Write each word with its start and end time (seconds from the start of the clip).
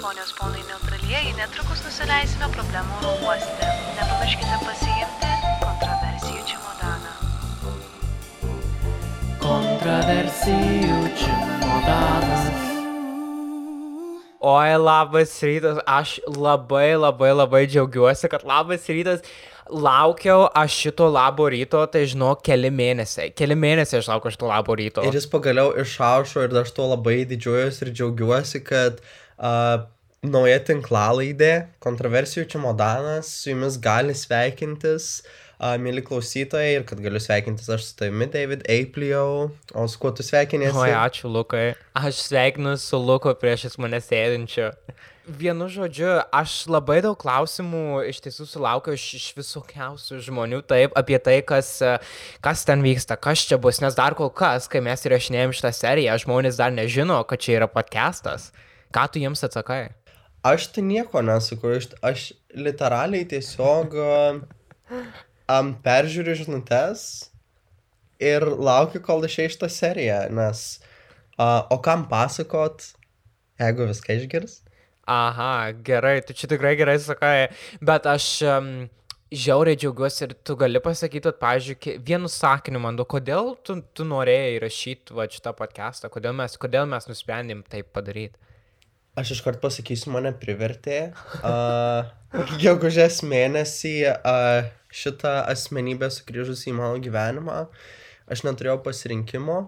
ponios 0.00 0.32
ponai 0.32 0.62
neutralieji, 0.64 1.34
netrukus 1.36 1.82
nusileisime 1.84 2.46
problemų 2.54 2.94
oro 3.02 3.10
uoste. 3.26 3.66
Nepamirškite 3.98 4.60
pasiimti 4.64 5.32
kontroversijų 5.60 6.44
čimodaną. 6.48 7.12
Kontroversijų 9.44 11.02
čimodanas. 11.20 12.48
Oi, 14.40 14.72
labas 14.80 15.36
rytas, 15.44 15.84
aš 15.84 16.16
labai 16.32 16.94
labai 16.96 17.34
labai 17.36 17.66
džiaugiuosi, 17.68 18.32
kad 18.32 18.48
labas 18.48 18.88
rytas. 18.88 19.24
Laukiau 19.70 20.48
aš 20.56 20.80
šito 20.86 21.06
labo 21.12 21.44
ryto, 21.52 21.84
tai 21.92 22.06
žinau, 22.08 22.32
keli 22.42 22.72
mėnesiai. 22.74 23.34
Keli 23.36 23.54
mėnesiai 23.54 24.00
aš 24.00 24.08
laukiau 24.14 24.32
šito 24.32 24.48
labo 24.48 24.74
ryto. 24.80 25.04
Ir 25.06 25.14
jis 25.14 25.28
pagaliau 25.30 25.76
išaušo 25.84 26.48
ir 26.48 26.56
aš 26.64 26.72
tuo 26.74 26.88
labai 26.90 27.20
didžiuojuosi 27.28 27.84
ir 27.84 27.92
džiaugiuosi, 28.00 28.64
kad 28.66 28.98
uh, 28.98 29.19
nauja 29.40 30.58
tinklalaidė, 30.68 31.52
kontroversijų 31.80 32.48
čimodanas, 32.54 33.30
su 33.40 33.54
jumis 33.54 33.78
gali 33.80 34.12
sveikintis, 34.16 35.12
uh, 35.24 35.38
mėly 35.60 36.02
klausytojai, 36.04 36.78
ir 36.78 36.84
kad 36.88 37.00
galiu 37.04 37.20
sveikintis 37.20 37.68
aš 37.68 37.90
su 37.90 37.96
tavimi, 37.98 38.28
David 38.32 38.64
Eipliau, 38.70 39.50
o 39.74 39.86
su 39.88 40.00
kuo 40.00 40.12
tu 40.16 40.24
sveikinėsi? 40.24 40.78
Oi, 40.78 40.92
ačiū, 40.96 41.28
Lukai. 41.28 41.74
Aš 41.98 42.24
sveikinu 42.30 42.76
su 42.80 43.00
Luko 43.00 43.34
priešais 43.36 43.76
mane 43.80 44.00
sėdinčiu. 44.00 44.70
Vienu 45.40 45.68
žodžiu, 45.70 46.08
aš 46.34 46.64
labai 46.72 46.98
daug 47.04 47.14
klausimų 47.20 48.00
iš 48.08 48.22
tiesų 48.24 48.48
sulaukiau 48.50 48.96
iš, 48.96 49.04
iš 49.18 49.26
visokiausių 49.36 50.18
žmonių 50.26 50.62
taip, 50.66 50.96
apie 50.98 51.20
tai, 51.22 51.36
kas, 51.46 51.76
kas 52.42 52.64
ten 52.66 52.82
vyksta, 52.82 53.20
kas 53.20 53.44
čia 53.46 53.60
bus, 53.60 53.82
nes 53.84 53.94
dar 53.94 54.16
kol 54.18 54.32
kas, 54.32 54.66
kai 54.66 54.80
mes 54.82 55.04
įrašinėjom 55.06 55.54
šitą 55.54 55.74
seriją, 55.76 56.16
žmonės 56.24 56.58
dar 56.58 56.74
nežino, 56.74 57.20
kad 57.28 57.44
čia 57.44 57.60
yra 57.60 57.70
podcastas. 57.70 58.48
Ką 58.94 59.06
tu 59.12 59.22
jiems 59.22 59.44
atsakai? 59.46 59.90
Aš 60.46 60.70
tai 60.74 60.82
nieko 60.86 61.20
nesakau, 61.22 61.74
aš, 61.76 61.90
aš 62.02 62.30
literaliai 62.56 63.26
tiesiog 63.28 63.96
um, 65.54 65.74
peržiūriu 65.84 66.38
žinutes 66.38 67.02
ir 68.20 68.46
laukiu, 68.48 69.02
kol 69.04 69.24
išeis 69.28 69.54
šitą 69.56 69.68
seriją, 69.72 70.22
nes 70.36 70.64
uh, 71.36 71.68
o 71.72 71.78
kam 71.84 72.06
pasakot, 72.08 72.88
jeigu 73.60 73.88
viską 73.92 74.16
išgirs? 74.20 74.60
Aha, 75.10 75.72
gerai, 75.86 76.20
tu 76.24 76.36
čia 76.36 76.48
tikrai 76.50 76.74
gerai 76.78 76.98
sakai, 77.02 77.50
bet 77.84 78.06
aš 78.06 78.26
um, 78.46 78.68
žiauriai 79.30 79.78
džiaugiuosi 79.78 80.26
ir 80.26 80.36
tu 80.44 80.56
gali 80.58 80.82
pasakyti, 80.82 81.28
kad, 81.28 81.40
pavyzdžiui, 81.40 81.96
vienu 82.06 82.30
sakiniu 82.30 82.82
man 82.82 82.98
du, 82.98 83.06
kodėl 83.08 83.54
tu, 83.66 83.80
tu 83.94 84.06
norėjai 84.06 84.60
rašyti 84.62 85.16
va 85.16 85.26
šitą 85.30 85.54
podcastą, 85.58 86.10
kodėl 86.12 86.36
mes, 86.38 86.56
kodėl 86.60 86.88
mes 86.90 87.08
nusprendėm 87.10 87.64
taip 87.70 87.92
padaryti. 87.96 88.49
Aš 89.20 89.34
iškart 89.36 89.60
pasakysiu, 89.60 90.14
mane 90.14 90.32
privertė. 90.32 91.10
Uh, 91.44 92.08
Gegužės 92.62 93.20
mėnesį 93.26 93.94
uh, 94.14 94.70
šitą 94.88 95.42
asmenybę 95.50 96.08
sugrįžusi 96.14 96.70
į 96.72 96.76
mano 96.78 97.00
gyvenimą. 97.04 97.64
Aš 98.30 98.46
neturėjau 98.46 98.78
pasirinkimo. 98.86 99.62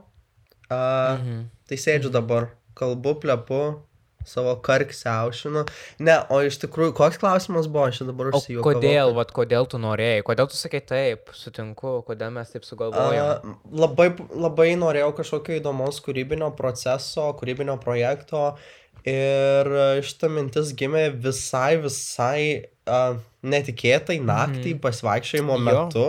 Uh, 0.70 1.18
mhm. 1.18 1.40
Tai 1.68 1.80
sėdžiu 1.84 2.12
dabar, 2.14 2.48
kalbu, 2.78 3.18
plepu, 3.20 3.62
savo 4.24 4.54
karksiaušinu. 4.62 5.64
Ne, 6.02 6.16
o 6.30 6.40
iš 6.46 6.58
tikrųjų, 6.62 6.94
koks 6.96 7.18
klausimas 7.20 7.68
buvo, 7.70 7.88
aš 7.90 8.02
dabar 8.08 8.30
užsijau. 8.32 8.62
Kodėl, 8.64 9.14
vat, 9.16 9.32
kodėl 9.34 9.66
tu 9.70 9.80
norėjai, 9.82 10.22
kodėl 10.26 10.48
tu 10.50 10.58
sakai 10.58 10.82
taip, 10.86 11.32
sutinku, 11.36 11.98
kodėl 12.06 12.32
mes 12.34 12.52
taip 12.54 12.66
sugalvojome? 12.68 13.56
Labai, 13.82 14.12
labai 14.32 14.68
norėjau 14.80 15.12
kažkokio 15.18 15.58
įdomaus 15.58 16.00
kūrybinio 16.04 16.52
proceso, 16.58 17.28
kūrybinio 17.38 17.78
projekto. 17.82 18.52
Ir 19.08 19.72
šita 20.06 20.30
mintis 20.30 20.70
gimė 20.78 21.08
visai, 21.24 21.74
visai 21.82 22.42
uh, 22.86 23.16
netikėtai 23.42 24.20
naktį, 24.22 24.76
mm. 24.76 24.82
pasivaikščiojimo 24.84 25.58
metu. 25.58 26.06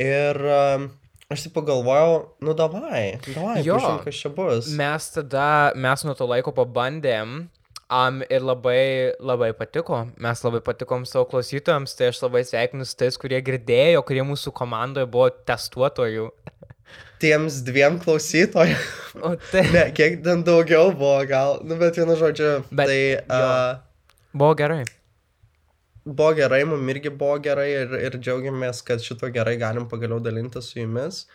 Ir 0.00 0.40
uh, 0.48 0.88
Aš 1.30 1.44
taip 1.44 1.52
pagalvojau, 1.60 2.14
nu 2.42 2.56
davai, 2.58 3.20
davai, 3.22 3.60
jo, 3.62 3.76
pažiūrėk, 3.78 4.00
kas 4.02 4.16
čia 4.18 4.30
bus. 4.34 4.70
Mes 4.74 5.04
tada, 5.14 5.70
mes 5.78 6.02
nuo 6.02 6.16
to 6.18 6.26
laiko 6.26 6.50
pabandėm 6.50 7.44
um, 7.90 8.22
ir 8.30 8.44
labai, 8.46 9.12
labai 9.20 9.50
patiko. 9.56 10.04
Mes 10.22 10.44
labai 10.46 10.62
patikom 10.64 11.04
savo 11.08 11.26
klausytojams, 11.30 11.96
tai 11.98 12.10
aš 12.12 12.22
labai 12.24 12.44
sveikinu 12.46 12.86
su 12.88 12.96
tais, 13.00 13.18
kurie 13.20 13.40
girdėjo, 13.44 14.04
kurie 14.06 14.24
mūsų 14.26 14.54
komandoje 14.56 15.10
buvo 15.10 15.28
testuotojų. 15.50 16.30
Tiems 17.20 17.60
dviem 17.66 17.98
klausytojams. 18.02 18.94
O 19.26 19.34
tai. 19.50 19.66
ne, 19.74 19.84
kiek 19.96 20.22
ten 20.24 20.46
daugiau 20.46 20.94
buvo, 20.94 21.18
gal, 21.28 21.60
nu 21.66 21.76
bet 21.80 21.98
vienu 22.00 22.16
žodžiu. 22.18 22.54
Bet, 22.70 22.88
tai. 22.88 23.02
Uh, 23.26 24.32
buvo 24.32 24.54
gerai 24.58 24.82
buvo 26.04 26.32
gerai, 26.34 26.64
mums 26.64 26.90
irgi 26.90 27.10
buvo 27.12 27.38
gerai 27.44 27.68
ir, 27.74 27.94
ir 28.08 28.16
džiaugiamės, 28.18 28.82
kad 28.86 29.02
šito 29.04 29.28
gerai 29.34 29.56
galim 29.60 29.86
pagaliau 29.88 30.20
dalinti 30.22 30.62
su 30.64 30.80
jumis. 30.80 31.26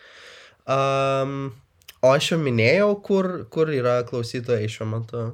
Um, 0.66 1.54
o 2.02 2.10
aš 2.12 2.32
jau 2.32 2.38
minėjau, 2.42 2.90
kur, 3.06 3.28
kur 3.52 3.70
yra 3.72 4.00
klausytojai 4.08 4.68
šiuo 4.70 4.88
metu. 4.90 5.26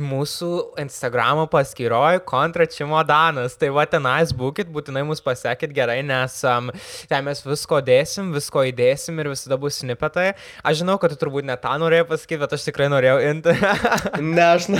Mūsų 0.00 0.78
Instagramo 0.80 1.42
paskyroje 1.52 2.22
kontra 2.24 2.64
čimodanas. 2.64 3.58
Tai 3.60 3.68
va 3.76 3.82
tenais 3.84 4.30
būkit, 4.32 4.70
būtinai 4.72 5.02
mus 5.04 5.20
pasiekit 5.20 5.74
gerai, 5.76 5.98
nes 6.00 6.38
um, 6.48 6.70
ten 7.10 7.26
mes 7.26 7.44
visko 7.44 7.82
dėsim, 7.84 8.30
visko 8.32 8.64
įdėsim 8.70 9.20
ir 9.20 9.28
visada 9.34 9.60
bus 9.60 9.82
snipetai. 9.82 10.30
Aš 10.64 10.80
žinau, 10.80 10.96
kad 10.96 11.12
tu 11.12 11.20
turbūt 11.20 11.44
ne 11.44 11.58
tą 11.60 11.76
norėjai 11.84 12.08
pasakyti, 12.08 12.40
bet 12.40 12.56
aš 12.56 12.66
tikrai 12.70 12.88
norėjau 12.88 13.20
inti. 13.34 13.56
ne, 14.32 14.48
aš. 14.48 14.70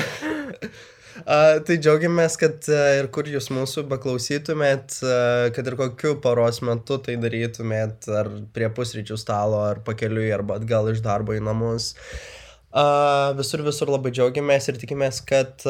Uh, 1.23 1.61
tai 1.61 1.77
džiaugiamės, 1.77 2.41
kad 2.41 2.73
uh, 2.73 2.83
ir 3.03 3.13
kur 3.13 3.29
jūs 3.29 3.53
mūsų 3.53 3.85
beklausytumėt, 3.93 5.03
uh, 5.05 5.53
kad 5.53 5.67
ir 5.69 5.77
kokiu 5.77 6.17
paros 6.25 6.65
metu 6.65 6.97
tai 7.05 7.21
darytumėt, 7.21 8.09
ar 8.09 8.33
prie 8.57 8.73
pusryčių 8.73 9.21
stalo, 9.21 9.61
ar 9.75 9.85
pakeliui, 9.85 10.31
arba 10.33 10.57
atgal 10.57 10.89
iš 10.95 11.05
darbo 11.05 11.37
į 11.37 11.45
namus. 11.45 11.93
Uh, 11.93 12.39
visur, 13.39 13.63
visur 13.67 13.93
labai 13.93 14.13
džiaugiamės 14.15 14.71
ir 14.73 14.81
tikimės, 14.81 15.21
kad 15.29 15.65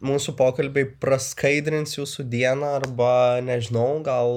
mūsų 0.00 0.34
pokalbiai 0.38 0.88
praskaidrins 1.00 1.98
jūsų 1.98 2.24
dieną 2.32 2.76
arba, 2.78 3.40
nežinau, 3.44 4.00
gal 4.04 4.32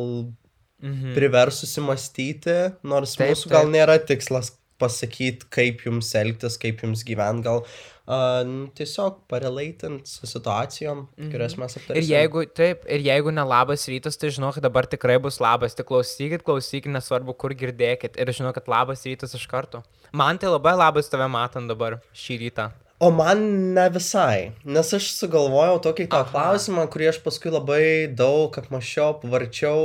mhm. 0.83 1.13
privers 1.15 1.61
susimastyti, 1.63 2.57
nors 2.83 3.15
taip, 3.15 3.31
mūsų 3.31 3.47
taip. 3.47 3.55
gal 3.55 3.71
nėra 3.71 3.99
tikslas 4.03 4.51
pasakyti, 4.83 5.47
kaip 5.53 5.87
jums 5.87 6.11
elgtis, 6.19 6.59
kaip 6.61 6.83
jums 6.83 7.05
gyventi, 7.07 7.45
gal 7.47 7.63
uh, 7.63 8.43
tiesiog 8.77 9.23
parelaitint 9.31 10.07
su 10.07 10.27
situacijom, 10.27 10.97
mm 10.97 11.07
-hmm. 11.17 11.31
kurias 11.31 11.57
mes 11.57 11.77
aptarėme. 11.77 12.03
Ir 12.03 12.09
jeigu, 12.11 12.45
taip, 12.61 12.85
ir 12.87 13.07
jeigu 13.07 13.31
ne 13.31 13.47
labas 13.55 13.87
rytas, 13.87 14.17
tai 14.17 14.29
žinau, 14.29 14.53
kad 14.53 14.63
dabar 14.63 14.85
tikrai 14.85 15.19
bus 15.19 15.39
labas, 15.39 15.75
tik 15.75 15.87
klausykit, 15.87 16.43
klausykit, 16.43 16.91
nesvarbu, 16.91 17.33
kur 17.33 17.51
girdėkit. 17.51 18.19
Ir 18.19 18.33
žinau, 18.33 18.53
kad 18.53 18.67
labas 18.67 19.05
rytas 19.05 19.33
iš 19.33 19.47
karto. 19.47 19.83
Man 20.11 20.37
tai 20.37 20.49
labai 20.49 20.75
labas 20.77 21.09
tave 21.09 21.27
matant 21.27 21.67
dabar 21.67 22.01
šį 22.13 22.39
rytą. 22.43 22.71
O 23.03 23.09
man 23.11 23.39
ne 23.73 23.89
visai, 23.91 24.53
nes 24.63 24.93
aš 24.95 25.09
sugalvojau 25.17 25.79
tokį 25.83 26.05
tą 26.11 26.21
Aha. 26.21 26.29
klausimą, 26.29 26.85
kurį 26.93 27.09
aš 27.11 27.17
paskui 27.25 27.51
labai 27.51 27.83
daug 28.07 28.55
apmašiau, 28.61 29.17
pavarčiau, 29.19 29.81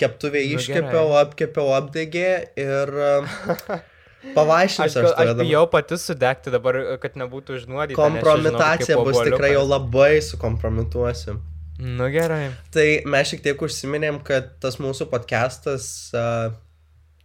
keptuvę 0.00 0.42
nu, 0.42 0.58
iškepiau, 0.58 1.14
apkepiau, 1.22 1.70
apdegė 1.78 2.32
ir 2.60 2.92
Pavaišinsiu 4.32 5.02
aš, 5.02 5.10
aš, 5.12 5.16
aš 5.20 5.38
bijau 5.40 5.64
pati 5.70 5.98
sudegti 6.00 6.52
dabar, 6.54 6.78
kad 7.02 7.18
nebūtų 7.20 7.58
užnuodyti. 7.60 7.98
Kompromitacija 7.98 8.96
bus 9.00 9.20
tikrai 9.20 9.52
jau 9.52 9.66
labai 9.68 10.16
sukompromituosiu. 10.24 11.36
Nu 11.78 12.06
gerai. 12.14 12.52
Tai 12.72 12.86
mes 13.10 13.30
šiek 13.30 13.42
tiek 13.44 13.62
užsiminėm, 13.66 14.20
kad 14.26 14.52
tas 14.62 14.78
mūsų 14.78 15.08
podcastas 15.10 15.86
uh, 16.14 16.52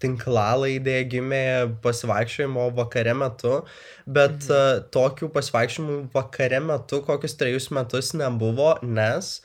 tinklalaidė 0.02 0.98
gimė 1.12 1.44
pasivaikščiojimo 1.84 2.66
vakare 2.78 3.14
metu, 3.18 3.60
bet 4.08 4.36
mhm. 4.36 4.50
uh, 4.50 4.84
tokių 4.96 5.30
pasivaikščiojimų 5.36 6.02
vakare 6.16 6.62
metu 6.66 7.04
kokius 7.06 7.38
trejus 7.40 7.70
metus 7.76 8.16
nebuvo, 8.18 8.74
nes 8.82 9.38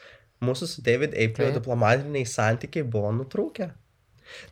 mūsų 0.44 0.70
su 0.70 0.84
David 0.84 1.16
April 1.20 1.52
diplomatiniai 1.54 2.26
santykiai 2.28 2.86
buvo 2.88 3.12
nutrūkę. 3.20 3.70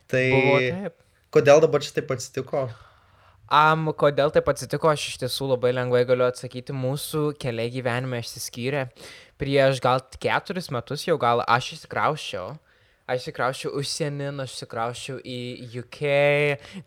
Tai 0.07 0.25
buvo 0.31 0.57
taip. 0.61 0.99
kodėl 1.33 1.65
dabar 1.65 1.81
čia 1.83 1.97
taip 1.97 2.13
atsitiko? 2.13 2.67
Um, 3.51 3.89
kodėl 3.99 4.31
taip 4.33 4.47
atsitiko, 4.49 4.87
aš 4.89 5.09
iš 5.11 5.17
tiesų 5.23 5.49
labai 5.51 5.73
lengvai 5.75 6.05
galiu 6.07 6.25
atsakyti. 6.29 6.75
Mūsų 6.75 7.33
keliai 7.41 7.71
gyvenime 7.73 8.21
išsiskyrė. 8.23 8.87
Prieš 9.41 9.81
gal 9.83 9.99
keturis 10.23 10.71
metus 10.71 11.03
jau 11.07 11.17
gal 11.21 11.43
aš 11.43 11.73
įsikrauščiau. 11.77 12.53
Aš 13.03 13.25
įsikrauščiau 13.25 13.73
užsienin, 13.75 14.37
aš 14.39 14.53
įsikrauščiau 14.55 15.17
į 15.27 15.39
UK, 15.81 16.11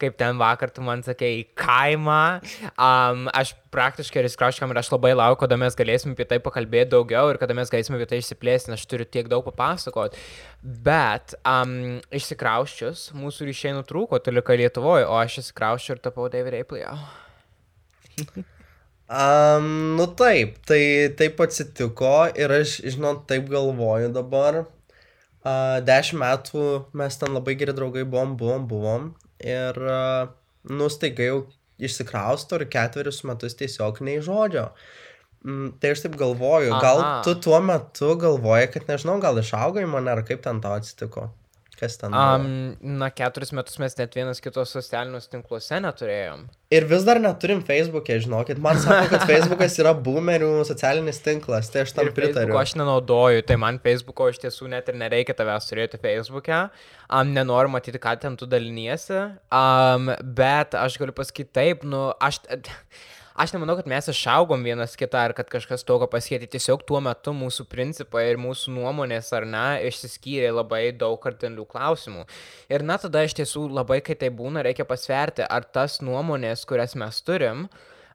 kaip 0.00 0.14
ten 0.16 0.38
vakar 0.40 0.70
tu 0.72 0.80
man 0.80 1.02
sakei, 1.04 1.42
į 1.42 1.48
kaimą. 1.60 2.20
Um, 2.72 3.26
aš 3.36 3.50
praktiškai 3.74 4.22
įsikrauščiau 4.24 4.70
ir 4.72 4.80
aš 4.80 4.88
labai 4.94 5.10
laukiu, 5.12 5.42
kada 5.42 5.58
mes 5.60 5.74
galėsim 5.76 6.14
apie 6.14 6.24
tai 6.30 6.38
pakalbėti 6.40 6.94
daugiau 6.94 7.28
ir 7.28 7.36
kada 7.42 7.52
mes 7.58 7.68
galėsim 7.68 7.98
apie 7.98 8.06
tai 8.08 8.22
išsiplėsti, 8.22 8.72
nes 8.72 8.80
aš 8.80 8.88
turiu 8.88 9.04
tiek 9.04 9.28
daug 9.28 9.44
papasakot. 9.44 10.16
Bet 10.64 11.34
um, 11.42 11.98
išsikrauščius, 12.08 13.10
mūsų 13.12 13.50
ryšiai 13.50 13.74
nutrūko, 13.76 14.16
tu 14.24 14.32
likai 14.32 14.56
Lietuvoje, 14.62 15.04
o 15.04 15.18
aš 15.20 15.42
įsikrauščiau 15.42 15.98
ir 15.98 16.00
tapau 16.06 16.30
David 16.32 16.56
Apple. 16.62 16.80
Um, 19.12 19.68
nu 20.00 20.08
taip, 20.16 20.56
tai 20.64 20.80
taip 21.20 21.44
atsitiko 21.44 22.22
ir 22.32 22.56
aš, 22.62 22.78
žinot, 22.88 23.26
taip 23.28 23.52
galvoju 23.52 24.14
dabar. 24.16 24.64
Uh, 25.46 25.78
dešimt 25.86 26.18
metų 26.18 26.62
mes 26.98 27.16
ten 27.20 27.36
labai 27.36 27.54
geri 27.58 27.74
draugai 27.76 28.02
buvom, 28.02 28.34
buvom, 28.40 28.64
buvom. 28.66 29.04
Ir, 29.38 29.78
uh, 29.78 30.32
nu, 30.66 30.88
staiga 30.90 31.28
jau 31.28 31.36
išsikrausto 31.78 32.58
ir 32.58 32.66
ketverius 32.72 33.22
metus 33.28 33.54
tiesiog 33.60 34.00
nei 34.02 34.18
žodžio. 34.24 34.70
Mm, 35.46 35.76
tai 35.78 35.92
aš 35.94 36.02
taip 36.06 36.16
galvoju, 36.18 36.72
gal 36.82 37.02
Aha. 37.02 37.18
tu 37.22 37.36
tuo 37.38 37.60
metu 37.62 38.16
galvoji, 38.18 38.72
kad 38.74 38.90
nežinau, 38.90 39.20
gal 39.22 39.38
išaugai 39.38 39.84
mane 39.86 40.10
ar 40.10 40.24
kaip 40.26 40.42
ten 40.42 40.58
tau 40.64 40.74
atsitiko. 40.80 41.28
Kas 41.76 41.98
ten? 42.00 42.14
Um, 42.16 42.46
na, 43.00 43.10
keturis 43.12 43.50
metus 43.52 43.76
mes 43.82 43.96
net 43.98 44.14
vienas 44.16 44.40
kitos 44.40 44.70
socialiniuose 44.72 45.28
tinkluose 45.32 45.76
neturėjom. 45.84 46.46
Ir 46.72 46.86
vis 46.88 47.04
dar 47.06 47.20
neturim 47.22 47.60
Facebook'e, 47.66 48.16
žinokit. 48.24 48.60
Man 48.62 48.80
sako, 48.80 49.10
kad 49.12 49.26
Facebook'as 49.30 49.76
yra 49.82 49.92
boomerių 50.06 50.48
socialinis 50.68 51.20
tinklas, 51.24 51.68
tai 51.72 51.84
aš 51.84 51.92
tam 51.98 52.08
Ir 52.08 52.14
pritariu. 52.16 52.48
Facebooko 52.48 52.62
aš 52.62 52.72
nenaudoju, 52.80 53.42
tai 53.50 53.58
man 53.60 53.80
Facebooko 53.84 54.30
iš 54.32 54.40
tiesų 54.46 54.70
net 54.72 54.88
ir 54.88 54.96
nereikia 55.02 55.36
tavęs 55.36 55.68
turėti 55.68 56.00
Facebook'e. 56.00 56.62
Um, 57.10 57.34
nenoriu 57.36 57.74
matyti, 57.76 58.00
ką 58.00 58.16
ten 58.24 58.40
tu 58.40 58.48
daliniesi. 58.48 59.20
Um, 59.52 60.14
bet 60.40 60.78
aš 60.80 60.96
galiu 61.02 61.16
pasakyti 61.16 61.52
taip, 61.60 61.84
nu, 61.84 62.08
aš... 62.16 62.40
Aš 63.36 63.52
nemanau, 63.52 63.74
kad 63.76 63.88
mes 63.90 64.06
išaugom 64.08 64.62
vienas 64.64 64.94
kitą 64.96 65.18
ar 65.26 65.32
kad 65.36 65.50
kažkas 65.52 65.82
tokio 65.84 66.06
pasikeitė. 66.08 66.46
Tiesiog 66.54 66.86
tuo 66.88 67.02
metu 67.04 67.34
mūsų 67.36 67.66
principai 67.68 68.22
ir 68.30 68.38
mūsų 68.40 68.72
nuomonės 68.72 69.28
ar 69.36 69.44
ne 69.44 69.64
išsiskyrė 69.84 70.54
labai 70.54 70.86
daug 70.96 71.18
kardinalių 71.20 71.66
klausimų. 71.68 72.24
Ir 72.72 72.84
na 72.88 72.96
tada 73.02 73.26
iš 73.26 73.34
tiesų 73.36 73.66
labai, 73.76 73.98
kai 74.06 74.16
tai 74.16 74.30
būna, 74.32 74.62
reikia 74.64 74.86
pasverti, 74.88 75.44
ar 75.44 75.66
tas 75.68 75.98
nuomonės, 76.00 76.62
kurias 76.70 76.96
mes 76.96 77.18
turim, 77.26 77.66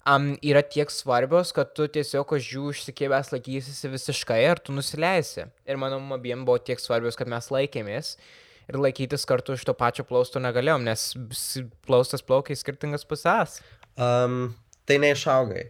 um, 0.10 0.26
yra 0.42 0.64
tiek 0.66 0.90
svarbios, 0.90 1.54
kad 1.54 1.76
tu 1.78 1.86
tiesiog 2.00 2.34
už 2.40 2.50
jų 2.56 2.74
išsikėbęs 2.74 3.30
laikysi 3.36 3.94
visiškai 3.94 4.40
ar 4.50 4.58
tu 4.58 4.74
nusileisi. 4.74 5.46
Ir 5.70 5.78
mano 5.78 6.02
mum 6.02 6.18
abiem 6.18 6.48
buvo 6.50 6.58
tiek 6.66 6.82
svarbios, 6.82 7.20
kad 7.20 7.30
mes 7.30 7.52
laikėmės. 7.54 8.16
Ir 8.74 8.82
laikytis 8.82 9.30
kartu 9.30 9.54
iš 9.54 9.70
to 9.70 9.78
pačio 9.78 10.02
plausto 10.10 10.42
negalėjom, 10.42 10.82
nes 10.90 11.08
plaustas 11.86 12.26
plaukia 12.26 12.58
į 12.58 12.62
skirtingas 12.66 13.06
pusės. 13.06 13.60
Um, 14.02 14.56
tai 14.90 14.98
neišaugai. 15.04 15.70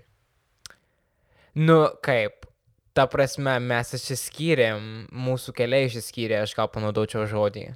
Nu, 1.57 1.83
kaip? 2.03 2.47
Ta 2.95 3.05
prasme, 3.07 3.53
mes 3.63 3.93
išsiskyrėm, 3.95 4.87
mūsų 5.11 5.53
keliai 5.55 5.87
išsiskyrė, 5.87 6.41
aš 6.43 6.55
gal 6.57 6.67
panaudočiau 6.71 7.23
žodį. 7.27 7.69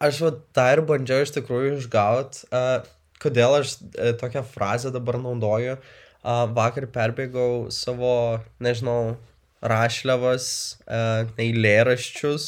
Aš 0.00 0.22
va 0.24 0.30
tą 0.56 0.66
ir 0.72 0.80
bandžiau 0.88 1.24
iš 1.24 1.34
tikrųjų 1.36 1.74
išgaut. 1.76 2.42
Uh, 2.48 2.86
kodėl 3.20 3.58
aš 3.58 3.74
uh, 3.80 4.14
tokią 4.20 4.44
frazę 4.48 4.92
dabar 4.94 5.18
naudoju? 5.20 5.76
Uh, 6.20 6.46
vakar 6.56 6.88
perbėgau 6.92 7.68
savo, 7.72 8.40
nežinau, 8.64 9.18
rašliavas, 9.60 10.46
uh, 10.88 11.28
eilėraščius 11.40 12.46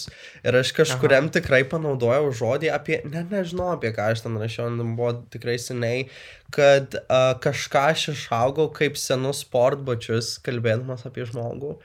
ir 0.48 0.56
aš 0.62 0.72
kažkuriam 0.78 1.28
Aha. 1.28 1.34
tikrai 1.36 1.60
panaudojau 1.68 2.30
žodį 2.38 2.70
apie, 2.72 3.02
net 3.04 3.32
nežinau 3.34 3.68
apie 3.74 3.92
ką 3.96 4.12
aš 4.14 4.24
ten 4.24 4.38
rašiau, 4.40 4.70
ten 4.72 4.94
buvo 4.96 5.12
tikrai 5.34 5.58
seniai, 5.60 6.06
kad 6.54 6.96
uh, 7.02 7.34
kažką 7.42 7.84
aš 7.92 8.08
išaugau 8.14 8.70
kaip 8.76 8.96
senus 9.00 9.44
sportbačius, 9.44 10.38
kalbėdamas 10.46 11.04
apie 11.08 11.28
žmogų. 11.28 11.76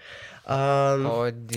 Um, 0.48 1.04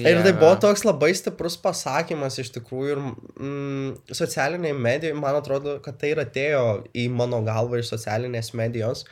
Ir 0.03 0.19
tai 0.25 0.33
buvo 0.35 0.57
toks 0.59 0.83
labai 0.83 1.13
stiprus 1.15 1.55
pasakymas 1.63 2.41
iš 2.43 2.49
tikrųjų 2.57 2.97
ir 2.97 3.03
mm, 3.05 3.93
socialiniai 4.19 4.75
medijai, 4.75 5.15
man 5.15 5.39
atrodo, 5.39 5.77
kad 5.85 6.01
tai 6.01 6.11
ir 6.17 6.23
atėjo 6.25 6.65
į 6.99 7.05
mano 7.15 7.39
galvą 7.47 7.79
iš 7.79 7.93
socialinės 7.93 8.51
medijos, 8.59 9.05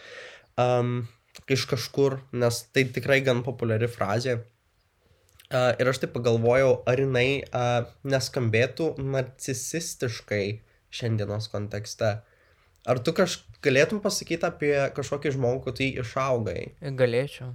um, 0.59 1.05
iš 1.49 1.67
kažkur, 1.71 2.19
nes 2.33 2.63
tai 2.75 2.87
tikrai 2.95 3.21
gan 3.27 3.45
populiari 3.47 3.89
frazė. 3.91 4.39
Uh, 5.49 5.73
ir 5.81 5.89
aš 5.89 6.03
taip 6.03 6.13
pagalvojau, 6.13 6.83
ar 6.89 7.01
jinai 7.01 7.41
uh, 7.41 7.87
neskambėtų 8.05 8.91
narcisistiškai 9.01 10.43
šiandienos 10.93 11.49
kontekste. 11.53 12.19
Ar 12.89 13.01
tu 13.05 13.15
kaž 13.17 13.39
galėtum 13.65 14.03
pasakyti 14.05 14.45
apie 14.49 14.75
kažkokį 14.97 15.33
žmogų, 15.39 15.63
kad 15.65 15.79
tai 15.81 15.89
išaugai? 16.03 16.61
Galėčiau. 17.01 17.55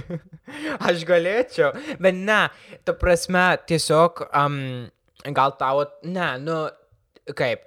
aš 0.88 1.04
galėčiau, 1.08 1.72
bet 2.00 2.16
ne, 2.16 2.40
ta 2.84 2.94
prasme, 2.96 3.44
tiesiog, 3.68 4.24
um, 4.36 4.56
gal 5.36 5.56
tavo, 5.60 5.86
ne, 6.04 6.30
nu, 6.40 6.62
kaip. 7.36 7.64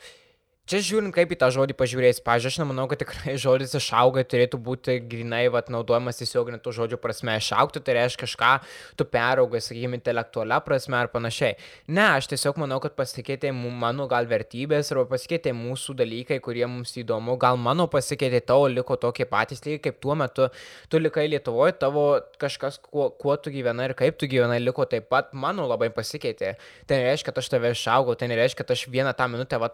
Čia 0.63 0.79
žiūrint, 0.79 1.11
kaip 1.11 1.27
į 1.27 1.35
tą 1.35 1.49
žodį 1.51 1.75
pažiūrėjus, 1.75 2.21
pažiūrėjau, 2.23 2.53
aš 2.53 2.57
nemanau, 2.61 2.85
kad 2.87 3.01
tikrai 3.01 3.33
žodis 3.43 3.73
išauga 3.75 4.21
turėtų 4.23 4.55
būti 4.63 4.93
grinai, 5.11 5.41
vat, 5.51 5.67
naudojamas 5.67 6.21
tiesiog 6.21 6.53
to 6.63 6.71
žodžio 6.71 6.95
prasme. 7.03 7.33
Išaugti 7.35 7.81
tai 7.83 7.97
reiškia 7.97 8.21
kažką, 8.23 8.51
tu 8.95 9.03
peraugai, 9.03 9.59
sakykime, 9.59 9.99
intelektualia 9.99 10.61
prasme 10.63 10.95
ar 10.95 11.09
panašiai. 11.11 11.57
Ne, 11.91 12.05
aš 12.05 12.29
tiesiog 12.31 12.61
manau, 12.63 12.77
kad 12.79 12.95
pasikeitė 12.95 13.51
mano 13.51 14.05
gal 14.07 14.29
vertybės 14.29 14.93
arba 14.95 15.03
pasikeitė 15.11 15.51
mūsų 15.57 15.97
dalykai, 15.99 16.37
kurie 16.45 16.63
mums 16.63 16.95
įdomu. 17.03 17.35
Gal 17.43 17.59
mano 17.59 17.89
pasikeitė, 17.91 18.39
tavo 18.47 18.71
liko 18.71 18.95
tokie 18.95 19.27
patys 19.27 19.65
lygiai 19.67 19.83
kaip 19.89 19.99
tuo 19.99 20.15
metu. 20.15 20.47
Tu 20.87 21.03
likai 21.03 21.27
Lietuvoje, 21.27 21.75
tavo 21.83 22.05
kažkas, 22.39 22.79
kuo, 22.87 23.09
kuo 23.19 23.35
tu 23.35 23.51
gyvenai 23.51 23.89
ir 23.91 23.97
kaip 23.99 24.15
tu 24.15 24.31
gyvenai, 24.31 24.63
liko 24.63 24.87
taip 24.87 25.11
pat, 25.11 25.35
mano 25.35 25.67
labai 25.67 25.91
pasikeitė. 25.91 26.55
Tai 26.87 27.03
nereiškia, 27.03 27.33
kad 27.33 27.43
aš 27.43 27.51
tave 27.51 27.75
išaugau, 27.75 28.15
tai 28.15 28.31
nereiškia, 28.31 28.63
kad 28.63 28.75
aš 28.77 28.87
vieną 28.95 29.11
tą 29.19 29.27
minutę, 29.35 29.59
va, 29.59 29.73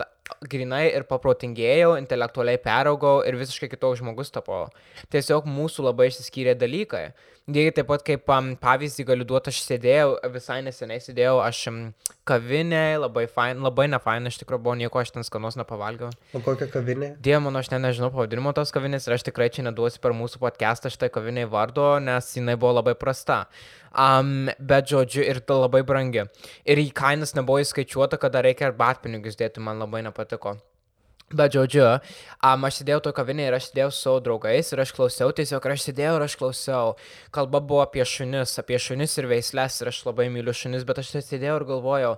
grinai 0.49 0.78
ir 0.87 1.05
paprotingėjau, 1.09 1.95
intelektualiai 1.99 2.59
peraugau 2.63 3.19
ir 3.27 3.37
visiškai 3.39 3.69
kitoks 3.71 3.99
žmogus 4.01 4.31
tapau. 4.35 4.67
Tiesiog 5.13 5.49
mūsų 5.49 5.89
labai 5.89 6.09
išsiskyrė 6.11 6.55
dalykai. 6.59 7.09
Lygiai 7.49 7.73
taip 7.73 7.87
pat 7.89 8.03
kaip 8.05 8.29
um, 8.29 8.51
pavyzdį 8.61 9.03
galiu 9.07 9.25
duoti, 9.25 9.49
aš 9.49 9.63
sėdėjau, 9.65 10.09
visai 10.35 10.59
neseniai 10.61 11.01
sėdėjau, 11.01 11.39
aš 11.41 11.61
um, 11.71 11.79
kavinėje, 12.29 12.99
labai, 13.01 13.23
fain, 13.31 13.63
labai 13.65 13.87
ne 13.89 13.97
fain, 14.03 14.29
iš 14.29 14.37
tikrųjų 14.43 14.61
buvo 14.67 14.75
nieko, 14.77 15.01
aš 15.01 15.15
ten 15.15 15.25
skanos 15.25 15.57
nepavalgiau. 15.57 16.11
O 16.37 16.43
kokią 16.45 16.67
kavinę? 16.69 17.15
Dieve 17.25 17.41
mano, 17.41 17.63
aš 17.63 17.71
net 17.73 17.81
nežinau 17.87 18.11
pavadinimo 18.13 18.53
tos 18.53 18.69
kavinės 18.75 19.09
ir 19.09 19.17
aš 19.17 19.25
tikrai 19.31 19.49
čia 19.55 19.65
neduosiu 19.65 20.03
per 20.03 20.13
mūsų 20.19 20.43
podcastą 20.43 20.93
šitai 20.93 21.09
kaviniai 21.15 21.49
vardo, 21.49 21.95
nes 22.03 22.29
jinai 22.37 22.53
buvo 22.59 22.75
labai 22.83 22.93
prasta. 22.99 23.47
Um, 23.89 24.51
bet 24.61 24.93
žodžiu, 24.93 25.25
ir 25.25 25.41
tai 25.41 25.57
labai 25.63 25.81
brangi. 25.81 26.29
Ir 26.69 26.85
į 26.85 26.91
kainas 26.93 27.33
nebuvo 27.33 27.63
įskaičiuota, 27.63 28.21
kada 28.21 28.45
reikia 28.45 28.69
arbatpinigius 28.69 29.41
dėti, 29.41 29.63
man 29.65 29.81
labai 29.81 30.05
nepatiko. 30.05 30.59
Bet 31.29 31.53
žodžiu, 31.53 31.83
um, 32.41 32.63
aš 32.65 32.79
sėdėjau 32.79 33.03
to 33.05 33.11
kavinėje 33.13 33.51
ir 33.51 33.55
aš 33.59 33.65
sėdėjau 33.69 33.89
su 33.93 33.99
savo 34.01 34.21
draugais 34.25 34.71
ir 34.73 34.79
aš 34.81 34.93
klausiau, 34.97 35.29
tiesiog 35.37 35.65
aš 35.69 35.83
sėdėjau 35.85 36.13
ir 36.17 36.23
aš 36.25 36.35
klausiau. 36.41 36.95
Kalba 37.35 37.61
buvo 37.61 37.83
apie 37.83 38.01
šunis, 38.01 38.55
apie 38.57 38.79
šunis 38.81 39.13
ir 39.21 39.27
veislės 39.29 39.77
ir 39.83 39.91
aš 39.91 39.99
labai 40.07 40.25
myliu 40.33 40.55
šunis, 40.57 40.87
bet 40.89 41.03
aš 41.03 41.11
sėdėjau 41.19 41.59
ir 41.59 41.65
galvojau, 41.69 42.15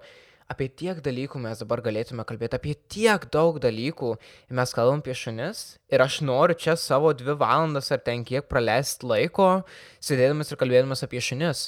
apie 0.52 0.70
tiek 0.72 1.02
dalykų 1.04 1.42
mes 1.44 1.60
dabar 1.60 1.84
galėtume 1.84 2.24
kalbėti, 2.28 2.56
apie 2.56 2.78
tiek 2.96 3.28
daug 3.36 3.60
dalykų. 3.60 4.14
Ir 4.48 4.60
mes 4.62 4.76
kalbam 4.80 5.04
apie 5.04 5.18
šunis 5.18 5.66
ir 5.92 6.06
aš 6.08 6.22
noriu 6.24 6.56
čia 6.56 6.78
savo 6.80 7.12
dvi 7.12 7.36
valandas 7.44 7.92
ar 7.92 8.00
ten 8.08 8.24
kiek 8.24 8.48
praleisti 8.48 9.12
laiko, 9.12 9.52
sėdėdamas 10.00 10.56
ir 10.56 10.64
kalbėdamas 10.64 11.04
apie 11.04 11.20
šunis. 11.20 11.68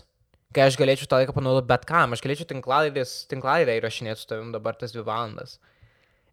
Kai 0.55 0.69
aš 0.69 0.79
galėčiau 0.79 1.11
tą 1.11 1.19
laiką 1.19 1.35
panaudoti 1.35 1.67
bet 1.75 1.83
kam, 1.89 2.15
aš 2.15 2.23
galėčiau 2.23 2.47
tinklalaidę 2.53 3.77
įrašinėti 3.81 4.21
su 4.21 4.31
tavim 4.31 4.51
dabar 4.55 4.79
tas 4.79 4.95
dvi 4.95 5.03
valandas. 5.07 5.57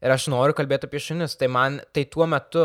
Ir 0.00 0.14
aš 0.14 0.30
noriu 0.32 0.56
kalbėti 0.56 0.88
apie 0.88 1.00
šunis, 1.02 1.36
tai 1.36 1.50
man, 1.52 1.78
tai 1.92 2.06
tuo 2.08 2.26
metu, 2.30 2.64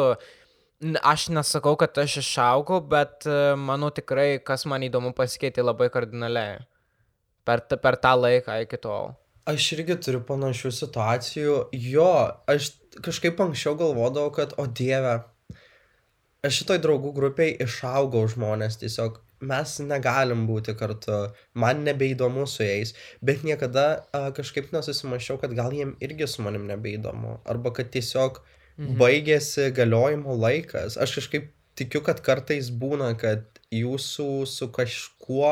aš 1.02 1.28
nesakau, 1.36 1.76
kad 1.80 1.98
aš 2.00 2.20
išaugau, 2.22 2.80
bet 2.92 3.28
e, 3.28 3.56
manau 3.60 3.92
tikrai, 3.96 4.40
kas 4.44 4.66
man 4.70 4.86
įdomu 4.88 5.12
pasikeitė 5.18 5.66
labai 5.66 5.90
kardinaliai. 5.92 6.64
Per, 7.46 7.62
per 7.82 8.00
tą 8.02 8.16
laiką 8.18 8.58
iki 8.64 8.80
tol. 8.82 9.14
Aš 9.46 9.68
irgi 9.76 10.00
turiu 10.02 10.24
panašių 10.26 10.72
situacijų. 10.74 11.58
Jo, 11.78 12.10
aš 12.50 12.72
kažkaip 13.06 13.42
anksčiau 13.44 13.76
galvodavau, 13.78 14.32
kad, 14.34 14.56
o 14.58 14.66
dieve, 14.66 15.20
aš 16.46 16.62
šitoj 16.62 16.82
draugų 16.82 17.12
grupiai 17.20 17.54
išaugau 17.68 18.24
žmonės 18.32 18.80
tiesiog. 18.82 19.20
Mes 19.44 19.74
negalim 19.84 20.46
būti 20.48 20.76
kartu, 20.80 21.18
man 21.54 21.84
nebeįdomu 21.84 22.46
su 22.48 22.64
jais, 22.64 22.94
bet 23.22 23.44
niekada 23.44 24.06
a, 24.16 24.30
kažkaip 24.36 24.72
nesusimašiau, 24.72 25.40
kad 25.42 25.56
gal 25.58 25.76
jiem 25.76 25.96
irgi 26.04 26.28
su 26.32 26.46
manim 26.46 26.68
nebeįdomu. 26.70 27.40
Arba 27.44 27.74
kad 27.76 27.92
tiesiog 27.92 28.40
mhm. 28.78 28.96
baigėsi 29.02 29.72
galiojimo 29.76 30.38
laikas. 30.40 30.96
Aš 31.02 31.20
kažkaip 31.20 31.52
tikiu, 31.76 32.02
kad 32.06 32.24
kartais 32.24 32.72
būna, 32.72 33.12
kad 33.20 33.44
jūsų 33.76 34.46
su 34.48 34.70
kažkuo 34.72 35.52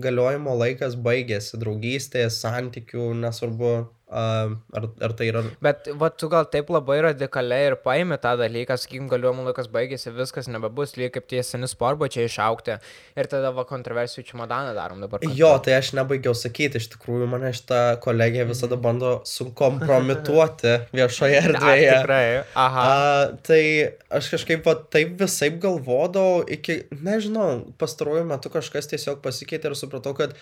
galiojimo 0.00 0.54
laikas 0.56 0.96
baigėsi, 0.96 1.58
draugystės, 1.60 2.40
santykių, 2.44 3.10
nesvarbu, 3.18 3.72
ar, 4.08 4.86
ar 5.04 5.12
tai 5.16 5.28
yra... 5.28 5.42
Bet 5.64 5.88
va, 6.00 6.08
tu 6.08 6.30
gal 6.32 6.46
taip 6.48 6.70
labai 6.72 6.98
radikaliai 7.10 7.68
ir 7.70 7.76
paimi 7.84 8.16
tą 8.22 8.32
dalyką, 8.40 8.78
sakykim, 8.80 9.08
galiuojamų 9.10 9.48
laikas 9.50 9.68
baigėsi, 9.72 10.12
viskas 10.16 10.48
nebebus, 10.48 10.94
lygiai 10.96 11.12
kaip 11.18 11.28
tie 11.28 11.42
seni 11.44 11.68
sportbačiai 11.68 12.28
išaukti 12.28 12.78
ir 13.20 13.30
tada 13.30 13.52
va 13.56 13.66
kontroversijų 13.68 14.24
čimodaną 14.30 14.72
darom 14.76 15.04
dabar. 15.04 15.20
kartu. 15.20 15.36
Jo, 15.36 15.52
tai 15.64 15.76
aš 15.78 15.92
nebaigiau 15.98 16.34
sakyti, 16.38 16.80
iš 16.80 16.88
tikrųjų 16.94 17.28
mane 17.28 17.52
šitą 17.56 17.82
kolegiją 18.04 18.48
visada 18.48 18.80
bando 18.80 19.18
sukompromituoti 19.28 20.76
viešoje 20.96 21.42
erdvėje. 21.44 21.94
tikrai? 21.98 22.24
Aha. 22.64 22.88
A, 22.88 23.26
tai 23.44 23.62
aš 24.08 24.32
kažkaip 24.36 24.64
va, 24.68 24.78
taip 24.96 25.18
visai 25.20 25.52
galvodavau, 25.60 26.46
iki, 26.48 26.80
nežinau, 26.96 27.50
pastaruoju 27.80 28.24
metu 28.28 28.52
kažkas 28.52 28.88
tiesiog 28.94 29.20
pasikeitė 29.24 29.72
ir 29.72 29.76
supratau, 29.78 30.16
kad 30.16 30.36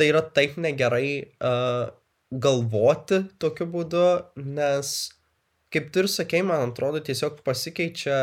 tai 0.00 0.08
yra 0.08 0.22
taip 0.24 0.56
negerai 0.56 1.08
uh, 1.44 1.90
galvoti 2.32 3.22
tokiu 3.42 3.66
būdu, 3.74 4.04
nes, 4.56 4.92
kaip 5.72 5.90
tu 5.92 6.02
ir 6.02 6.08
sakei, 6.10 6.40
man 6.46 6.70
atrodo, 6.70 7.02
tiesiog 7.04 7.42
pasikeičia 7.46 8.16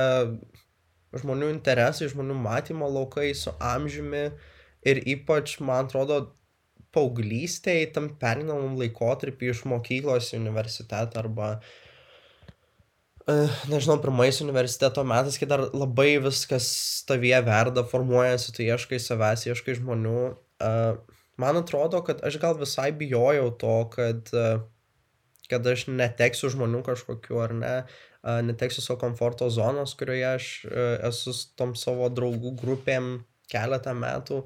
žmonių 1.20 1.52
interesai, 1.54 2.10
žmonių 2.12 2.38
matymo 2.42 2.90
laukai 2.90 3.32
su 3.38 3.54
amžiumi 3.60 4.26
ir 4.90 5.04
ypač, 5.16 5.60
man 5.62 5.88
atrodo, 5.88 6.22
paauglystėje 6.96 7.92
tam 7.94 8.10
perinamam 8.22 8.74
laikotarpį 8.80 9.52
iš 9.52 9.62
mokyklos 9.70 10.32
į 10.34 10.40
universitetą 10.40 11.22
arba 11.22 11.52
uh, 13.30 13.60
nežinau, 13.70 14.00
pirmais 14.02 14.42
universiteto 14.42 15.04
metais, 15.06 15.38
kai 15.38 15.50
dar 15.50 15.68
labai 15.70 16.16
viskas 16.24 16.70
tavyje 17.10 17.44
verda, 17.46 17.86
formuojasi, 17.86 18.56
tu 18.56 18.66
ieškai 18.66 19.00
savęs, 19.04 19.46
ieškai 19.52 19.78
žmonių. 19.78 20.18
Uh, 20.60 21.19
man 21.40 21.60
atrodo, 21.60 22.02
kad 22.06 22.22
aš 22.26 22.40
gal 22.42 22.58
visai 22.60 22.92
bijojau 22.96 23.50
to, 23.62 23.76
kad, 23.96 24.32
uh, 24.36 24.62
kad 25.50 25.68
aš 25.68 25.88
neteksiu 25.90 26.52
žmonių 26.54 26.84
kažkokiu 26.86 27.42
ar 27.44 27.56
ne, 27.56 27.74
uh, 27.86 28.40
neteksiu 28.46 28.84
savo 28.86 29.00
komforto 29.02 29.50
zonos, 29.54 29.96
kurioje 30.00 30.30
aš 30.34 30.50
uh, 30.68 30.96
esu 31.10 31.36
su 31.36 31.52
tom 31.60 31.76
savo 31.80 32.12
draugų 32.12 32.56
grupėm 32.60 33.12
keletą 33.50 33.96
metų 33.98 34.44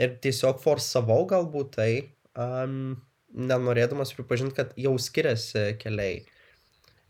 ir 0.00 0.16
tiesiog 0.24 0.62
forsavau 0.62 1.22
galbūt 1.30 1.74
tai, 1.76 1.90
um, 2.34 2.96
nenorėdamas 3.34 4.14
pripažinti, 4.14 4.56
kad 4.56 4.72
jau 4.78 4.94
skiriasi 5.00 5.74
keliai. 5.80 6.22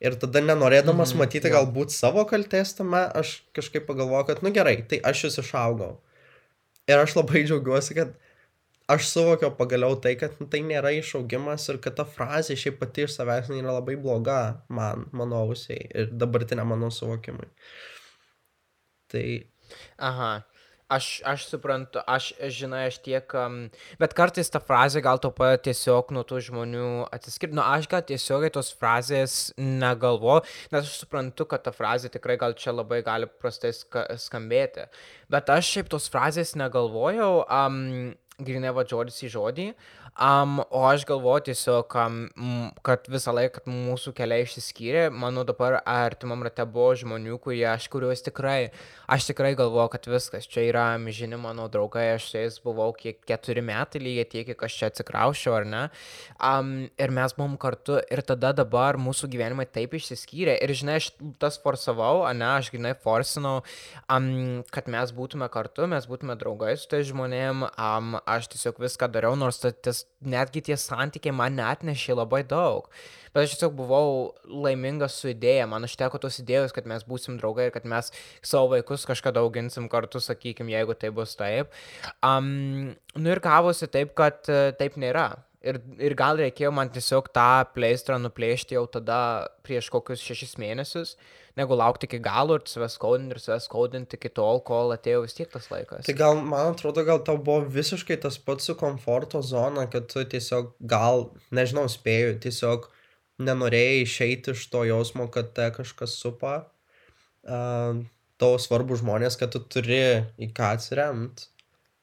Ir 0.04 0.16
tada 0.21 0.42
nenorėdamas 0.44 1.14
mm, 1.14 1.21
matyti 1.23 1.49
jo. 1.49 1.54
galbūt 1.59 1.94
savo 1.94 2.25
kaltės 2.28 2.75
tame, 2.76 3.04
aš 3.16 3.38
kažkaip 3.56 3.87
pagalvoju, 3.88 4.26
kad, 4.28 4.42
nu 4.44 4.52
gerai, 4.52 4.76
tai 4.88 4.99
aš 5.06 5.28
jūs 5.28 5.40
išaugau. 5.44 5.94
Ir 6.90 7.00
aš 7.00 7.14
labai 7.16 7.44
džiaugiuosi, 7.47 7.97
kad 7.97 8.12
aš 8.88 9.09
suvokiau 9.09 9.53
pagaliau 9.57 9.97
tai, 10.00 10.14
kad 10.21 10.37
tai 10.53 10.61
nėra 10.67 10.93
išaugimas 10.99 11.69
ir 11.73 11.81
kad 11.85 11.97
ta 11.99 12.05
frazė 12.05 12.57
šiaip 12.61 12.81
pati 12.83 13.07
iš 13.07 13.17
savęs 13.17 13.50
yra 13.55 13.79
labai 13.79 13.97
bloga 14.00 14.38
man, 14.69 15.07
mano 15.12 15.45
ausiai 15.47 15.88
ir 15.88 16.11
dabartiniam 16.12 16.69
mano 16.75 16.91
suvokimui. 16.93 17.49
Tai, 19.12 19.26
Aha. 19.99 20.35
Aš, 20.95 21.23
aš 21.25 21.47
suprantu, 21.49 22.03
aš, 22.07 22.26
žinai, 22.53 22.83
aš 22.91 22.99
tiek, 23.03 23.31
um, 23.41 23.55
bet 23.99 24.12
kartais 24.14 24.50
ta 24.53 24.61
frazė 24.61 25.00
gal 25.03 25.17
to 25.19 25.31
pat 25.33 25.62
tiesiog 25.64 26.11
nuo 26.12 26.23
tų 26.29 26.43
žmonių 26.45 26.88
atsiskirti. 27.09 27.57
Nu, 27.57 27.62
aš 27.64 27.88
gal 27.88 28.03
tiesiogiai 28.05 28.53
tos 28.53 28.69
frazės 28.76 29.38
negalvoju, 29.57 30.45
nes 30.75 30.85
aš 30.85 30.99
suprantu, 31.00 31.49
kad 31.49 31.64
ta 31.64 31.73
frazė 31.73 32.12
tikrai 32.12 32.37
gal 32.38 32.53
čia 32.61 32.76
labai 32.76 33.00
gali 33.07 33.31
prastai 33.41 33.73
ska 33.73 34.05
skambėti. 34.21 34.85
Bet 35.33 35.49
aš 35.57 35.73
šiaip 35.73 35.88
tos 35.97 36.11
frazės 36.12 36.53
negalvojau, 36.61 37.33
um, 37.49 38.12
grinai 38.43 38.73
va 38.75 38.83
žodis 38.88 39.21
į 39.23 39.29
žodį, 39.31 39.64
um, 40.19 40.59
o 40.75 40.81
aš 40.88 41.05
galvoju 41.07 41.45
tiesiog, 41.49 41.95
um, 42.03 42.71
kad 42.87 43.07
visą 43.11 43.31
laiką, 43.35 43.62
mūsų 43.71 44.11
keliai 44.17 44.43
išsiskyrė, 44.43 45.05
mano 45.14 45.45
dabar 45.47 45.76
artimam 45.87 46.43
rate 46.43 46.67
buvo 46.67 46.97
žmonių, 46.99 47.38
kurie 47.45 47.62
aš 47.71 47.87
kuriuos 47.93 48.25
tikrai, 48.26 48.73
aš 49.07 49.29
tikrai 49.31 49.53
galvoju, 49.59 49.93
kad 49.93 50.09
viskas, 50.11 50.49
čia 50.50 50.64
yra 50.67 50.87
amžini 50.97 51.38
mano 51.38 51.69
draugai, 51.71 52.09
aš 52.17 52.26
su 52.33 52.41
jais 52.41 52.59
buvau 52.64 52.91
kiek 52.99 53.21
keturi 53.29 53.62
metai, 53.62 54.03
lygiai 54.03 54.26
tiek, 54.33 54.49
kiek 54.50 54.67
aš 54.67 54.81
čia 54.81 54.91
atsikraušiau, 54.91 55.55
ar 55.61 55.69
ne. 55.71 55.85
Um, 56.43 56.75
ir 56.99 57.14
mes 57.14 57.37
buvom 57.38 57.55
kartu 57.61 58.00
ir 58.11 58.25
tada 58.26 58.50
dabar 58.57 58.99
mūsų 58.99 59.31
gyvenimai 59.31 59.69
taip 59.71 59.95
išsiskyrė. 59.95 60.59
Ir 60.59 60.75
žinai, 60.75 60.99
aš 60.99 61.12
tas 61.38 61.61
forsavau, 61.62 62.25
ne, 62.35 62.50
aš 62.57 62.73
grinai 62.75 62.97
forsinau, 62.99 63.61
um, 64.11 64.29
kad 64.75 64.91
mes 64.91 65.14
būtume 65.14 65.47
kartu, 65.55 65.87
mes 65.95 66.11
būtume 66.11 66.35
draugai 66.41 66.75
su 66.75 66.91
tais 66.91 67.07
žmonėm, 67.07 67.69
um, 67.71 68.19
aš 68.26 68.49
tiesiog 68.52 68.78
viską 68.83 69.09
dariau, 69.12 69.37
nors 69.38 69.61
ta- 69.62 69.73
tas, 69.73 70.04
netgi 70.21 70.62
tie 70.69 70.76
santykiai 70.81 71.35
man 71.35 71.57
netnešė 71.59 72.16
labai 72.16 72.43
daug. 72.49 72.88
Bet 73.35 73.45
aš 73.45 73.54
tiesiog 73.54 73.75
buvau 73.76 74.35
laimingas 74.47 75.16
su 75.19 75.31
idėja, 75.33 75.66
man 75.71 75.87
užteko 75.88 76.21
tos 76.23 76.38
idėjos, 76.38 76.75
kad 76.75 76.87
mes 76.87 77.02
būsim 77.04 77.38
draugai 77.40 77.69
ir 77.69 77.75
kad 77.75 77.85
mes 77.85 78.12
savo 78.43 78.71
vaikus 78.75 79.07
kažkada 79.09 79.43
auginsim 79.43 79.88
kartu, 79.90 80.23
sakykim, 80.23 80.71
jeigu 80.71 80.95
tai 80.95 81.11
bus 81.11 81.35
taip. 81.37 81.75
Um, 82.23 82.95
nu 83.16 83.35
ir 83.35 83.43
gavosi 83.43 83.90
taip, 83.90 84.14
kad 84.14 84.47
e, 84.49 84.71
taip 84.78 84.97
nėra. 85.00 85.33
Ir, 85.64 85.81
ir 85.99 86.14
gal 86.14 86.37
reikėjo 86.37 86.71
man 86.76 86.90
tiesiog 86.93 87.31
tą 87.33 87.64
pleistrą 87.73 88.19
nuplėšti 88.21 88.76
jau 88.76 88.85
tada 88.99 89.49
prieš 89.64 89.88
kokius 89.90 90.21
šešis 90.21 90.59
mėnesius, 90.61 91.16
negu 91.58 91.76
laukti 91.78 92.08
iki 92.08 92.18
galo 92.23 92.58
ir 92.58 92.64
save 92.70 92.88
skaudinti 92.90 93.37
ir 93.37 93.42
save 93.42 93.61
skaudinti 93.62 94.18
iki 94.18 94.30
tol, 94.34 94.61
kol 94.66 94.94
atėjo 94.94 95.23
vis 95.25 95.37
tiek 95.37 95.50
tas 95.52 95.68
laikas. 95.70 96.06
tai 96.06 96.16
gal, 96.18 96.40
man 96.42 96.73
atrodo, 96.73 97.04
gal 97.06 97.23
tau 97.26 97.38
buvo 97.38 97.62
visiškai 97.76 98.18
tas 98.25 98.38
pats 98.42 98.66
su 98.70 98.76
komforto 98.78 99.42
zona, 99.42 99.87
kad 99.90 100.08
tu 100.11 100.25
tiesiog 100.34 100.75
gal, 100.94 101.28
nežinau, 101.54 101.87
spėjau, 101.90 102.34
tiesiog 102.46 102.90
nenorėjai 103.42 104.02
išeiti 104.02 104.54
iš 104.54 104.66
to 104.73 104.84
jausmo, 104.88 105.28
kad 105.30 105.54
te 105.56 105.70
kažkas 105.78 106.18
supa. 106.18 106.56
Uh, 107.44 108.04
tavo 108.40 108.58
svarbu 108.61 108.99
žmonės, 108.99 109.38
kad 109.38 109.52
tu 109.54 109.62
turi 109.62 110.00
į 110.40 110.50
ką 110.54 110.75
atsiremti. 110.78 111.50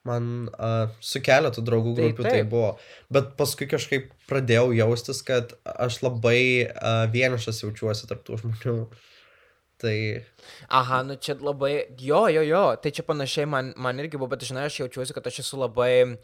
Man 0.07 0.47
uh, 0.49 0.89
su 0.97 1.19
keletu 1.21 1.61
draugų 1.61 1.91
Tai 1.93 2.05
grupių 2.07 2.23
tai, 2.23 2.29
tai 2.31 2.37
taip. 2.39 2.47
buvo. 2.49 2.71
Bet 3.13 3.35
paskui 3.37 3.67
kažkaip 3.69 4.07
pradėjau 4.29 4.71
jaustis, 4.73 5.19
kad 5.21 5.53
aš 5.61 5.99
labai 6.01 6.41
uh, 6.65 7.03
vienišas 7.13 7.61
jaučiuosi 7.61 8.09
tarptų 8.09 8.39
žmonių. 8.41 8.77
Tai 9.81 9.97
Aha, 10.69 11.01
nu 11.03 11.15
čia 11.17 11.35
labai, 11.41 11.71
jo, 11.97 12.27
jo, 12.29 12.43
jo, 12.45 12.63
tai 12.81 12.91
čia 12.93 13.05
panašiai 13.05 13.47
man, 13.49 13.73
man 13.77 14.01
irgi 14.01 14.19
buvo, 14.19 14.29
bet 14.33 14.45
žinai, 14.45 14.67
aš 14.69 14.81
jaučiuosi, 14.83 15.15
kad 15.17 15.27
aš 15.27 15.41
esu 15.43 15.57
labai, 15.61 16.17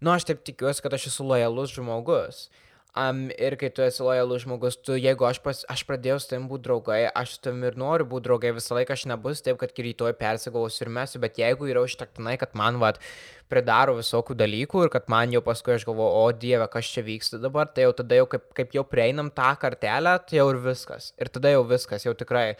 nu 0.00 0.12
aš 0.12 0.28
taip 0.28 0.42
tikiuosi, 0.44 0.84
kad 0.84 0.92
aš 0.96 1.08
esu 1.12 1.24
lojalus 1.24 1.72
žmogus. 1.76 2.46
Um, 2.92 3.30
ir 3.40 3.54
kai 3.56 3.70
tu 3.72 3.80
esi 3.80 4.04
lojalus 4.04 4.42
žmogus, 4.44 4.76
tu, 4.84 4.98
jeigu 5.00 5.24
aš, 5.24 5.38
pas, 5.40 5.62
aš 5.72 5.80
pradėjau 5.88 6.18
su 6.20 6.26
tavim 6.28 6.44
būti 6.50 6.66
draugai, 6.66 6.98
aš 7.16 7.38
su 7.38 7.44
tavim 7.46 7.62
ir 7.64 7.78
noriu 7.80 8.04
būti 8.10 8.26
draugai, 8.26 8.50
visą 8.52 8.76
laiką 8.76 8.92
aš 8.92 9.06
nebus 9.08 9.40
taip, 9.40 9.56
kad 9.62 9.72
rytoj 9.72 10.12
persigausiu 10.18 10.84
ir 10.84 10.90
mesiu, 10.98 11.20
bet 11.22 11.40
jeigu 11.40 11.70
yra 11.72 11.86
užtektinai, 11.86 12.34
kad 12.42 12.52
man, 12.58 12.76
vad, 12.82 13.00
pridaro 13.48 13.94
visokių 13.96 14.36
dalykų 14.36 14.84
ir 14.84 14.92
kad 14.92 15.08
man 15.12 15.32
jau 15.32 15.40
paskui 15.44 15.72
aš 15.78 15.86
galvoju, 15.88 16.20
o 16.20 16.36
dieve, 16.36 16.66
kas 16.72 16.90
čia 16.92 17.04
vyksta 17.06 17.40
dabar, 17.40 17.70
tai 17.72 17.86
jau 17.86 17.94
tada 17.96 18.18
jau 18.20 18.28
kaip, 18.34 18.44
kaip 18.60 18.76
jau 18.76 18.84
prieinam 18.84 19.32
tą 19.32 19.54
kartelę, 19.62 20.18
tai 20.28 20.42
jau 20.42 20.50
ir 20.52 20.60
viskas. 20.68 21.14
Ir 21.16 21.32
tada 21.32 21.54
jau 21.54 21.64
viskas, 21.68 22.04
jau 22.04 22.12
tikrai. 22.12 22.50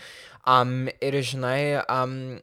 Um, 0.49 0.89
ir 1.05 1.21
žinai, 1.21 1.85
um, 1.85 2.41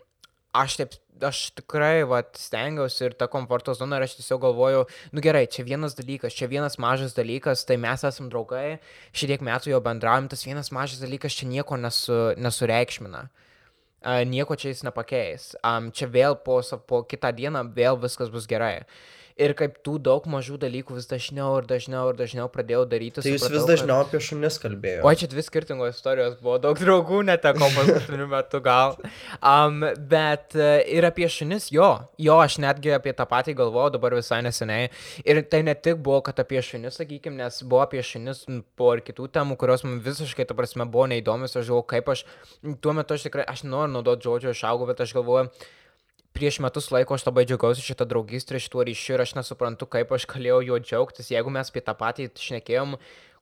aš 0.56 0.78
taip, 0.80 0.96
aš 1.26 1.42
tikrai, 1.58 2.04
va, 2.08 2.22
stengiausi 2.38 3.06
ir 3.08 3.16
tą 3.20 3.28
komforto 3.32 3.74
zoną 3.78 4.00
ir 4.00 4.06
aš 4.08 4.16
tiesiog 4.20 4.42
galvoju, 4.48 4.86
nu 5.14 5.24
gerai, 5.24 5.46
čia 5.52 5.66
vienas 5.68 5.98
dalykas, 5.98 6.36
čia 6.36 6.50
vienas 6.52 6.80
mažas 6.82 7.14
dalykas, 7.18 7.66
tai 7.68 7.78
mes 7.82 8.06
esam 8.08 8.32
draugai, 8.32 8.80
šitiek 9.12 9.44
metų 9.46 9.74
jau 9.74 9.84
bendraujam, 9.84 10.30
tas 10.32 10.46
vienas 10.48 10.72
mažas 10.76 11.04
dalykas 11.04 11.36
čia 11.36 11.50
nieko 11.52 11.78
nesu, 11.78 12.20
nesureikšmina. 12.40 13.28
Uh, 14.00 14.24
nieko 14.24 14.56
čia 14.56 14.72
jis 14.72 14.86
nepakeis. 14.88 15.54
Um, 15.60 15.90
čia 15.92 16.08
vėl 16.08 16.38
po, 16.40 16.62
po 16.88 17.02
kitą 17.04 17.34
dieną 17.36 17.66
vėl 17.76 18.00
viskas 18.00 18.32
bus 18.32 18.48
gerai. 18.48 18.86
Ir 19.40 19.54
kaip 19.56 19.78
tų 19.88 19.94
daug 20.04 20.26
mažų 20.28 20.58
dalykų 20.60 20.98
vis 20.98 21.06
dažniau 21.08 21.54
ir 21.62 21.68
dažniau 21.70 22.10
ir 22.12 22.18
dažniau 22.20 22.50
pradėjau 22.52 22.82
daryti. 22.92 23.22
Tai 23.24 23.32
jūs 23.32 23.38
vis 23.40 23.46
supratau, 23.46 23.62
kad- 23.64 23.72
dažniau 23.72 24.00
apie 24.04 24.20
šunis 24.26 24.58
kalbėjote. 24.60 25.06
O 25.08 25.14
čia 25.22 25.30
dvi 25.32 25.44
skirtingos 25.48 25.96
istorijos 25.96 26.36
buvo, 26.42 26.58
daug 26.60 26.76
draugų 26.82 27.22
neteko 27.30 27.70
paskutiniu 27.78 28.28
metu 28.34 28.60
gal. 28.66 28.98
Um, 29.40 29.86
bet 30.12 30.58
uh, 30.60 30.82
ir 30.84 31.08
apie 31.08 31.30
šunis, 31.32 31.70
jo, 31.72 31.88
jo, 32.20 32.36
aš 32.44 32.58
netgi 32.60 32.92
apie 32.98 33.16
tą 33.16 33.24
patį 33.32 33.56
galvojau 33.62 33.94
dabar 33.96 34.18
visai 34.20 34.42
neseniai. 34.44 34.92
Ir 35.24 35.40
tai 35.48 35.64
ne 35.64 35.78
tik 35.80 36.04
buvo, 36.04 36.20
kad 36.28 36.44
apie 36.44 36.60
šunis, 36.66 37.00
sakykime, 37.00 37.40
nes 37.40 37.62
buvo 37.64 37.86
apie 37.86 38.04
šunis 38.04 38.44
po 38.76 38.92
ir 38.98 39.06
kitų 39.08 39.30
temų, 39.40 39.56
kurios 39.62 39.88
man 39.88 40.02
visiškai, 40.04 40.50
ta 40.52 40.58
prasme, 40.58 40.84
buvo 40.92 41.08
neįdomios. 41.14 41.56
Aš 41.56 41.72
galvoju, 41.72 41.88
kaip 41.96 42.12
aš, 42.12 42.26
tuo 42.84 42.94
metu 42.98 43.16
aš 43.16 43.30
tikrai, 43.30 43.48
aš 43.48 43.64
noriu 43.64 43.96
naudoti 43.96 44.28
žodžio 44.28 44.52
išaugau, 44.58 44.90
bet 44.92 45.00
aš 45.08 45.16
galvoju, 45.16 45.48
prieš 46.40 46.62
metus 46.64 46.88
laiko 46.96 47.18
aš 47.18 47.26
labai 47.28 47.44
džiaugiausi 47.50 47.84
šitą 47.84 48.08
draugystę, 48.08 48.60
šituo 48.64 48.86
ryšiu 48.88 49.18
ir 49.18 49.26
aš 49.26 49.36
nesuprantu, 49.36 49.88
kaip 49.92 50.14
aš 50.16 50.26
galėjau 50.32 50.62
juo 50.70 50.80
džiaugtis, 50.80 51.34
jeigu 51.34 51.52
mes 51.52 51.72
apie 51.72 51.84
tą 51.84 51.96
patį 52.00 52.30
šnekėjom, 52.40 52.96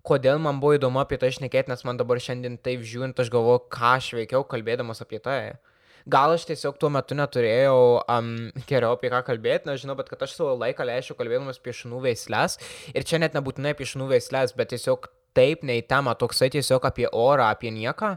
kodėl 0.08 0.42
man 0.42 0.62
buvo 0.64 0.78
įdomu 0.78 1.02
apie 1.04 1.20
tai 1.22 1.30
šnekėti, 1.36 1.70
nes 1.70 1.84
man 1.86 2.00
dabar 2.00 2.22
šiandien 2.24 2.58
taip 2.64 2.82
žiūrint, 2.88 3.20
aš 3.22 3.30
galvoju, 3.34 3.68
ką 3.74 3.92
aš 4.00 4.14
veikiau 4.18 4.46
kalbėdamas 4.50 5.04
apie 5.06 5.20
tai. 5.24 5.58
Gal 6.08 6.32
aš 6.34 6.46
tiesiog 6.48 6.78
tuo 6.80 6.90
metu 6.94 7.18
neturėjau 7.20 7.80
um, 8.00 8.32
geriau 8.70 8.96
apie 8.96 9.12
ką 9.12 9.22
kalbėti, 9.28 9.68
nežinau, 9.68 9.98
bet 10.00 10.10
kad 10.10 10.24
aš 10.24 10.38
savo 10.38 10.56
laiką 10.56 10.88
leisčiau 10.88 11.18
kalbėdamas 11.20 11.60
apie 11.60 11.76
šunų 11.76 12.00
veislės. 12.06 12.56
Ir 12.96 13.06
čia 13.06 13.20
net 13.20 13.36
nebūtinai 13.36 13.76
apie 13.76 13.90
šunų 13.92 14.08
veislės, 14.14 14.56
bet 14.56 14.72
tiesiog 14.72 15.10
taip 15.38 15.68
ne 15.68 15.82
į 15.82 15.86
temą, 15.92 16.16
toksai 16.18 16.50
tiesiog 16.56 16.88
apie 16.88 17.10
orą, 17.12 17.52
apie 17.52 17.74
nieką, 17.76 18.16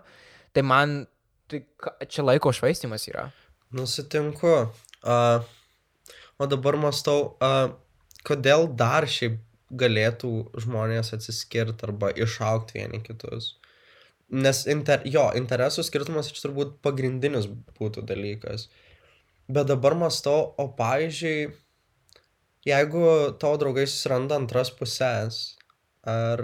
tai 0.54 0.64
man 0.64 1.02
tai, 1.50 1.64
čia 2.06 2.24
laiko 2.24 2.54
švaistimas 2.54 3.10
yra. 3.10 3.26
Nusitinku. 3.72 4.54
Uh, 5.02 5.44
o 6.38 6.46
dabar 6.50 6.76
mastau, 6.80 7.36
uh, 7.38 7.70
kodėl 8.26 8.66
dar 8.74 9.06
šiaip 9.06 9.38
galėtų 9.70 10.30
žmonės 10.64 11.12
atsiskirti 11.14 11.86
arba 11.86 12.10
išaukti 12.10 12.80
vieni 12.80 12.98
kitus. 13.06 13.54
Nes 14.30 14.64
inter, 14.70 15.02
jo, 15.06 15.28
interesų 15.38 15.84
skirtumas 15.86 16.30
čia 16.30 16.44
turbūt 16.44 16.76
pagrindinis 16.82 17.48
būtų 17.78 18.04
dalykas. 18.06 18.68
Bet 19.50 19.70
dabar 19.70 19.96
mastau, 19.98 20.52
o 20.58 20.68
pavyzdžiui, 20.78 21.50
jeigu 22.66 23.04
tavo 23.42 23.58
draugai 23.62 23.86
susiranda 23.90 24.38
antras 24.38 24.70
pusės, 24.74 25.40
ar, 26.06 26.42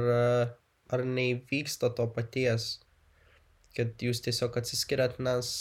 ar 0.90 1.04
neįvyksta 1.06 1.92
to 1.94 2.08
paties, 2.14 2.80
kad 3.78 3.94
jūs 4.02 4.22
tiesiog 4.24 4.58
atsiskiriat, 4.58 5.20
nes 5.22 5.52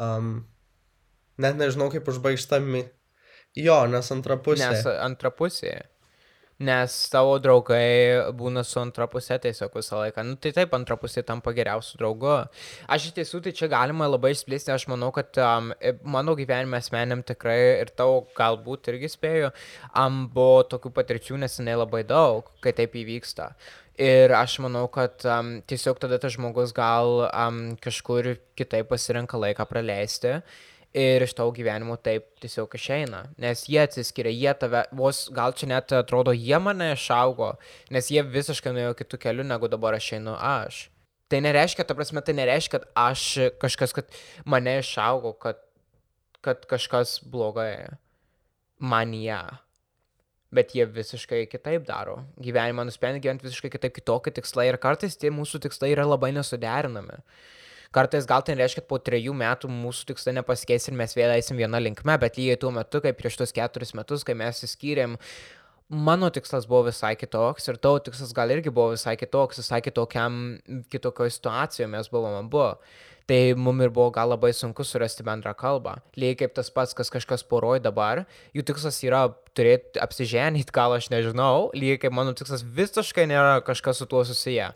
Um, 0.00 0.36
net 1.38 1.58
nežinau, 1.60 1.90
kaip 1.92 2.08
užbaigštami. 2.10 2.84
Jo, 3.58 3.84
nes 3.90 4.10
antra 4.10 4.38
pusė. 4.42 4.70
Nes 4.72 4.86
antra 4.98 5.30
pusė. 5.34 5.76
Nes 6.64 6.94
tavo 7.12 7.34
draugai 7.42 8.30
būna 8.36 8.62
su 8.64 8.78
antra 8.80 9.06
pusė 9.10 9.36
tiesiog 9.42 9.74
visą 9.76 9.98
laiką. 10.00 10.24
Nu, 10.26 10.36
tai 10.40 10.52
taip, 10.56 10.74
antra 10.76 10.96
pusė 11.00 11.24
tampa 11.26 11.52
geriausiu 11.56 11.98
draugu. 12.00 12.34
Aš 12.86 13.08
iš 13.10 13.16
tiesų, 13.18 13.42
tai 13.44 13.52
čia 13.58 13.68
galima 13.72 14.08
labai 14.08 14.32
išplėsti. 14.34 14.72
Aš 14.74 14.86
manau, 14.92 15.10
kad 15.14 15.34
um, 15.42 15.72
mano 16.16 16.36
gyvenime 16.38 16.78
asmeniam 16.78 17.24
tikrai 17.26 17.58
ir 17.82 17.92
tau 17.98 18.22
galbūt 18.38 18.92
irgi 18.94 19.10
spėju, 19.12 19.54
um, 20.00 20.24
buvo 20.34 20.62
tokių 20.70 20.94
patirčių 20.94 21.40
nesenai 21.44 21.78
labai 21.80 22.04
daug, 22.08 22.48
kai 22.64 22.74
taip 22.76 22.94
įvyksta. 23.02 23.52
Ir 24.00 24.32
aš 24.34 24.56
manau, 24.64 24.88
kad 24.90 25.22
um, 25.30 25.56
tiesiog 25.70 26.00
tada 26.02 26.18
tas 26.22 26.34
žmogus 26.34 26.72
gal 26.74 27.28
um, 27.28 27.60
kažkur 27.82 28.34
kitaip 28.58 28.88
pasirenka 28.90 29.38
laiką 29.38 29.66
praleisti 29.70 30.40
ir 30.94 31.24
iš 31.26 31.34
tavo 31.34 31.52
gyvenimo 31.54 31.96
taip 31.98 32.26
tiesiog 32.42 32.76
išeina. 32.78 33.24
Nes 33.42 33.64
jie 33.68 33.80
atsiskiria, 33.82 34.32
jie 34.32 34.54
tave, 34.60 34.84
vos 34.94 35.24
gal 35.34 35.56
čia 35.58 35.68
net 35.72 35.94
atrodo, 35.96 36.32
jie 36.32 36.58
mane 36.62 36.92
išaugo, 36.94 37.54
nes 37.94 38.10
jie 38.14 38.22
visiškai 38.22 38.74
nuėjo 38.76 38.94
kitų 39.02 39.20
kelių, 39.26 39.48
negu 39.50 39.70
dabar 39.72 39.98
aš 39.98 40.12
einu 40.20 40.36
aš. 40.38 40.84
Tai 41.32 41.40
nereiškia, 41.42 41.86
ta 41.88 41.96
prasme, 41.98 42.22
tai 42.22 42.36
nereiškia, 42.38 42.78
kad 42.78 42.88
aš 43.06 43.26
kažkas, 43.62 43.96
kad 43.96 44.16
mane 44.46 44.78
išaugo, 44.84 45.34
kad, 45.40 45.58
kad 46.44 46.66
kažkas 46.70 47.18
blogai 47.26 47.96
manyje 48.78 49.42
bet 50.54 50.74
jie 50.76 50.86
visiškai 50.86 51.44
kitaip 51.50 51.86
daro. 51.88 52.20
Gyvenimą 52.42 52.86
nusprendė 52.86 53.22
gyventi 53.24 53.48
visiškai 53.48 53.72
kitaip, 53.74 53.94
kitokie 53.98 54.32
tikslai 54.36 54.68
ir 54.70 54.78
kartais 54.82 55.18
tie 55.18 55.32
mūsų 55.34 55.64
tikslai 55.66 55.92
yra 55.94 56.06
labai 56.06 56.30
nesuderinami. 56.36 57.18
Kartais 57.94 58.26
gal 58.26 58.42
tai 58.42 58.56
reiškia, 58.58 58.82
kad 58.82 58.90
po 58.90 58.98
trejų 58.98 59.34
metų 59.38 59.70
mūsų 59.70 60.08
tikslai 60.08 60.34
nepasikeis 60.40 60.88
ir 60.90 60.96
mes 60.98 61.14
vėl 61.14 61.36
eisim 61.36 61.60
vieną 61.60 61.78
linkmę, 61.84 62.16
bet 62.18 62.40
lygiai 62.40 62.58
tuo 62.58 62.72
metu, 62.74 62.98
kai 63.04 63.14
prieš 63.14 63.38
tus 63.38 63.54
keturis 63.54 63.94
metus, 63.94 64.24
kai 64.26 64.34
mes 64.38 64.64
įskyrėm, 64.66 65.14
mano 65.94 66.30
tikslas 66.34 66.66
buvo 66.66 66.88
visai 66.88 67.14
kitoks 67.20 67.70
ir 67.70 67.78
tavo 67.78 68.00
tikslas 68.02 68.34
gal 68.34 68.50
irgi 68.50 68.72
buvo 68.74 68.96
visai 68.96 69.14
kitoks, 69.20 69.62
visai 69.62 69.78
kitokiam, 69.84 70.58
kitokioje 70.90 71.36
situacijoje 71.36 71.90
mes 71.94 72.10
buvome 72.10 72.42
abu. 72.42 72.68
Tai 73.24 73.40
mum 73.56 73.78
ir 73.80 73.88
buvo 73.88 74.10
gal 74.12 74.28
labai 74.34 74.50
sunku 74.52 74.84
surasti 74.84 75.24
bendrą 75.24 75.54
kalbą. 75.56 75.94
Lygiai 76.18 76.42
kaip 76.42 76.58
tas 76.58 76.68
pats, 76.68 76.92
kas 76.92 77.08
kažkas 77.14 77.46
poroj 77.48 77.78
dabar, 77.80 78.26
jų 78.52 78.66
tikslas 78.68 78.98
yra 79.06 79.22
turėti 79.56 80.02
apsiženyti, 80.02 80.74
gal 80.74 80.92
aš 80.98 81.08
nežinau, 81.14 81.70
lygiai 81.72 82.02
kaip 82.02 82.12
mano 82.12 82.34
tikslas 82.36 82.66
visiškai 82.66 83.24
nėra 83.30 83.62
kažkas 83.64 84.02
su 84.02 84.10
tuo 84.10 84.26
susiję. 84.28 84.74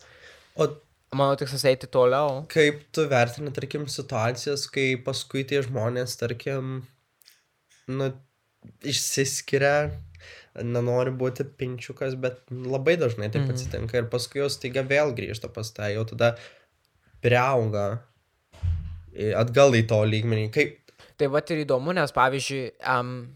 O 0.57 0.71
Mano 1.15 1.37
tikslas 1.41 1.65
eiti 1.65 1.87
toliau. 1.89 2.43
kaip 2.53 2.83
tu 2.93 3.07
vertini, 3.09 3.51
tarkim, 3.55 3.87
situacijas, 3.89 4.67
kai 4.71 4.97
paskui 5.01 5.45
tie 5.49 5.63
žmonės, 5.65 6.19
tarkim, 6.21 6.83
nu, 7.89 8.11
išsiskiria, 8.85 9.91
nenori 10.59 11.13
būti 11.15 11.47
pinčiukas, 11.59 12.17
bet 12.21 12.43
labai 12.51 12.97
dažnai 13.01 13.31
taip 13.33 13.47
Mhm. 13.47 13.55
atsitinka 13.55 13.95
ir 14.03 14.09
paskui 14.13 14.43
jos 14.43 14.59
taiga 14.59 14.83
vėl 14.83 15.15
grįžta 15.17 15.49
pas 15.53 15.71
tą, 15.73 15.89
jau 15.95 16.05
tada 16.05 16.37
priauga 17.23 18.01
atgal 19.37 19.73
į 19.75 19.87
to 19.89 20.03
lygmenį. 20.05 20.51
Kaip, 20.53 20.79
Tai 21.19 21.27
va 21.27 21.41
ir 21.41 21.65
įdomu, 21.65 21.93
nes 21.95 22.13
pavyzdžiui, 22.15 22.73
um, 22.87 23.35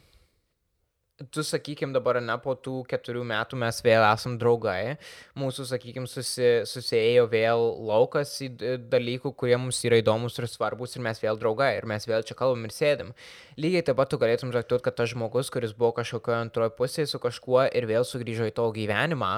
tu 1.31 1.45
sakykim 1.47 1.93
dabar, 1.95 2.19
ne, 2.25 2.35
po 2.43 2.55
tų 2.59 2.83
keturių 2.91 3.23
metų 3.29 3.59
mes 3.61 3.79
vėl 3.85 4.05
esam 4.09 4.39
draugai, 4.41 4.97
mūsų, 5.39 5.67
sakykim, 5.71 6.09
susi, 6.11 6.63
susijėjo 6.69 7.29
vėl 7.33 7.65
laukas 7.89 8.35
į 8.45 8.51
dalykų, 8.93 9.35
kurie 9.39 9.59
mums 9.61 9.83
yra 9.87 10.01
įdomus 10.03 10.41
ir 10.41 10.49
svarbus 10.51 10.97
ir 10.97 11.05
mes 11.07 11.23
vėl 11.23 11.39
draugai 11.41 11.77
ir 11.79 11.87
mes 11.91 12.09
vėl 12.09 12.27
čia 12.27 12.37
kalbam 12.39 12.67
ir 12.69 12.75
sėdim. 12.75 13.15
Lygiai 13.61 13.85
taip 13.87 14.01
pat 14.01 14.11
tu 14.13 14.19
galėtum 14.23 14.53
traktuoti, 14.55 14.87
kad 14.89 14.99
tas 14.99 15.13
žmogus, 15.13 15.53
kuris 15.53 15.77
buvo 15.77 15.93
kažkokioje 16.01 16.41
antroje 16.49 16.75
pusėje 16.79 17.13
su 17.13 17.23
kažkuo 17.23 17.69
ir 17.69 17.89
vėl 17.91 18.09
sugrįžo 18.09 18.51
į 18.51 18.57
tavo 18.59 18.75
gyvenimą, 18.77 19.33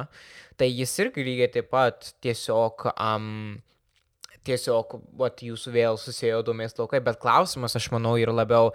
tai 0.60 0.70
jis 0.70 0.98
irgi 1.04 1.26
lygiai 1.26 1.52
taip 1.58 1.70
pat 1.74 2.14
tiesiog... 2.24 2.90
Um, 2.96 3.62
tiesiog, 4.46 4.98
vat, 5.18 5.42
jūsų 5.44 5.72
vėl 5.74 5.98
susijėjo 6.00 6.42
domės 6.46 6.76
laukai, 6.78 7.00
bet 7.04 7.18
klausimas, 7.22 7.76
aš 7.78 7.90
manau, 7.94 8.14
yra 8.20 8.35
labiau, 8.35 8.70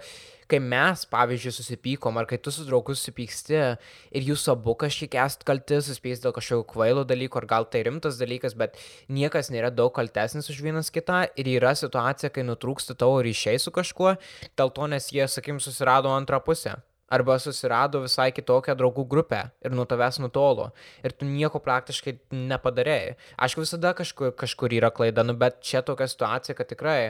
kai 0.50 0.58
mes, 0.62 1.04
pavyzdžiui, 1.10 1.52
susipykom, 1.54 2.18
ar 2.18 2.26
kai 2.30 2.40
tu 2.42 2.52
su 2.54 2.66
draugu 2.66 2.96
susipyksti 2.96 3.58
ir 3.60 4.28
jūs 4.32 4.48
abu 4.50 4.74
kažkiek 4.78 5.14
esate 5.22 5.46
kalti, 5.46 5.78
suspės 5.86 6.22
dėl 6.24 6.34
kažkokio 6.34 6.66
kvailo 6.74 7.06
dalyko, 7.06 7.38
ar 7.40 7.48
gal 7.54 7.68
tai 7.70 7.84
rimtas 7.86 8.18
dalykas, 8.20 8.58
bet 8.58 8.78
niekas 9.08 9.52
nėra 9.54 9.70
daug 9.70 9.94
kaltesnis 9.94 10.50
už 10.50 10.62
vienas 10.66 10.90
kitą 10.90 11.22
ir 11.38 11.54
yra 11.54 11.76
situacija, 11.78 12.32
kai 12.34 12.46
nutrūksta 12.48 12.98
tavo 12.98 13.22
ryšiai 13.26 13.62
su 13.62 13.74
kažkuo, 13.74 14.16
dėl 14.58 14.74
to, 14.74 14.90
nes 14.90 15.12
jie, 15.14 15.26
sakim, 15.30 15.62
susirado 15.62 16.10
antrą 16.10 16.42
pusę. 16.42 16.80
Arba 17.10 17.40
susirado 17.42 18.04
visai 18.04 18.28
kitokią 18.30 18.76
draugų 18.78 19.04
grupę 19.10 19.40
ir 19.66 19.74
nuo 19.74 19.86
tavęs 19.90 20.20
nutolo. 20.22 20.68
Ir 21.02 21.10
tu 21.10 21.26
nieko 21.26 21.58
praktiškai 21.62 22.14
nepadarėjai. 22.30 23.16
Aišku, 23.34 23.64
visada 23.66 23.90
kažkur, 23.98 24.30
kažkur 24.38 24.76
yra 24.78 24.92
klaida, 24.94 25.26
nu, 25.26 25.34
bet 25.34 25.58
čia 25.66 25.82
tokia 25.82 26.06
situacija, 26.10 26.54
kad 26.54 26.70
tikrai 26.70 27.00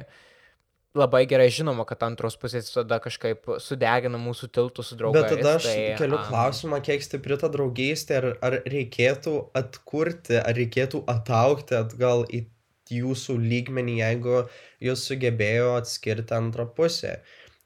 labai 0.96 1.24
gerai 1.30 1.50
žinoma, 1.54 1.84
kad 1.86 2.02
antros 2.02 2.34
pusės 2.40 2.70
tada 2.74 2.98
kažkaip 3.02 3.46
sudegina 3.62 4.18
mūsų 4.18 4.48
tiltų 4.56 4.84
su 4.86 4.96
draugais. 4.98 5.26
bet 5.28 5.36
tada 5.38 5.52
aš 5.58 5.68
tai, 5.68 5.76
keliu 6.00 6.18
am, 6.18 6.24
klausimą, 6.30 6.80
kiek 6.86 7.04
stipri 7.04 7.38
ta 7.38 7.50
draugystė, 7.52 8.16
ar, 8.18 8.30
ar 8.46 8.56
reikėtų 8.66 9.36
atkurti, 9.60 10.40
ar 10.40 10.56
reikėtų 10.58 11.04
ataukti 11.14 11.78
atgal 11.78 12.24
į 12.26 12.46
jūsų 12.90 13.36
lygmenį, 13.38 14.00
jeigu 14.00 14.40
jūs 14.82 15.04
sugebėjo 15.06 15.76
atskirti 15.78 16.34
antrą 16.34 16.66
pusę. 16.74 17.20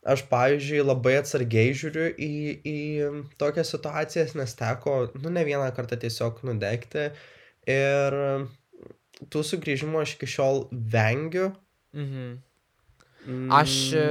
Aš, 0.04 0.26
pavyzdžiui, 0.28 0.82
labai 0.84 1.14
atsargiai 1.16 1.72
žiūriu 1.72 2.10
į, 2.20 2.32
į 2.68 2.78
tokias 3.40 3.70
situacijas, 3.72 4.34
nes 4.36 4.52
teko, 4.58 4.98
nu, 5.16 5.32
ne 5.32 5.44
vieną 5.48 5.70
kartą 5.76 5.96
tiesiog 6.02 6.42
nudegti. 6.44 7.06
Ir 7.72 8.18
tų 9.32 9.44
sugrįžimų 9.48 10.02
aš 10.02 10.16
iki 10.18 10.28
šiol 10.28 10.66
vengiu. 10.92 11.54
Mhm. 11.96 12.34
Mm, 13.24 13.48
Aš, 13.56 13.74
e, 13.96 14.08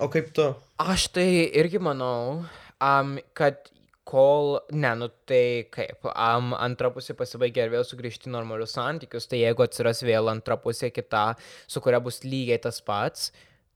O 0.00 0.08
kaip 0.08 0.30
tu? 0.32 0.46
Aš 0.80 1.08
tai 1.12 1.28
irgi 1.58 1.80
manau, 1.82 2.44
um, 2.80 3.16
kad 3.36 3.68
kol, 4.08 4.56
ne, 4.72 4.92
nu 4.98 5.08
tai 5.28 5.68
kaip, 5.72 6.06
um, 6.10 6.52
antra 6.56 6.90
pusė 6.94 7.14
pasibaigia 7.18 7.66
ir 7.66 7.72
vėl 7.74 7.84
sugrįžti 7.86 8.30
į 8.30 8.32
normalius 8.34 8.74
santykius, 8.78 9.28
tai 9.30 9.42
jeigu 9.42 9.64
atsiras 9.66 10.02
vėl 10.06 10.30
antra 10.32 10.56
pusė 10.60 10.90
kita, 10.94 11.32
su 11.70 11.82
kuria 11.84 12.00
bus 12.02 12.22
lygiai 12.24 12.60
tas 12.64 12.80
pats, 12.84 13.30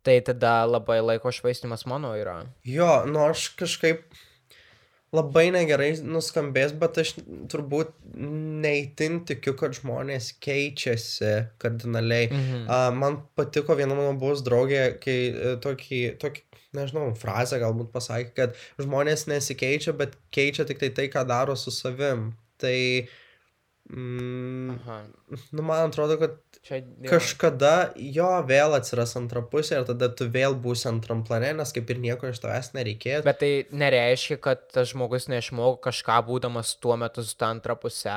tai 0.07 0.21
tada 0.25 0.61
labai 0.69 1.01
laiko 1.03 1.33
švaistimas 1.35 1.87
mano 1.90 2.14
yra. 2.19 2.38
Jo, 2.66 3.03
nu 3.11 3.25
aš 3.27 3.51
kažkaip 3.59 4.07
labai 5.14 5.47
negerai 5.55 5.90
nuskambės, 6.05 6.75
bet 6.79 6.99
aš 7.03 7.12
turbūt 7.53 7.92
neįtin 8.64 9.21
tikiu, 9.29 9.55
kad 9.59 9.77
žmonės 9.79 10.33
keičiasi 10.42 11.33
kardinaliai. 11.62 12.31
Mhm. 12.31 12.64
Uh, 12.66 12.88
man 12.97 13.21
patiko 13.38 13.77
viena 13.79 13.97
mano 13.97 14.16
buvus 14.21 14.45
draugė, 14.47 14.88
kai 15.03 15.19
uh, 15.31 15.55
tokį, 15.62 16.01
tokį, 16.23 16.42
nežinau, 16.77 17.11
frazę 17.19 17.61
galbūt 17.62 17.92
pasakė, 17.95 18.33
kad 18.37 18.59
žmonės 18.83 19.27
nesikeičia, 19.31 19.95
bet 19.97 20.19
keičia 20.35 20.66
tik 20.69 20.83
tai 20.83 20.90
tai, 20.97 21.09
ką 21.12 21.25
daro 21.29 21.57
su 21.59 21.75
savim. 21.75 22.33
Tai, 22.61 22.77
mm, 23.90 24.70
Aha. 24.77 24.96
nu, 25.53 25.62
man 25.62 25.88
atrodo, 25.90 26.18
kad 26.18 26.37
Čia 26.66 26.81
jo. 26.81 27.11
kažkada 27.12 27.92
jo 27.94 28.27
vėl 28.49 28.75
atsiras 28.75 29.12
antra 29.18 29.38
pusė 29.46 29.79
ir 29.79 29.85
tada 29.87 30.09
tu 30.11 30.27
vėl 30.35 30.57
būsi 30.59 30.88
antram 30.90 31.20
plane, 31.27 31.53
nes 31.55 31.70
kaip 31.75 31.92
ir 31.94 32.01
nieko 32.03 32.33
iš 32.33 32.40
tavęs 32.42 32.72
nereikės. 32.75 33.22
Bet 33.27 33.38
tai 33.38 33.51
nereiškia, 33.70 34.40
kad 34.42 34.64
tas 34.75 34.90
žmogus 34.90 35.29
neišmoko 35.31 35.79
kažką 35.87 36.18
būdamas 36.27 36.75
tuo 36.83 36.96
metu 36.99 37.22
su 37.22 37.37
ta 37.38 37.53
antra 37.55 37.79
pusė, 37.79 38.16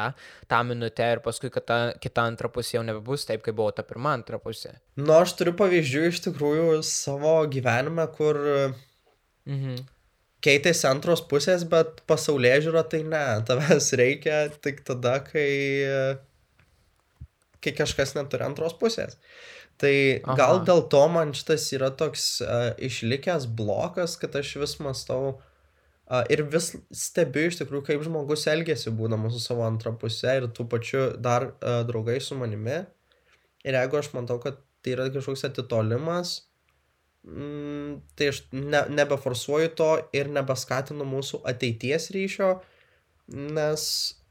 tą 0.50 0.64
minutę 0.66 1.12
ir 1.14 1.22
paskui, 1.26 1.52
kad 1.54 1.68
ta 1.70 1.80
kita 2.02 2.26
antra 2.26 2.50
pusė 2.50 2.80
jau 2.80 2.84
nebebus 2.90 3.30
taip, 3.30 3.46
kaip 3.46 3.60
buvo 3.62 3.70
ta 3.78 3.86
pirma 3.86 4.16
antra 4.18 4.42
pusė. 4.42 4.74
Nu, 4.98 5.14
aš 5.20 5.38
turiu 5.38 5.54
pavyzdžių 5.60 6.08
iš 6.10 6.24
tikrųjų 6.30 6.82
savo 6.88 7.38
gyvenime, 7.54 8.10
kur 8.18 8.42
Mhm. 9.50 9.78
Keitėsi 10.46 10.88
antros 10.90 11.22
pusės, 11.28 11.66
bet 11.68 12.02
pasaulyje 12.10 12.66
žiūro 12.68 12.84
tai 12.92 13.04
ne, 13.08 13.26
tavęs 13.48 13.92
reikia 14.00 14.46
tik 14.64 14.84
tada, 14.88 15.20
kai, 15.26 15.50
kai 17.64 17.76
kažkas 17.78 18.16
neturi 18.18 18.48
antros 18.48 18.78
pusės. 18.80 19.20
Tai 19.80 19.92
Aha. 19.92 20.36
gal 20.36 20.64
dėl 20.68 20.82
to 20.92 21.02
man 21.12 21.30
šitas 21.36 21.70
yra 21.76 21.88
toks 21.96 22.42
uh, 22.44 22.72
išlikęs 22.84 23.48
blokas, 23.56 24.18
kad 24.20 24.36
aš 24.36 24.58
vis 24.60 24.74
mastau 24.84 25.22
uh, 25.30 26.24
ir 26.32 26.44
vis 26.52 26.74
stebiu 26.92 27.46
iš 27.48 27.62
tikrųjų, 27.62 27.86
kaip 27.88 28.04
žmogus 28.04 28.44
elgesi 28.52 28.92
būdamas 28.92 29.38
su 29.38 29.44
savo 29.44 29.64
antra 29.64 29.94
pusė 29.96 30.36
ir 30.42 30.50
tų 30.52 30.68
pačių 30.74 31.06
dar 31.24 31.54
uh, 31.54 31.80
draugai 31.88 32.20
su 32.24 32.36
manimi. 32.40 32.82
Ir 33.64 33.80
jeigu 33.80 34.02
aš 34.02 34.12
matau, 34.18 34.40
kad 34.44 34.60
tai 34.84 34.98
yra 34.98 35.08
kažkoks 35.16 35.48
atitolimas, 35.48 36.36
tai 38.16 38.30
aš 38.32 38.44
ne, 38.56 38.84
nebeforsuoju 38.96 39.74
to 39.78 39.90
ir 40.16 40.30
nebeskatinu 40.32 41.08
mūsų 41.08 41.42
ateities 41.52 42.10
ryšio, 42.16 42.54
nes, 43.36 43.84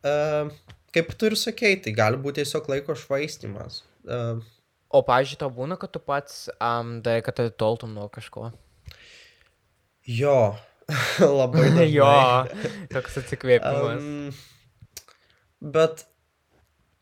uh, 0.08 0.48
kaip 0.96 1.12
tu 1.14 1.28
ir 1.28 1.36
sakei, 1.38 1.76
tai 1.84 1.92
gali 1.96 2.20
būti 2.20 2.42
tiesiog 2.42 2.70
laiko 2.72 2.96
švaistimas. 2.98 3.82
Uh, 4.08 4.40
O, 4.88 5.02
pažiūrėjau, 5.04 5.42
tau 5.42 5.50
būna, 5.52 5.76
kad 5.76 5.92
tu 5.92 6.00
pats 6.00 6.46
um, 6.64 6.94
darai, 7.04 7.20
kad 7.24 7.36
atitoltum 7.42 7.92
nuo 7.92 8.06
kažko. 8.08 8.48
jo, 10.08 10.56
labai 11.40 11.66
dažnai. 11.76 11.90
jo, 11.92 12.12
toks 12.94 13.18
atsikvėpimas. 13.20 14.00
Um, 14.00 14.30
bet 15.76 16.06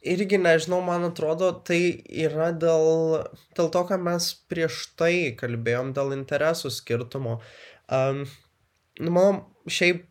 irgi 0.06 0.38
nežinau, 0.40 0.80
man 0.84 1.06
atrodo, 1.08 1.50
tai 1.66 1.80
yra 2.08 2.50
dėl, 2.54 3.22
dėl 3.56 3.70
to, 3.74 3.82
ką 3.88 3.98
mes 4.02 4.28
prieš 4.50 4.82
tai 4.98 5.36
kalbėjom, 5.38 5.92
dėl 5.96 6.14
interesų 6.16 6.72
skirtumo. 6.74 7.38
Um, 7.92 8.24
nu, 9.00 9.12
man 9.14 9.40
šiaip, 9.70 10.04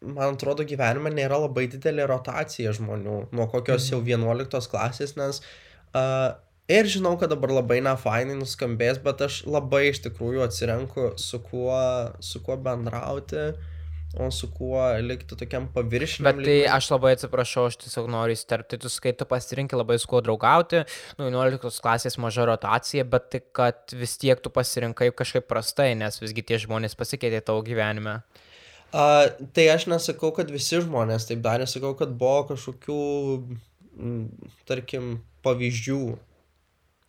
man 0.00 0.38
atrodo, 0.38 0.66
gyvenime 0.68 1.12
nėra 1.14 1.40
labai 1.44 1.66
didelė 1.72 2.06
rotacija 2.10 2.72
žmonių 2.76 3.18
nuo 3.34 3.46
kokios 3.52 3.90
jau 3.90 4.00
11 4.06 4.70
klasės, 4.70 5.16
nes 5.18 5.42
uh, 5.42 6.32
ir 6.70 6.88
žinau, 6.90 7.16
kad 7.20 7.32
dabar 7.34 7.52
labai 7.60 7.80
nefainai 7.84 8.38
nuskambės, 8.38 9.02
bet 9.04 9.24
aš 9.26 9.42
labai 9.50 9.88
iš 9.90 10.04
tikrųjų 10.08 10.44
atsirenku, 10.46 11.12
su 11.20 11.42
kuo, 11.44 11.78
su 12.24 12.42
kuo 12.44 12.56
bendrauti 12.60 13.52
o 14.20 14.30
su 14.30 14.48
kuo 14.54 14.82
likti 15.02 15.36
tokiam 15.38 15.66
paviršiniam. 15.74 16.28
Bet 16.30 16.46
tai 16.46 16.56
aš 16.76 16.90
labai 16.92 17.14
atsiprašau, 17.16 17.66
aš 17.70 17.78
tiesiog 17.82 18.08
noriu 18.12 18.36
įsterpti, 18.36 18.78
tu 18.82 18.90
skai, 18.92 19.14
tu 19.18 19.26
pasirinkti 19.28 19.78
labai 19.78 19.98
su 20.02 20.10
kuo 20.10 20.22
draugauti, 20.24 20.84
nu, 21.18 21.28
11 21.30 21.82
klasės 21.84 22.18
maža 22.22 22.46
rotacija, 22.50 23.06
bet 23.08 23.30
tik, 23.34 23.50
kad 23.56 23.94
vis 23.98 24.16
tiek 24.22 24.40
tu 24.44 24.52
pasirinkai 24.54 25.10
kažkaip 25.16 25.48
prastai, 25.50 25.92
nes 25.98 26.20
visgi 26.22 26.46
tie 26.46 26.60
žmonės 26.62 26.98
pasikeitė 26.98 27.42
tavo 27.44 27.64
gyvenime. 27.66 28.20
Uh, 28.94 29.26
tai 29.56 29.66
aš 29.72 29.88
nesakau, 29.90 30.30
kad 30.36 30.52
visi 30.54 30.78
žmonės 30.84 31.26
taip 31.26 31.40
darė, 31.42 31.66
sakau, 31.66 31.96
kad 31.98 32.12
buvo 32.14 32.44
kažkokių, 32.52 33.00
m, 33.98 34.20
tarkim, 34.68 35.16
pavyzdžių. 35.42 36.02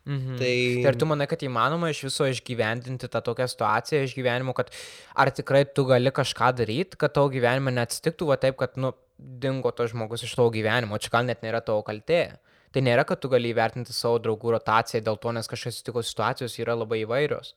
Mhm. 0.06 0.38
Tai... 0.38 0.54
Tai 0.84 0.90
ar 0.92 0.98
tu 1.02 1.08
manai, 1.10 1.26
kad 1.30 1.42
įmanoma 1.42 1.90
iš 1.90 2.04
viso 2.06 2.28
išgyvendinti 2.30 3.10
tą 3.10 3.22
tokią 3.26 3.48
situaciją 3.50 4.04
iš 4.06 4.14
gyvenimo, 4.18 4.54
kad 4.58 4.70
ar 5.18 5.32
tikrai 5.34 5.64
tu 5.66 5.88
gali 5.90 6.14
kažką 6.14 6.52
daryti, 6.60 7.00
kad 7.02 7.16
tavo 7.16 7.32
gyvenime 7.34 7.74
neatsitiktų 7.74 8.30
va 8.30 8.38
taip, 8.42 8.60
kad, 8.60 8.78
nu, 8.78 8.94
dingo 9.18 9.72
tas 9.74 9.94
žmogus 9.94 10.26
iš 10.28 10.36
tavo 10.38 10.52
gyvenimo, 10.54 11.00
čia 11.02 11.14
gal 11.14 11.26
net 11.26 11.42
nėra 11.46 11.64
tavo 11.66 11.82
kaltė. 11.88 12.38
Tai 12.76 12.82
nėra, 12.84 13.06
kad 13.08 13.22
tu 13.24 13.30
gali 13.32 13.54
įvertinti 13.54 13.94
savo 13.96 14.20
draugų 14.20 14.52
rotaciją 14.58 15.00
dėl 15.06 15.18
to, 15.24 15.32
nes 15.32 15.48
kažkas 15.48 15.78
atsitiko 15.78 16.02
situacijos 16.04 16.58
yra 16.60 16.76
labai 16.76 17.06
įvairios. 17.06 17.54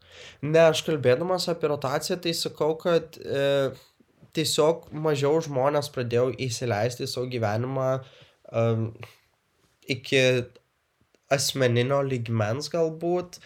Ne, 0.47 0.61
aš 0.69 0.85
kalbėdamas 0.87 1.49
apie 1.51 1.73
rotaciją, 1.73 2.21
tai 2.23 2.37
sakau, 2.39 2.77
kad 2.79 3.19
e, 3.19 3.73
tiesiog 4.39 4.87
mažiau 4.95 5.41
žmonės 5.43 5.91
pradėjau 5.91 6.31
įsileisti 6.47 7.03
į 7.03 7.11
savo 7.11 7.27
gyvenimą 7.33 7.89
um, 8.55 8.93
iki 9.91 10.23
asmeninio 11.35 12.01
lygmens 12.07 12.71
galbūt, 12.73 13.39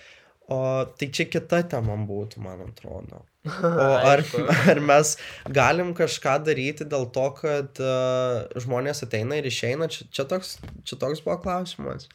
o 0.53 0.59
tai 0.99 1.11
čia 1.14 1.29
kita 1.31 1.62
tema 1.75 1.97
būtų, 2.09 2.42
man 2.45 2.64
atrodo. 2.68 3.23
O 3.49 3.87
ar, 4.12 4.23
ar 4.71 4.81
mes 4.83 5.16
galim 5.51 5.95
kažką 5.99 6.38
daryti 6.47 6.87
dėl 6.87 7.09
to, 7.14 7.29
kad 7.40 7.81
uh, 7.83 8.45
žmonės 8.62 9.03
ateina 9.07 9.40
ir 9.40 9.49
išeina, 9.51 9.90
čia, 9.90 10.07
čia, 10.14 10.29
toks, 10.31 10.59
čia 10.87 10.99
toks 11.01 11.25
buvo 11.25 11.40
klausimas. 11.42 12.07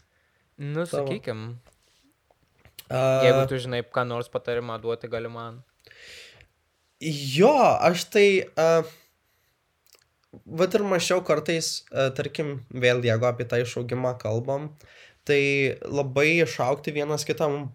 Nu, 0.58 0.86
Tavo. 0.88 1.04
sakykim, 1.04 1.50
Uh, 2.88 3.20
jeigu 3.26 3.42
tu 3.52 3.58
žinai, 3.60 3.82
ką 3.84 4.06
nors 4.08 4.30
patarimą 4.32 4.78
duoti 4.80 5.10
gali 5.12 5.28
man. 5.28 5.60
Jo, 7.04 7.52
aš 7.84 8.06
tai, 8.14 8.28
uh, 8.56 8.88
vat 10.62 10.78
ir 10.78 10.86
mačiau 10.88 11.20
kartais, 11.28 11.82
uh, 11.92 12.08
tarkim, 12.16 12.62
vėl 12.72 13.04
jeigu 13.04 13.28
apie 13.28 13.48
tą 13.50 13.60
išaugimą 13.66 14.16
kalbam, 14.22 14.70
tai 15.28 15.42
labai 15.84 16.30
išaukti 16.46 16.94
vienas 16.96 17.26
kitam 17.28 17.68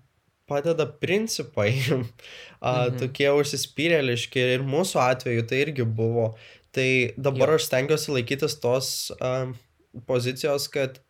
padeda 0.48 0.86
principai, 1.00 1.70
Mhm. 2.62 2.98
tokie 3.00 3.28
užsispyrėliški 3.34 4.42
ir 4.56 4.64
mūsų 4.66 5.00
atveju 5.02 5.46
tai 5.50 5.62
irgi 5.66 5.84
buvo. 5.86 6.32
Tai 6.72 6.88
dabar 7.20 7.52
Jo. 7.52 7.56
aš 7.60 7.66
stengiuosi 7.68 8.14
laikytis 8.14 8.54
tos 8.62 9.10
uh, 9.18 9.50
pozicijos, 10.08 10.68
kad 10.72 11.00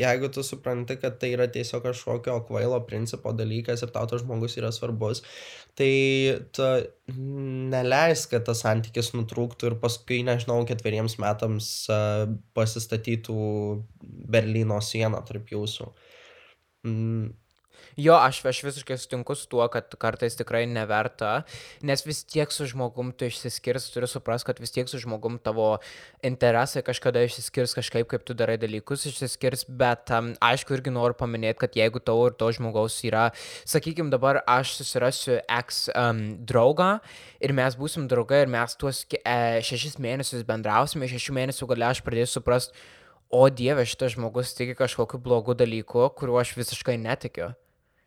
jeigu 0.00 0.28
tu 0.32 0.42
supranti, 0.46 0.96
kad 1.00 1.18
tai 1.20 1.32
yra 1.36 1.46
tiesiog 1.52 1.82
kažkokio 1.84 2.38
kvailo 2.48 2.78
principo 2.88 3.32
dalykas 3.36 3.84
ir 3.84 3.92
tau 3.94 4.08
tas 4.08 4.22
žmogus 4.22 4.56
yra 4.60 4.70
svarbus, 4.72 5.20
tai 5.78 5.90
tu 6.56 6.68
neleis, 7.72 8.24
kad 8.30 8.46
tas 8.48 8.64
santykis 8.64 9.12
nutrūktų 9.16 9.70
ir 9.70 9.78
paskui, 9.82 10.22
nežinau, 10.26 10.62
ketveriems 10.68 11.18
metams 11.22 11.68
pasistatytų 12.56 13.36
Berlyno 14.32 14.80
sieną 14.84 15.20
tarp 15.28 15.52
jūsų. 15.52 15.92
Jo, 17.96 18.14
aš, 18.16 18.40
aš 18.48 18.62
visiškai 18.64 18.96
sutinku 18.96 19.34
su 19.36 19.48
tuo, 19.52 19.66
kad 19.68 19.92
kartais 20.00 20.36
tikrai 20.38 20.62
neverta, 20.64 21.42
nes 21.84 22.04
vis 22.06 22.22
tiek 22.24 22.52
su 22.52 22.64
žmogum 22.70 23.10
tu 23.12 23.26
išsiskirs, 23.28 23.90
turi 23.92 24.08
suprasti, 24.08 24.48
kad 24.48 24.62
vis 24.62 24.72
tiek 24.72 24.88
su 24.88 25.00
žmogum 25.02 25.36
tavo 25.42 25.76
interesai 26.24 26.80
kažkada 26.86 27.20
išsiskirs 27.26 27.76
kažkaip, 27.76 28.08
kaip 28.08 28.24
tu 28.24 28.36
darai 28.38 28.56
dalykus, 28.60 29.04
išsiskirs, 29.10 29.66
bet 29.68 30.12
um, 30.16 30.32
aišku 30.40 30.78
irgi 30.78 30.94
noriu 30.94 31.18
paminėti, 31.18 31.60
kad 31.66 31.76
jeigu 31.76 32.00
tavo 32.00 32.30
ir 32.30 32.38
to 32.40 32.48
žmogaus 32.56 32.96
yra, 33.04 33.28
sakykime, 33.68 34.08
dabar 34.12 34.40
aš 34.48 34.78
susirasiu 34.80 35.42
ex 35.44 35.84
um, 35.92 36.24
draugą 36.48 36.94
ir 37.44 37.52
mes 37.56 37.76
būsim 37.76 38.08
draugai 38.08 38.46
ir 38.46 38.52
mes 38.52 38.76
tuos 38.80 39.04
e, 39.20 39.36
šešis 39.68 40.00
mėnesius 40.00 40.48
bendrausime, 40.48 41.10
šešių 41.12 41.36
mėnesių 41.42 41.68
gale 41.74 41.90
aš 41.92 42.00
pradėsiu 42.06 42.40
suprasti, 42.40 42.88
o 43.32 43.48
dieve, 43.48 43.84
šitas 43.88 44.16
žmogus 44.16 44.52
tiki 44.56 44.76
kažkokiu 44.76 45.20
blogu 45.20 45.56
dalyku, 45.56 46.08
kuriuo 46.16 46.40
aš 46.40 46.56
visiškai 46.56 46.98
netikiu. 47.00 47.52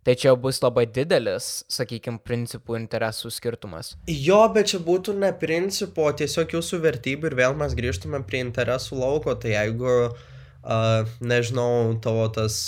Tai 0.06 0.14
čia 0.22 0.36
bus 0.38 0.60
labai 0.62 0.84
didelis, 0.86 1.64
sakykime, 1.74 2.20
principų 2.22 2.76
interesų 2.78 3.32
skirtumas. 3.34 3.96
Jo, 4.06 4.44
bet 4.54 4.70
čia 4.70 4.80
būtų 4.86 5.16
ne 5.18 5.32
principo, 5.42 6.06
tiesiog 6.14 6.54
jūsų 6.60 6.80
vertybių 6.84 7.32
ir 7.32 7.38
vėl 7.40 7.58
mes 7.58 7.74
grįžtume 7.78 8.22
prie 8.28 8.44
interesų 8.46 9.00
lauko. 9.02 9.34
Tai 9.42 9.56
jeigu, 9.56 9.96
uh, 10.12 11.16
nežinau, 11.26 11.96
tavo 12.06 12.28
tas 12.38 12.60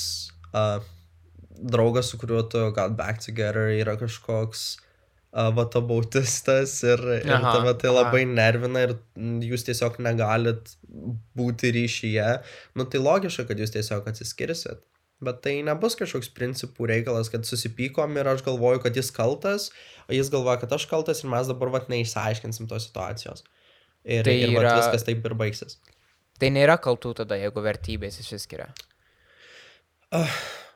uh, 0.49 0.81
draugas, 1.61 2.09
su 2.09 2.17
kuriuo 2.17 2.41
tu 2.49 2.65
got 2.73 2.97
back 2.97 3.21
together, 3.21 3.69
yra 3.69 3.93
kažkoks 4.01 4.65
uh, 4.73 5.53
vatabautistas 5.53 6.79
ir, 6.89 7.05
ir 7.21 7.37
Aha, 7.37 7.53
tave 7.53 7.77
tai 7.77 7.93
aha. 7.93 7.99
labai 8.01 8.25
nervina 8.33 8.87
ir 8.87 8.97
jūs 9.45 9.69
tiesiog 9.69 10.01
negalit 10.01 10.73
būti 11.37 11.69
ryšyje, 11.77 12.29
nu 12.73 12.89
tai 12.89 13.05
logiška, 13.05 13.45
kad 13.45 13.61
jūs 13.61 13.77
tiesiog 13.77 14.09
atsiskirsit. 14.09 14.81
Bet 15.23 15.39
tai 15.41 15.55
nebus 15.65 15.95
kažkoks 15.97 16.29
principų 16.37 16.85
reikalas, 16.91 17.31
kad 17.33 17.45
susipykom 17.49 18.19
ir 18.21 18.27
aš 18.29 18.43
galvoju, 18.45 18.83
kad 18.83 18.95
jis 18.99 19.09
kaltas, 19.15 19.71
o 20.05 20.13
jis 20.13 20.29
galvoja, 20.29 20.59
kad 20.61 20.75
aš 20.77 20.85
kaltas 20.91 21.23
ir 21.23 21.31
mes 21.33 21.47
dabar 21.49 21.71
vat 21.73 21.87
neišsiaiškinsim 21.89 22.67
tos 22.69 22.85
situacijos. 22.85 23.41
Ir, 24.05 24.23
Tai 24.23 24.35
ir 24.37 24.53
yra- 24.53 24.75
viskas 24.77 25.03
taip 25.07 25.25
ir 25.25 25.33
baigsis. 25.33 25.79
Tai 26.37 26.51
nėra 26.53 26.77
kaltų 26.77 27.15
tada, 27.23 27.35
jeigu 27.41 27.63
vertybės 27.65 28.19
išsiskiria. 28.21 28.69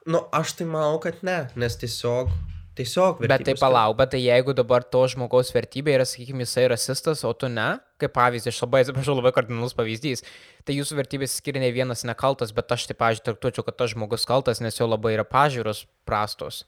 Nu, 0.09 0.23
aš 0.33 0.55
tai 0.57 0.65
manau, 0.65 0.97
kad 1.03 1.21
ne, 1.23 1.37
nes 1.55 1.77
tiesiog, 1.77 2.31
tiesiog 2.77 3.21
Bet 3.27 3.43
tai 3.47 3.55
palauk, 3.59 3.97
bet 3.99 4.13
tai 4.13 4.21
jeigu 4.23 4.55
dabar 4.57 4.83
to 4.83 5.03
žmogaus 5.11 5.51
vertybė 5.55 5.97
yra, 5.97 6.05
sakykime, 6.07 6.45
jisai 6.45 6.67
rasistas, 6.71 7.23
o 7.27 7.31
tu 7.35 7.49
ne, 7.51 7.69
kaip 8.01 8.13
pavyzdys, 8.15 8.53
aš 8.53 8.61
labai 8.65 8.83
atsiprašau, 8.85 9.15
labai 9.19 9.33
kardinalus 9.35 9.75
pavyzdys, 9.77 10.23
tai 10.67 10.77
jūsų 10.77 10.99
vertybės 11.01 11.35
skiria 11.41 11.63
ne 11.63 11.71
vienas 11.75 12.05
nekaltas, 12.07 12.53
bet 12.55 12.71
aš 12.71 12.87
tai, 12.89 12.97
pažiūrėjau, 12.99 13.27
traktuočiau, 13.31 13.67
kad 13.67 13.79
tas 13.81 13.93
žmogus 13.95 14.27
kaltas, 14.29 14.63
nes 14.63 14.79
jo 14.79 14.87
labai 14.89 15.15
yra 15.17 15.27
pažiūros 15.27 15.85
prastos. 16.07 16.63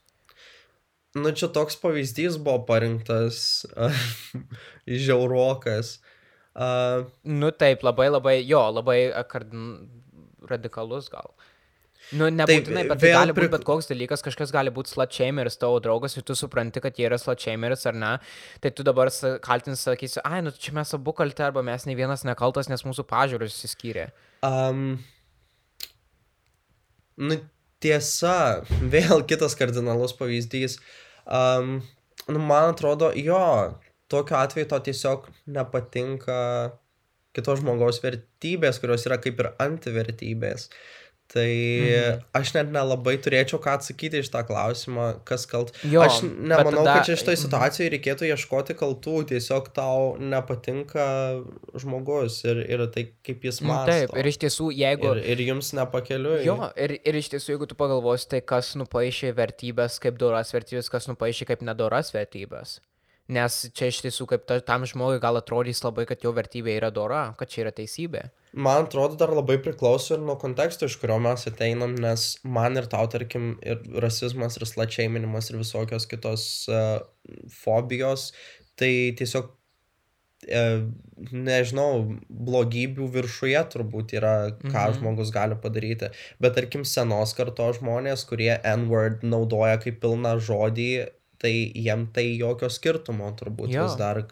Nu, 1.14 1.30
čia 1.30 1.48
toks 1.54 1.78
pavyzdys 1.78 2.40
buvo 2.42 2.64
parinktas 2.66 3.66
žiaurokas. 5.06 6.00
Uh, 6.54 7.06
Nu 7.26 7.50
taip, 7.54 7.86
labai 7.86 8.10
labai, 8.12 8.38
jo, 8.46 8.62
labai 8.74 8.98
kardin... 9.30 9.90
radikalus 10.50 11.08
gal. 11.10 11.32
Nu, 12.12 12.28
nebūtinai, 12.30 12.84
bet 12.90 13.00
tai 13.02 13.14
gali 13.16 13.34
būti 13.36 13.50
bet 13.54 13.64
koks 13.68 13.88
dalykas, 13.90 14.22
kažkas 14.26 14.52
gali 14.54 14.74
būti 14.74 14.92
slatšėmeris 14.92 15.58
tavo 15.62 15.80
draugas 15.84 16.18
ir 16.18 16.26
tu 16.28 16.36
supranti, 16.38 16.82
kad 16.84 17.00
jie 17.00 17.08
yra 17.08 17.18
slatšėmeris 17.22 17.88
ar 17.90 17.98
ne, 17.98 18.12
tai 18.62 18.74
tu 18.76 18.86
dabar 18.86 19.10
kaltins 19.46 19.86
sakysi, 19.88 20.20
ai, 20.28 20.44
nu 20.46 20.52
čia 20.52 20.76
mes 20.78 20.94
abu 20.98 21.16
kalti 21.16 21.46
arba 21.46 21.64
mes 21.66 21.88
nei 21.88 21.98
vienas 21.98 22.26
nekaltas, 22.28 22.70
nes 22.70 22.86
mūsų 22.86 23.08
pažiūrės 23.10 23.56
įsiskyrė. 23.56 24.10
Um, 24.46 25.00
nu, 27.18 27.40
tiesa, 27.84 28.36
vėl 28.96 29.26
kitas 29.30 29.58
kardinalus 29.60 30.16
pavyzdys. 30.20 30.78
Um, 31.24 31.80
nu, 32.28 32.40
man 32.40 32.74
atrodo, 32.76 33.14
jo, 33.16 33.80
tokiu 34.12 34.38
atveju 34.40 34.70
to 34.70 34.82
tiesiog 34.92 35.30
nepatinka 35.56 36.40
kito 37.34 37.56
žmogaus 37.58 37.98
vertybės, 38.04 38.78
kurios 38.82 39.08
yra 39.08 39.18
kaip 39.22 39.40
ir 39.42 39.50
antivertybės. 39.64 40.68
Tai 41.34 41.50
mhm. 41.50 42.20
aš 42.38 42.52
net 42.54 42.68
nelabai 42.70 43.16
turėčiau 43.18 43.58
ką 43.62 43.72
atsakyti 43.80 44.20
iš 44.22 44.28
tą 44.30 44.44
klausimą, 44.46 45.06
kas 45.26 45.48
kalt. 45.50 45.72
Jo, 45.82 46.04
aš 46.06 46.20
nemanau, 46.28 46.84
tada- 46.84 47.00
kad 47.00 47.08
čia 47.08 47.16
šitoje 47.18 47.40
mhm. 47.40 47.44
situacijoje 47.48 47.90
reikėtų 47.96 48.28
ieškoti 48.30 48.76
kaltų, 48.78 49.16
tiesiog 49.32 49.72
tau 49.74 50.14
nepatinka 50.22 51.08
žmogus 51.82 52.44
ir, 52.46 52.62
ir 52.70 52.86
tai, 52.94 53.08
kaip 53.26 53.50
jis 53.50 53.64
Nu, 53.64 53.72
mąsto. 53.72 53.96
taip, 53.96 54.14
ir 54.20 54.30
iš 54.30 54.38
tiesų, 54.46 54.70
jeigu... 54.78 55.10
Ir, 55.16 55.24
ir 55.34 55.42
jums 55.48 55.74
nepakeliu. 55.74 56.36
Jo, 56.46 56.70
ir, 56.78 57.00
ir 57.02 57.18
iš 57.18 57.32
tiesų, 57.34 57.56
jeigu 57.56 57.70
tu 57.72 57.80
pagalvosi, 57.80 58.30
tai 58.36 58.44
kas 58.54 58.76
nupaišė 58.78 59.34
vertybės 59.34 59.98
kaip 60.04 60.22
doras 60.22 60.54
vertybės, 60.54 60.92
kas 60.94 61.10
nupaišė 61.10 61.50
kaip 61.50 61.66
nedoras 61.66 62.14
vertybės. 62.14 62.78
Nes 63.34 63.60
čia 63.74 63.90
iš 63.90 64.04
tiesų, 64.06 64.30
kaip 64.36 64.46
ta, 64.46 64.60
tam 64.62 64.86
žmogui 64.86 65.18
gal 65.24 65.40
atrodys 65.40 65.82
labai, 65.82 66.06
kad 66.06 66.22
jo 66.22 66.34
vertybė 66.36 66.78
yra 66.78 66.94
dora, 66.94 67.32
kad 67.40 67.50
čia 67.50 67.64
yra 67.66 67.74
teisybė. 67.74 68.28
Man 68.54 68.86
atrodo, 68.86 69.16
dar 69.18 69.32
labai 69.34 69.58
priklauso 69.58 70.14
ir 70.14 70.22
nuo 70.22 70.36
konteksto, 70.38 70.86
iš 70.86 71.00
kurio 71.02 71.16
mes 71.24 71.48
ateinam, 71.50 71.96
nes 71.98 72.26
man 72.46 72.78
ir 72.78 72.86
tau, 72.92 73.08
tarkim, 73.10 73.56
ir 73.66 73.80
rasizmas, 74.04 74.60
ir 74.60 74.68
slačiaiminimas, 74.70 75.48
ir 75.50 75.58
visokios 75.58 76.06
kitos 76.12 76.44
uh, 76.70 77.00
fobijos, 77.50 78.28
tai 78.78 78.92
tiesiog, 79.18 79.48
uh, 80.54 80.84
nežinau, 81.34 82.04
blogybių 82.30 83.08
viršuje 83.16 83.64
turbūt 83.74 84.14
yra, 84.20 84.34
ką 84.62 84.84
Mhm. 84.86 85.00
žmogus 85.00 85.32
gali 85.34 85.58
padaryti. 85.64 86.12
Bet 86.40 86.54
tarkim, 86.60 86.86
senos 86.86 87.34
kartos 87.34 87.80
žmonės, 87.82 88.26
kurie 88.30 88.60
N-word 88.76 89.24
naudoja 89.26 89.80
kaip 89.82 89.98
pilną 90.04 90.36
žodį, 90.38 91.08
tai 91.42 91.54
jiem 91.74 92.06
tai 92.14 92.28
jokio 92.38 92.70
skirtumo 92.70 93.32
turbūt 93.36 93.74
Jo. 93.74 93.88
vis 93.88 93.98
dar, 93.98 94.28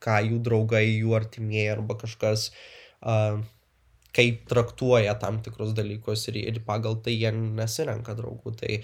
ką 0.00 0.16
jų 0.30 0.40
draugai, 0.48 0.86
jų 0.96 1.12
artimieji 1.20 1.70
arba 1.76 1.94
kažkas. 2.00 2.48
Uh, 3.02 3.42
kaip 4.16 4.46
traktuoja 4.50 5.16
tam 5.20 5.42
tikrus 5.44 5.74
dalykus 5.76 6.26
ir, 6.32 6.40
ir 6.40 6.62
pagal 6.66 6.96
tai 7.04 7.16
jie 7.16 7.32
nesirenka 7.36 8.16
draugų. 8.18 8.54
Tai 8.62 8.78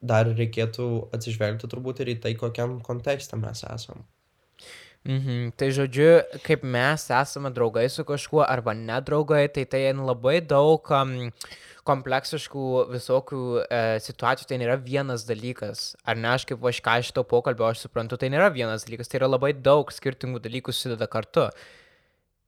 dar 0.00 0.30
reikėtų 0.32 0.86
atsižvelgti 1.16 1.68
turbūt 1.68 2.00
ir 2.00 2.14
į 2.14 2.20
tai, 2.24 2.34
kokiam 2.40 2.78
kontekste 2.84 3.36
mes 3.40 3.64
esam. 3.68 4.06
Mhm. 5.08 5.54
Tai 5.56 5.70
žodžiu, 5.72 6.08
kaip 6.44 6.64
mes 6.64 7.06
esame 7.08 7.48
draugai 7.56 7.86
su 7.88 8.04
kažkuo 8.04 8.42
arba 8.44 8.74
nedraugai, 8.76 9.46
tai 9.48 9.64
tai 9.64 9.86
labai 9.96 10.40
daug 10.44 10.90
um, 10.92 11.14
kompleksiškų 11.88 12.64
visokių 12.92 13.42
e, 13.64 13.80
situacijų, 14.04 14.48
tai 14.50 14.58
nėra 14.60 14.76
vienas 14.76 15.24
dalykas. 15.28 15.94
Ar 16.04 16.20
ne, 16.20 16.34
aš 16.34 16.44
kaip 16.50 16.64
aš 16.68 16.82
ką 16.84 16.98
iš 17.00 17.12
to 17.16 17.24
pokalbio 17.24 17.70
aš 17.70 17.86
suprantu, 17.86 18.18
tai 18.20 18.28
nėra 18.32 18.50
vienas 18.52 18.84
dalykas, 18.84 19.08
tai 19.08 19.22
yra 19.22 19.30
labai 19.30 19.54
daug 19.56 19.88
skirtingų 19.88 20.42
dalykų 20.44 20.76
susideda 20.76 21.08
kartu. 21.10 21.48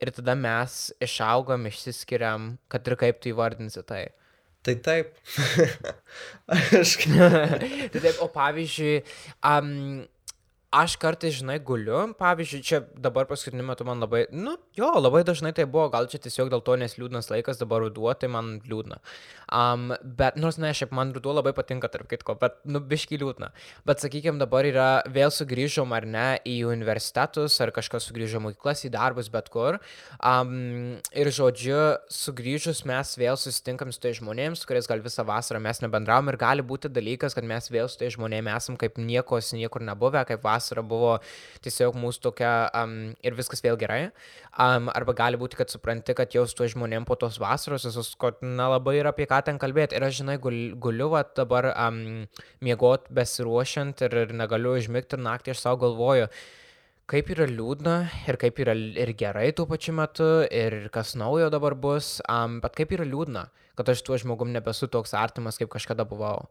Ir 0.03 0.11
tada 0.11 0.35
mes 0.35 0.91
išaugam, 1.03 1.69
išsiskiriam, 1.71 2.57
kad 2.73 2.89
ir 2.91 2.99
kaip 2.99 3.23
tu 3.23 3.31
įvardinsi 3.31 3.85
tai. 3.87 4.09
Tai 4.63 4.75
taip. 4.83 5.15
aš. 6.79 6.97
tai 7.93 8.01
taip, 8.01 8.19
o 8.23 8.29
pavyzdžiui, 8.35 8.97
um, 9.47 10.03
aš 10.73 10.97
kartais, 10.97 11.37
žinai, 11.37 11.59
guliu, 11.61 12.01
pavyzdžiui, 12.19 12.63
čia 12.65 12.81
dabar 12.97 13.27
paskutiniu 13.29 13.65
metu 13.69 13.85
man 13.85 14.01
labai, 14.01 14.25
nu, 14.33 14.55
jo, 14.77 14.89
labai 14.97 15.21
dažnai 15.29 15.53
tai 15.57 15.67
buvo, 15.69 15.91
gal 15.93 16.09
čia 16.09 16.21
tiesiog 16.25 16.49
dėl 16.53 16.63
to, 16.65 16.77
nes 16.81 16.97
liūdnas 16.97 17.29
laikas, 17.29 17.61
dabar 17.61 17.85
ruduo, 17.85 18.09
tai 18.17 18.31
man 18.33 18.55
liūdna. 18.65 18.99
Um, 19.53 19.93
bet, 20.03 20.39
nors, 20.41 20.57
ne, 20.63 20.71
šiaip 20.73 20.95
man 20.97 21.13
ruduo 21.13 21.35
labai 21.37 21.53
patinka, 21.57 21.91
tarp 21.93 22.09
kitko, 22.09 22.39
bet, 22.41 22.57
nu, 22.65 22.81
biški 22.81 23.21
liūdna. 23.21 23.51
Bet, 23.89 24.01
sakykime, 24.01 24.41
dabar 24.41 24.65
yra, 24.69 24.87
vėl 25.13 25.35
sugrįžom 25.35 25.93
ar 25.93 26.09
ne 26.09 26.27
į 26.49 26.57
universitetus, 26.71 27.59
ar 27.61 27.75
kažkas 27.77 28.09
sugrįžo 28.09 28.41
mokyklas, 28.41 28.87
į 28.89 28.93
darbus, 28.97 29.29
bet 29.33 29.53
kur. 29.53 29.77
Um, 30.25 30.97
ir, 31.13 31.33
žodžiu, 31.37 31.79
sugrįžus 32.13 32.83
mes 32.89 33.13
vėl 33.21 33.37
susitinkam 33.37 33.93
su 33.93 34.01
tai 34.01 34.15
žmonėms, 34.17 34.65
su 34.65 34.71
kuriais 34.71 34.89
gal 34.89 35.05
visą 35.05 35.27
vasarą 35.29 35.61
mes 35.61 35.85
nebendravom 35.85 36.33
ir 36.33 36.41
gali 36.41 36.65
būti 36.65 36.89
dalykas, 36.89 37.37
kad 37.37 37.45
mes 37.45 37.69
vėl 37.73 37.93
su 37.93 38.01
tai 38.01 38.09
žmonėmis 38.15 38.57
esam 38.57 38.81
kaip 38.81 38.97
nieko, 38.97 39.41
niekur 39.53 39.85
nebuvę, 39.85 40.25
kaip 40.29 40.43
vasara 40.63 40.85
buvo 40.87 41.17
tiesiog 41.65 41.99
mūsų 41.99 42.23
tokia 42.31 42.53
um, 42.79 43.13
ir 43.25 43.37
viskas 43.37 43.63
vėl 43.65 43.77
gerai. 43.81 44.13
Um, 44.53 44.89
arba 44.93 45.15
gali 45.19 45.41
būti, 45.41 45.59
kad 45.59 45.73
supranti, 45.73 46.15
kad 46.15 46.33
jau 46.35 46.47
su 46.47 46.57
tuo 46.57 46.69
žmonėm 46.71 47.07
po 47.09 47.19
tos 47.19 47.41
vasaros, 47.43 47.87
visus, 47.89 48.15
kad 48.21 48.41
nelabai 48.45 48.99
yra 49.01 49.13
apie 49.13 49.27
ką 49.31 49.43
ten 49.47 49.61
kalbėti. 49.61 49.99
Ir 49.99 50.07
aš, 50.07 50.23
žinai, 50.23 50.39
gul, 50.43 50.59
guliu 50.81 51.11
va, 51.13 51.25
dabar 51.37 51.73
um, 51.75 52.25
miegot 52.65 53.11
besiruošiant 53.13 54.07
ir, 54.07 54.19
ir 54.27 54.37
negaliu 54.39 54.77
užmigti 54.79 55.19
ir 55.19 55.25
naktį 55.27 55.55
aš 55.55 55.65
savo 55.67 55.83
galvoju, 55.87 56.31
kaip 57.11 57.33
yra 57.35 57.49
liūdna 57.51 57.97
ir 58.31 58.39
kaip 58.41 58.61
yra 58.63 58.77
ir 58.77 59.13
gerai 59.19 59.51
tuo 59.57 59.67
pačiu 59.69 59.93
metu 59.97 60.29
ir 60.49 60.87
kas 60.95 61.17
naujo 61.19 61.51
dabar 61.53 61.77
bus, 61.77 62.21
um, 62.31 62.61
bet 62.63 62.79
kaip 62.79 62.95
yra 62.97 63.09
liūdna, 63.09 63.49
kad 63.77 63.93
aš 63.93 64.05
tuo 64.07 64.21
žmogum 64.21 64.53
nebesu 64.55 64.89
toks 64.89 65.17
artimas, 65.19 65.61
kaip 65.61 65.73
kažkada 65.73 66.09
buvau. 66.09 66.47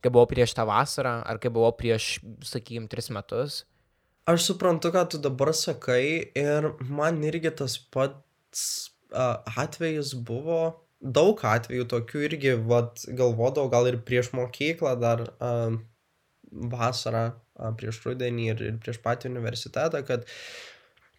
Kai 0.00 0.12
buvau 0.12 0.28
prieš 0.30 0.54
tą 0.56 0.64
vasarą, 0.68 1.18
ar 1.28 1.40
kai 1.40 1.52
buvau 1.52 1.74
prieš, 1.76 2.18
sakykime, 2.46 2.88
tris 2.88 3.10
metus. 3.12 3.64
Aš 4.30 4.46
suprantu, 4.50 4.92
ką 4.94 5.02
tu 5.12 5.18
dabar 5.20 5.52
sakai 5.56 6.32
ir 6.36 6.70
man 6.88 7.20
irgi 7.26 7.52
tas 7.56 7.76
pats 7.92 8.62
uh, 9.12 9.40
atvejis 9.58 10.14
buvo. 10.14 10.62
Daug 11.00 11.40
atvejų 11.40 11.86
tokių 11.88 12.24
irgi, 12.26 12.56
vad, 12.68 13.00
galvodavau, 13.16 13.70
gal 13.72 13.88
ir 13.88 14.02
prieš 14.04 14.34
mokyklą 14.36 14.92
dar 15.00 15.22
uh, 15.32 15.78
vasarą, 16.50 17.30
uh, 17.56 17.70
prieš 17.80 18.02
rudenį 18.04 18.50
ir, 18.52 18.66
ir 18.68 18.76
prieš 18.82 19.00
patį 19.04 19.30
universitetą, 19.32 20.02
kad 20.04 20.28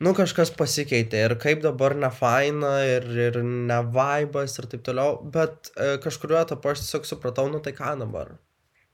nu 0.02 0.14
kažkas 0.18 0.54
pasikeitė 0.58 1.26
ir 1.26 1.36
kaip 1.42 1.66
dabar 1.66 1.98
ne 1.98 2.12
faina 2.14 2.76
ir, 2.86 3.10
ir 3.30 3.42
ne 3.42 3.82
vaibas 3.98 4.58
ir 4.62 4.70
taip 4.70 4.86
toliau, 4.86 5.18
bet 5.34 5.74
uh, 5.74 5.98
kažkuriuo 6.06 6.42
etapu 6.46 6.72
aš 6.72 6.86
tiesiog 6.86 7.10
supratau, 7.10 7.50
nu 7.50 7.62
tai 7.66 7.74
ką 7.78 7.96
dabar, 8.06 8.36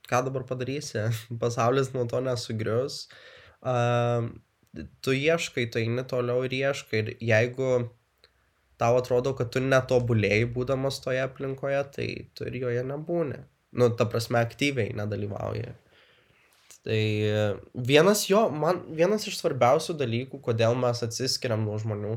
ką 0.10 0.24
dabar 0.28 0.46
padarysi, 0.50 1.08
pasaulis 1.44 1.94
nuo 1.96 2.06
to 2.10 2.22
nesugrius, 2.24 3.06
uh, 3.62 4.28
tu 5.02 5.16
ieškai, 5.16 5.68
tu 5.72 5.82
eini 5.82 6.06
toliau 6.08 6.46
ir 6.48 6.56
ieškai 6.62 7.04
ir 7.04 7.14
jeigu 7.32 7.72
tau 8.78 8.98
atrodo, 9.00 9.34
kad 9.38 9.50
tu 9.54 9.62
netobulėjai 9.64 10.46
būdamas 10.54 11.02
toje 11.02 11.24
aplinkoje, 11.24 11.82
tai 11.96 12.08
tu 12.38 12.46
ir 12.50 12.60
joje 12.62 12.84
nebūni. 12.86 13.42
Nu, 13.78 13.90
ta 13.90 14.06
prasme, 14.10 14.40
aktyviai 14.40 14.94
nedalyvauji. 14.98 15.74
Tai 16.88 17.02
vienas 17.90 18.24
jo, 18.30 18.46
man 18.54 18.84
vienas 18.96 19.26
iš 19.28 19.42
svarbiausių 19.42 19.98
dalykų, 20.00 20.40
kodėl 20.46 20.78
mes 20.80 21.02
atsiskiriam 21.04 21.66
nuo 21.68 21.76
žmonių, 21.82 22.14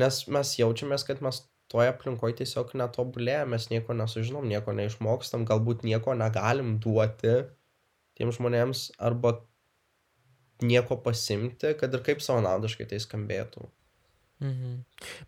nes 0.00 0.22
mes 0.32 0.54
jaučiamės, 0.60 1.04
kad 1.08 1.20
mes 1.26 1.42
toje 1.72 1.90
aplinkoje 1.90 2.40
tiesiog 2.42 2.74
netobulėjame, 2.78 3.56
mes 3.56 3.68
nieko 3.72 3.96
nesužinom, 3.96 4.46
nieko 4.48 4.74
neišmokstam, 4.76 5.46
galbūt 5.48 5.84
nieko 5.86 6.14
negalim 6.18 6.76
duoti 6.82 7.40
tiem 8.16 8.32
žmonėms 8.32 8.90
arba 9.02 9.36
nieko 10.64 10.96
pasimti, 11.04 11.74
kad 11.76 11.92
ir 11.92 12.04
kaip 12.06 12.22
savanaudiškai 12.24 12.88
tai 12.92 13.00
skambėtų. 13.02 13.66
Mhm. 14.40 14.72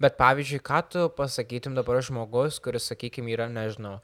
Bet 0.01 0.19
pavyzdžiui, 0.21 0.61
ką 0.65 0.81
tu 0.93 1.07
pasakytum 1.17 1.77
dabar 1.77 2.01
žmogus, 2.05 2.59
kuris, 2.61 2.89
sakykime, 2.91 3.33
yra, 3.33 3.47
nežinau, 3.49 3.99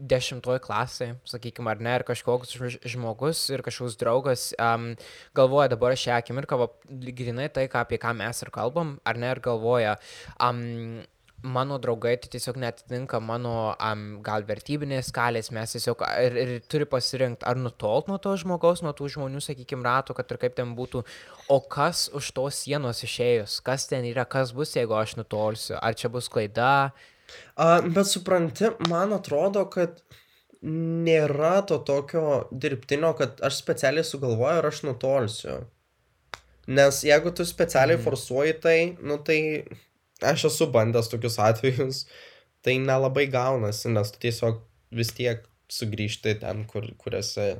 dešimtoj 0.00 0.60
klasė, 0.64 1.14
sakykime, 1.28 1.70
ar 1.72 1.80
ne, 1.84 1.94
ir 1.98 2.04
kažkoks 2.08 2.56
žmogus 2.88 3.42
ir 3.52 3.62
kažkoks 3.64 3.98
draugas 4.00 4.48
um, 4.56 4.92
galvoja 5.36 5.70
dabar 5.72 5.96
šią 5.98 6.18
akimirką, 6.20 6.58
grinai 6.88 7.50
tai, 7.52 7.68
ką, 7.70 7.84
apie 7.84 8.00
ką 8.00 8.14
mes 8.16 8.44
ir 8.44 8.52
kalbam, 8.54 8.98
ar 9.04 9.20
ne, 9.20 9.32
ir 9.34 9.42
galvoja, 9.44 9.96
um, 10.40 11.02
mano 11.42 11.78
draugai 11.80 12.16
tai 12.20 12.28
tiesiog 12.32 12.58
netitinka 12.60 13.20
mano 13.20 13.72
um, 13.72 14.04
gal 14.24 14.44
vertybinės 14.48 15.08
skalės, 15.12 15.50
mes 15.54 15.76
tiesiog 15.76 16.04
ir, 16.24 16.36
ir 16.42 16.52
turi 16.68 16.88
pasirinkti 16.88 17.46
ar 17.48 17.60
nutolt 17.60 18.10
nuo 18.10 18.18
to 18.20 18.34
žmogaus, 18.40 18.84
nuo 18.84 18.92
tų 18.96 19.08
žmonių, 19.16 19.40
sakykime, 19.44 19.84
ratų, 19.86 20.16
kad 20.18 20.32
ir 20.32 20.40
kaip 20.42 20.58
ten 20.58 20.74
būtų, 20.76 21.04
o 21.48 21.60
kas 21.60 22.08
už 22.16 22.32
tos 22.36 22.64
sienos 22.64 23.04
išėjus, 23.06 23.60
kas 23.64 23.88
ten 23.90 24.08
yra, 24.08 24.26
kas 24.28 24.52
bus, 24.56 24.76
jeigu 24.76 24.96
aš 24.96 25.16
nutolsiu, 25.20 25.78
ar 25.80 25.96
čia 25.96 26.12
bus 26.12 26.28
klaida. 26.32 26.92
A, 27.56 27.80
bet 27.82 28.08
supranti, 28.08 28.70
man 28.88 29.12
atrodo, 29.16 29.66
kad 29.72 30.00
nėra 30.62 31.60
to 31.68 31.78
tokio 31.88 32.24
dirbtinio, 32.52 33.14
kad 33.16 33.40
aš 33.46 33.60
specialiai 33.62 34.04
sugalvoju 34.04 34.60
ir 34.60 34.68
aš 34.68 34.82
nutolsiu. 34.88 35.60
Nes 36.70 37.00
jeigu 37.04 37.32
tu 37.34 37.44
specialiai 37.48 37.96
Mhm. 37.96 38.04
forsuoji 38.04 38.60
tai, 38.60 38.96
nu 39.02 39.16
tai 39.18 39.64
aš 40.22 40.44
esu 40.50 40.66
bandęs 40.72 41.08
tokius 41.08 41.38
atvejus, 41.38 42.04
tai 42.62 42.76
nelabai 42.78 43.26
gaunasi, 43.26 43.88
nes 43.88 44.10
tu 44.12 44.18
tiesiog 44.20 44.60
vis 44.92 45.12
tiek 45.16 45.46
sugrįžti 45.70 46.40
ten, 46.40 46.64
kur, 46.66 46.84
kur 46.98 47.14
esi. 47.14 47.56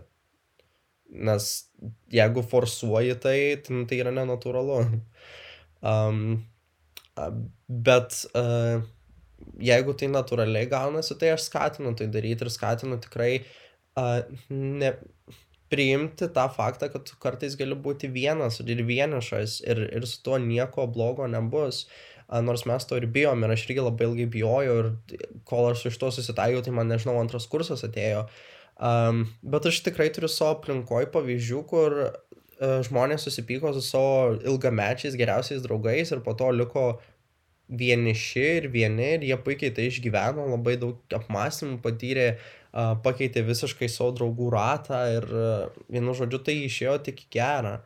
Nes 1.10 1.46
jeigu 2.12 2.42
forsuoji 2.42 3.16
tai, 3.22 3.38
tai, 3.64 3.74
nu, 3.74 3.86
tai 3.86 3.96
yra 4.02 4.12
nenatūralu. 4.14 5.00
Um, 5.82 6.44
bet 7.68 8.26
uh, 8.34 8.82
jeigu 9.58 9.96
tai 9.98 10.10
natūraliai 10.12 10.68
gaunasi, 10.70 11.16
tai 11.18 11.34
aš 11.34 11.48
skatinu 11.48 11.94
tai 11.98 12.06
daryti 12.12 12.46
ir 12.46 12.52
skatinu 12.52 13.00
tikrai 13.02 13.32
uh, 13.40 14.20
ne, 14.50 14.94
priimti 15.70 16.28
tą 16.34 16.46
faktą, 16.50 16.90
kad 16.92 17.04
tu 17.06 17.18
kartais 17.22 17.56
gali 17.58 17.76
būti 17.78 18.10
vienas 18.10 18.58
ir 18.62 18.82
vienišas 18.86 19.60
ir, 19.66 19.84
ir 19.94 20.06
su 20.06 20.22
tuo 20.26 20.38
nieko 20.42 20.86
blogo 20.90 21.28
nebus. 21.30 21.86
Nors 22.30 22.62
mes 22.66 22.84
to 22.86 22.94
ir 22.98 23.08
bijom 23.10 23.42
ir 23.42 23.50
aš 23.50 23.64
irgi 23.66 23.82
labai 23.82 24.06
ilgai 24.06 24.26
bijojau 24.30 24.74
ir 24.78 24.88
kol 25.50 25.70
aš 25.72 25.88
iš 25.90 25.96
to 25.98 26.10
susitaikiau, 26.14 26.62
tai 26.62 26.74
man 26.74 26.90
nežinau, 26.90 27.16
antras 27.18 27.48
kursas 27.50 27.82
atėjo. 27.86 28.28
Um, 28.80 29.24
bet 29.42 29.66
aš 29.66 29.80
tikrai 29.86 30.08
turiu 30.14 30.30
savo 30.30 30.54
aplinkoj 30.56 31.08
pavyzdžių, 31.14 31.62
kur 31.72 31.96
uh, 32.06 32.76
žmonės 32.86 33.26
susipyko 33.26 33.74
su 33.74 33.82
savo 33.82 34.36
ilgamečiais 34.46 35.18
geriausiais 35.18 35.64
draugais 35.66 36.14
ir 36.14 36.22
po 36.24 36.36
to 36.38 36.52
liko 36.54 36.84
vieniši 37.70 38.46
ir 38.56 38.68
vieni 38.72 39.12
ir 39.16 39.26
jie 39.28 39.36
puikiai 39.44 39.74
tai 39.74 39.86
išgyveno, 39.90 40.46
labai 40.50 40.76
daug 40.80 41.14
apmąstymų 41.14 41.78
patyrė, 41.84 42.26
pakeitė 43.04 43.44
visiškai 43.46 43.88
savo 43.90 44.14
draugų 44.18 44.50
ratą 44.54 45.00
ir 45.16 45.26
vienu 45.90 46.14
žodžiu 46.18 46.42
tai 46.46 46.56
išėjo 46.66 46.96
tik 47.08 47.26
gerą. 47.34 47.78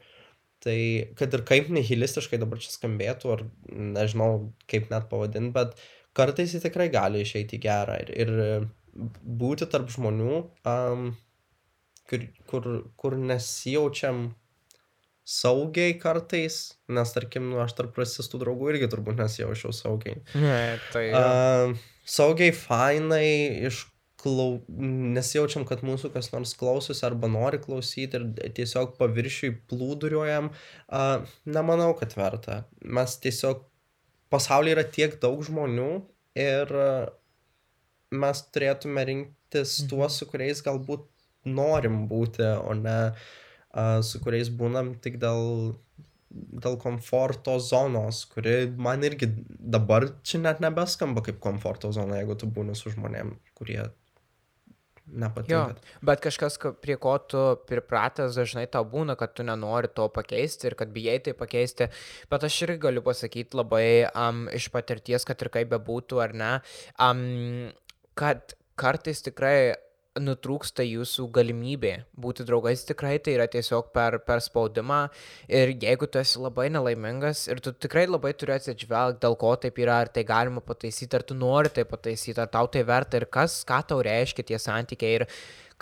Tai 0.64 0.79
kad 1.18 1.35
ir 1.37 1.42
kaip 1.44 1.68
nihilistiškai 1.77 2.40
dabar 2.40 2.61
čia 2.64 2.70
skambėtų, 2.73 3.33
ar 3.35 3.42
nežinau 3.68 4.31
kaip 4.70 4.88
net 4.92 5.11
pavadinti, 5.11 5.53
bet 5.53 5.77
kartais 6.16 6.55
jis 6.57 6.64
tikrai 6.64 6.88
gali 6.92 7.20
išeiti 7.20 7.61
gerą 7.61 7.99
ir, 8.01 8.14
ir 8.25 8.33
būti 9.42 9.68
tarp 9.68 9.90
žmonių, 9.92 10.38
um, 10.70 11.11
kur, 12.09 12.25
kur, 12.49 12.70
kur 12.97 13.18
nesijaučiam 13.20 14.31
saugiai 15.24 15.96
kartais, 15.96 16.74
nes 16.92 17.14
tarkim, 17.16 17.48
nu, 17.48 17.58
aš 17.64 17.72
tarp 17.78 17.96
rasistų 17.96 18.42
draugų 18.42 18.74
irgi 18.74 18.90
turbūt 18.92 19.16
nesijaučiau 19.22 19.72
saugiai. 19.72 20.20
Ne, 20.37 20.76
tai. 20.92 21.04
Uh, 21.16 21.84
saugiai, 22.04 22.52
fainai, 22.52 23.64
išklau... 23.70 24.60
nesijaučiam, 25.16 25.64
kad 25.68 25.80
mūsų 25.87 26.12
kas 26.12 26.28
nors 26.34 26.52
klausosi 26.60 27.06
arba 27.08 27.30
nori 27.32 27.60
klausyti 27.62 28.20
ir 28.20 28.52
tiesiog 28.58 28.98
paviršiui 29.00 29.54
plūduriuojam. 29.72 30.50
Uh, 30.92 31.24
nemanau, 31.48 31.94
kad 31.96 32.12
verta. 32.20 32.62
Mes 32.84 33.16
tiesiog 33.24 33.64
pasaulyje 34.32 34.76
yra 34.76 34.84
tiek 34.92 35.16
daug 35.22 35.40
žmonių 35.46 35.88
ir 36.37 36.76
uh, 36.76 37.08
mes 38.12 38.44
turėtume 38.52 39.06
rinktis 39.08 39.78
mhm. 39.80 39.88
tuos, 39.88 40.20
su 40.20 40.28
kuriais 40.28 40.60
galbūt 40.66 41.08
norim 41.48 42.04
būti, 42.08 42.44
o 42.44 42.76
ne 42.76 42.98
uh, 43.08 43.32
su 44.06 44.20
kuriais 44.22 44.50
būnam 44.54 44.94
tik 45.02 45.18
dėl, 45.22 45.74
dėl 46.30 46.78
komforto 46.82 47.58
zonos, 47.62 48.24
kuri 48.30 48.70
man 48.76 49.02
irgi 49.06 49.30
dabar 49.48 50.08
čia 50.22 50.42
net 50.42 50.62
nebeskamba 50.64 51.24
kaip 51.26 51.40
komforto 51.42 51.92
zona, 51.94 52.20
jeigu 52.20 52.38
tu 52.38 52.50
būni 52.50 52.76
su 52.78 52.94
žmonėm, 52.94 53.37
kurie 53.58 53.82
nepatinka. 55.04 55.52
Jo, 55.52 55.98
bet 56.06 56.22
kažkas, 56.24 56.56
prie 56.82 56.96
ko 57.00 57.16
tu 57.28 57.42
pripratęs, 57.68 58.37
dažnai 58.38 58.64
tau 58.70 58.87
būna, 58.88 59.18
kad 59.20 59.34
tu 59.37 59.46
nenori 59.46 59.90
to 59.92 60.08
pakeisti 60.12 60.70
ir 60.70 60.78
kad 60.78 60.92
bijai 60.94 61.18
tai 61.24 61.34
pakeisti. 61.38 61.90
Bet 62.30 62.46
aš 62.48 62.60
irgi 62.66 62.80
galiu 62.87 63.04
pasakyti 63.04 63.58
labai 63.58 63.87
um, 64.10 64.46
iš 64.54 64.70
patirties, 64.74 65.26
kad 65.28 65.42
ir 65.44 65.52
kaip 65.54 65.72
bebūtų 65.74 66.22
ar 66.24 66.37
ne, 66.40 66.52
um, 66.98 67.24
kad 68.18 68.56
kartais 68.80 69.22
tikrai 69.24 69.74
nutrūksta 70.20 70.85
jūsų 70.87 71.27
galimybė 71.35 71.94
būti 72.20 72.46
draugais. 72.46 72.85
Tikrai, 72.87 73.16
tai 73.18 73.35
yra 73.35 73.46
tiesiog 73.50 73.90
per, 73.94 74.20
per 74.27 74.42
spaudimą. 74.44 75.00
Ir 75.50 75.74
jeigu 75.83 76.07
tu 76.07 76.20
esi 76.20 76.38
labai 76.42 76.68
nelaimingas 76.74 77.46
ir 77.50 77.62
tu 77.64 77.72
tikrai 77.74 78.07
labai 78.07 78.35
turi 78.38 78.55
atsižvelgti, 78.55 79.22
dėl 79.24 79.38
ko 79.40 79.55
taip 79.59 79.81
yra, 79.83 80.03
ar 80.05 80.12
tai 80.14 80.27
galima 80.29 80.62
pataisyti, 80.64 81.18
ar 81.18 81.27
tu 81.27 81.38
nori 81.38 81.72
tai 81.74 81.87
pataisyti, 81.88 82.38
ar 82.40 82.53
tau 82.53 82.70
tai 82.70 82.85
verta 82.87 83.18
ir 83.18 83.27
kas, 83.27 83.62
ką 83.66 83.83
tau 83.90 84.03
reiškia 84.07 84.46
tie 84.53 84.61
santykiai 84.62 85.20
ir 85.20 85.29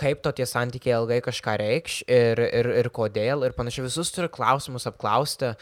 kaip 0.00 0.22
to 0.24 0.32
tie 0.32 0.46
santykiai 0.48 0.96
ilgai 0.96 1.20
kažką 1.24 1.58
reikš 1.60 1.98
ir, 2.08 2.40
ir, 2.40 2.68
ir 2.80 2.88
kodėl 2.94 3.44
ir 3.44 3.52
panašiai. 3.56 3.84
Visus 3.90 4.12
turi 4.14 4.30
klausimus 4.32 4.88
apklausti, 4.88 5.52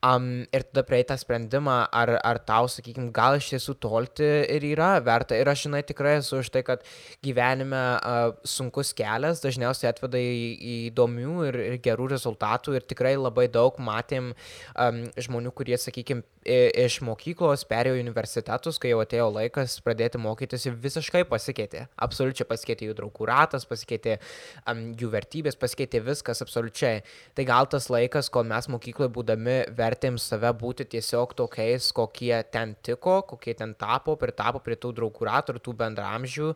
Um, 0.00 0.46
ir 0.48 0.64
tada 0.64 0.80
prieiti 0.88 1.10
tą 1.10 1.16
sprendimą, 1.20 1.74
ar, 1.92 2.14
ar 2.24 2.38
tau, 2.48 2.68
sakykime, 2.72 3.10
gal 3.12 3.36
iš 3.36 3.50
tiesų 3.52 3.74
tolti 3.84 4.24
ir 4.24 4.64
yra 4.70 4.94
verta. 5.04 5.36
Ir 5.36 5.50
aš 5.52 5.66
žinai 5.66 5.82
tikrai 5.84 6.14
esu 6.22 6.38
už 6.40 6.48
tai, 6.54 6.62
kad 6.64 6.86
gyvenime 7.24 7.82
uh, 7.98 8.30
sunkus 8.48 8.94
kelias 8.96 9.42
dažniausiai 9.44 9.90
atveda 9.92 10.16
į, 10.16 10.46
į 10.56 10.76
įdomių 10.88 11.34
ir, 11.50 11.60
ir 11.66 11.76
gerų 11.84 12.08
rezultatų. 12.14 12.78
Ir 12.78 12.88
tikrai 12.88 13.12
labai 13.20 13.44
daug 13.52 13.76
matėm 13.76 14.32
um, 14.32 15.02
žmonių, 15.20 15.52
kurie, 15.52 15.76
sakykime, 15.76 16.24
iš 16.48 17.00
mokyklos 17.04 17.66
perėjo 17.68 17.98
į 17.98 18.02
universitetus, 18.04 18.78
kai 18.80 18.94
jau 18.94 19.02
atėjo 19.02 19.26
laikas 19.34 19.76
pradėti 19.84 20.18
mokytis 20.20 20.64
visiškai 20.72 21.26
pasikeitė. 21.28 21.84
Absoliučiai 22.00 22.46
pasikeitė 22.48 22.88
jų 22.88 22.94
draugų 22.96 23.26
ratas, 23.28 23.66
pasikeitė 23.68 24.16
um, 24.64 24.94
jų 24.96 25.10
vertybės, 25.12 25.58
pasikeitė 25.60 26.00
viskas 26.06 26.40
absoliučiai. 26.40 27.02
Tai 27.36 27.44
gal 27.48 27.68
tas 27.68 27.90
laikas, 27.92 28.30
kol 28.32 28.48
mes 28.48 28.70
mokykloje 28.72 29.12
būdami 29.12 29.56
vertėm 29.76 30.16
save 30.16 30.52
būti 30.56 30.88
tiesiog 30.96 31.34
tokiais, 31.36 31.90
kokie 31.92 32.32
ten 32.52 32.72
tiko, 32.82 33.20
kokie 33.28 33.54
ten 33.58 33.74
tapo, 33.76 34.16
pritapo 34.16 34.62
prie 34.64 34.78
tų 34.80 34.94
draugų 34.96 35.28
ratų 35.28 35.56
ir 35.56 35.64
tų 35.66 35.74
bendramžių. 35.82 36.54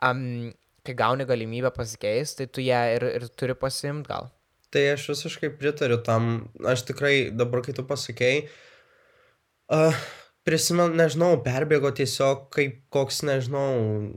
Um, 0.00 0.22
kai 0.86 0.94
gauni 0.96 1.26
galimybę 1.28 1.74
pasikeisti, 1.76 2.46
tai 2.46 2.46
tu 2.48 2.64
ją 2.64 2.80
ir, 2.94 3.04
ir 3.18 3.28
turi 3.36 3.56
pasimti 3.58 4.08
gal. 4.08 4.30
Tai 4.72 4.82
aš 4.94 5.10
visiškai 5.12 5.50
pritariu 5.58 5.98
tam. 6.04 6.48
Aš 6.66 6.86
tikrai 6.88 7.28
dabar, 7.34 7.62
kai 7.64 7.74
tu 7.74 7.84
pasakėjai, 7.86 8.40
uh, 8.46 8.62
prisimenu, 10.46 10.94
nežinau, 10.94 11.34
perbėgo 11.44 11.90
tiesiog 11.96 12.46
kaip 12.54 12.78
koks, 12.94 13.22
nežinau, 13.26 13.70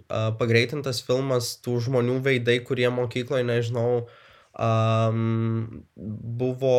uh, 0.06 0.30
pagreitintas 0.40 1.02
filmas 1.06 1.56
tų 1.66 1.80
žmonių 1.88 2.20
veidai, 2.26 2.60
kurie 2.66 2.90
mokykloje, 2.94 3.48
nežinau, 3.50 3.90
um, 4.54 5.84
buvo 5.98 6.78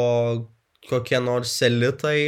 kokie 0.89 1.21
nors 1.23 1.57
elitai 1.67 2.21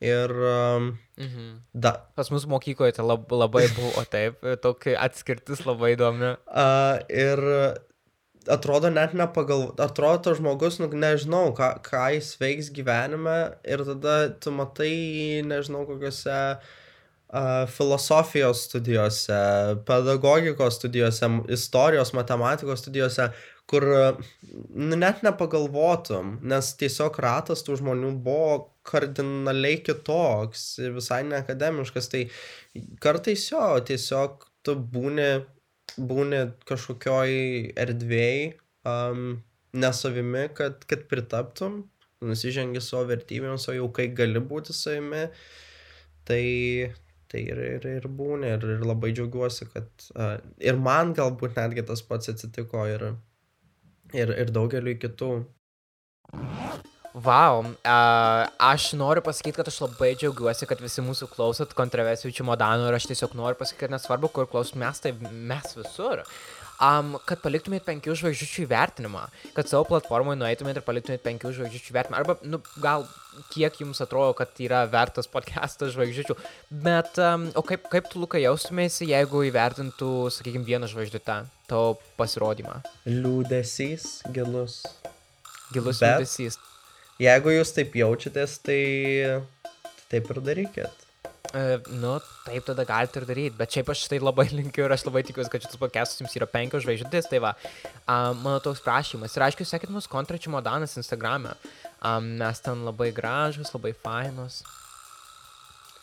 ir... 0.00 0.32
Um, 0.32 0.94
mhm. 1.20 1.52
Da. 1.76 1.92
Pas 2.16 2.32
mus 2.32 2.48
mokykloje 2.48 2.96
tai 2.96 3.04
lab, 3.06 3.28
labai 3.28 3.66
buvo 3.76 4.02
taip, 4.08 4.40
tokia 4.64 4.96
atskirtis 5.04 5.66
labai 5.68 5.94
įdomi. 5.98 6.34
Uh, 6.48 6.96
ir 7.12 7.44
atrodo 8.48 8.90
net 8.90 9.14
nepagal... 9.18 9.70
Atrodo, 9.78 10.22
tas 10.24 10.40
žmogus, 10.40 10.80
nu, 10.80 10.88
nežinau, 10.92 11.50
ką, 11.56 11.72
ką 11.86 12.04
jis 12.16 12.34
veiks 12.40 12.70
gyvenime 12.74 13.38
ir 13.64 13.84
tada 13.88 14.18
tu 14.40 14.52
matai, 14.54 15.42
nežinau, 15.46 15.84
kokiuose 15.88 16.36
uh, 16.56 17.66
filosofijos 17.70 18.64
studijose, 18.68 19.40
pedagogikos 19.86 20.80
studijose, 20.80 21.30
istorijos, 21.48 22.14
matematikos 22.16 22.80
studijose, 22.80 23.30
kur 23.70 23.86
nu, 24.74 24.96
net 24.96 25.22
nepagalvotum, 25.22 26.38
nes 26.50 26.72
tiesiog 26.80 27.18
ratas 27.22 27.62
tų 27.66 27.78
žmonių 27.78 28.16
buvo 28.24 28.56
kardinaliai 28.90 29.78
kitoks 29.86 30.64
visai 30.96 31.22
neakademiškas. 31.28 32.10
Tai 32.10 32.24
kartais 33.04 33.46
jo, 33.52 33.62
tiesiog 33.86 34.48
tu 34.66 34.74
būni, 34.74 35.28
būni 36.10 36.42
kažkokioj 36.68 37.32
erdvėjai, 37.84 38.42
um, 38.88 39.40
nesavimi, 39.76 40.48
kad, 40.56 40.84
kad 40.90 41.06
pritaptum, 41.10 41.84
nusižengi 42.24 42.82
savo 42.84 43.06
vertybėms, 43.12 43.68
o 43.70 43.76
jau 43.76 43.88
kai 43.96 44.08
gali 44.16 44.42
būti 44.52 44.76
savimi, 44.76 45.26
tai, 46.28 46.42
tai 47.32 47.44
ir, 47.46 47.64
ir, 47.76 47.88
ir 48.00 48.08
būni 48.20 48.50
ir, 48.56 48.66
ir 48.76 48.86
labai 48.86 49.12
džiaugiuosi, 49.16 49.70
kad 49.72 50.08
uh, 50.16 50.36
ir 50.60 50.80
man 50.80 51.14
galbūt 51.16 51.56
netgi 51.60 51.86
tas 51.88 52.04
pats 52.06 52.32
atsitiko 52.34 52.86
ir 52.90 53.12
ir, 54.14 54.32
ir 54.42 54.54
daugeliu 54.54 54.96
kitų. 55.00 55.32
Wow, 57.10 57.64
uh, 57.66 58.46
aš 58.62 58.92
noriu 58.94 59.22
pasakyti, 59.26 59.56
kad 59.58 59.66
aš 59.66 59.80
labai 59.82 60.12
džiaugiuosi, 60.14 60.68
kad 60.70 60.78
visi 60.78 61.02
mūsų 61.02 61.26
klausot 61.32 61.72
kontroversijų 61.74 62.36
čimodanų 62.38 62.86
ir 62.86 62.98
aš 63.00 63.08
tiesiog 63.10 63.34
noriu 63.34 63.58
pasakyti, 63.58 63.82
kad 63.82 63.94
nesvarbu, 63.96 64.30
kur 64.30 64.46
klausom 64.50 64.78
mes, 64.84 65.02
tai 65.02 65.10
mes 65.18 65.74
visur. 65.74 66.22
Um, 66.80 67.16
kad 67.28 67.42
paliktumėt 67.42 67.82
penkių 67.84 68.14
žvaigždžių 68.16 68.62
įvertinimą, 68.62 69.24
kad 69.56 69.68
savo 69.68 69.82
platformoje 69.90 70.38
nueitumėt 70.40 70.78
ir 70.78 70.86
paliktumėt 70.86 71.26
penkių 71.26 71.50
žvaigždžių 71.58 71.92
įvertinimą, 71.92 72.22
arba, 72.22 72.38
nu, 72.46 72.62
gal 72.80 73.04
kiek 73.50 73.82
jums 73.82 74.00
atrodo, 74.00 74.32
kad 74.38 74.62
yra 74.62 74.84
vertas 74.88 75.28
podcastas 75.28 75.92
žvaigždžių, 75.96 76.38
bet, 76.86 77.18
um, 77.18 77.50
o 77.58 77.66
kaip, 77.66 77.90
kaip 77.90 78.08
tu, 78.08 78.22
Luka, 78.22 78.38
jaustumėsi, 78.40 79.10
jeigu 79.10 79.44
įvertintų, 79.50 80.14
sakykime, 80.38 80.64
vieną 80.70 80.88
žvaigždžiutę 80.94 81.42
tavo 81.68 81.98
pasirodymą? 82.16 82.80
Liūdesys, 83.10 84.22
gilus. 84.32 84.84
Gilus 85.74 86.00
bet, 86.00 86.22
liūdesys. 86.22 86.62
Jeigu 87.20 87.52
jūs 87.52 87.74
taip 87.76 87.96
jaučiatės, 88.00 88.56
tai 88.64 88.80
taip 90.08 90.30
ir 90.32 90.42
darykit. 90.44 91.06
E, 91.50 91.80
nu, 91.98 92.14
taip 92.46 92.64
tada 92.64 92.84
galite 92.86 93.18
ir 93.20 93.26
daryti, 93.26 93.56
bet 93.58 93.74
šiaip 93.74 93.90
aš 93.90 94.04
tai 94.08 94.20
labai 94.22 94.46
linkiu 94.52 94.86
ir 94.86 94.94
aš 94.94 95.04
labai 95.08 95.24
tikiuosi, 95.26 95.50
kad 95.52 95.64
šitas 95.64 95.80
podcastas 95.80 96.22
jums 96.22 96.36
yra 96.38 96.46
penkios 96.50 96.84
žvaigždės, 96.86 97.26
tai 97.30 97.42
va, 97.42 97.52
um, 98.06 98.38
mano 98.44 98.60
toks 98.62 98.80
prašymas. 98.84 99.34
Ir 99.34 99.46
aišku, 99.48 99.66
sekit 99.66 99.92
mus 99.92 100.08
kontračių 100.10 100.54
modanas 100.54 100.96
Instagram'e. 101.00 101.56
Um, 102.00 102.32
mes 102.40 102.62
ten 102.64 102.86
labai 102.86 103.10
gražus, 103.16 103.74
labai 103.74 103.92
fainus. 103.98 104.62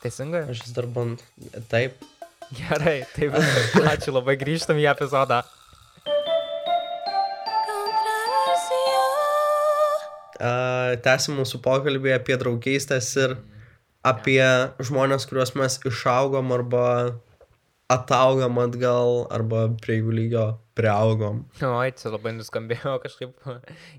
Teisingai? 0.03 0.45
Aš 0.51 0.67
vis 0.67 0.75
dar 0.75 0.89
band. 0.91 1.23
Taip. 1.71 2.03
Gerai, 2.59 2.99
tai 3.15 3.31
viskas. 3.31 3.73
Ačiū 3.95 4.13
labai, 4.13 4.37
grįžtam 4.39 4.77
į 4.79 4.91
epizodą. 4.91 5.41
Tęsim 10.37 11.37
mūsų 11.39 11.61
pokalbį 11.65 12.13
apie 12.17 12.35
draugystės 12.37 13.09
ir 13.17 13.37
apie 14.05 14.43
žmonės, 14.83 15.25
kuriuos 15.29 15.55
mes 15.57 15.79
išaugom 15.89 16.53
arba 16.53 16.83
ataugam 17.91 18.59
atgal 18.59 19.25
arba 19.33 19.67
prie 19.81 20.01
jų 20.01 20.13
lygio 20.13 20.45
priaugom. 20.77 21.45
Oi, 21.63 21.89
čia 21.97 22.11
labai 22.13 22.35
nuskambėjo 22.37 22.97
kažkaip 23.05 23.49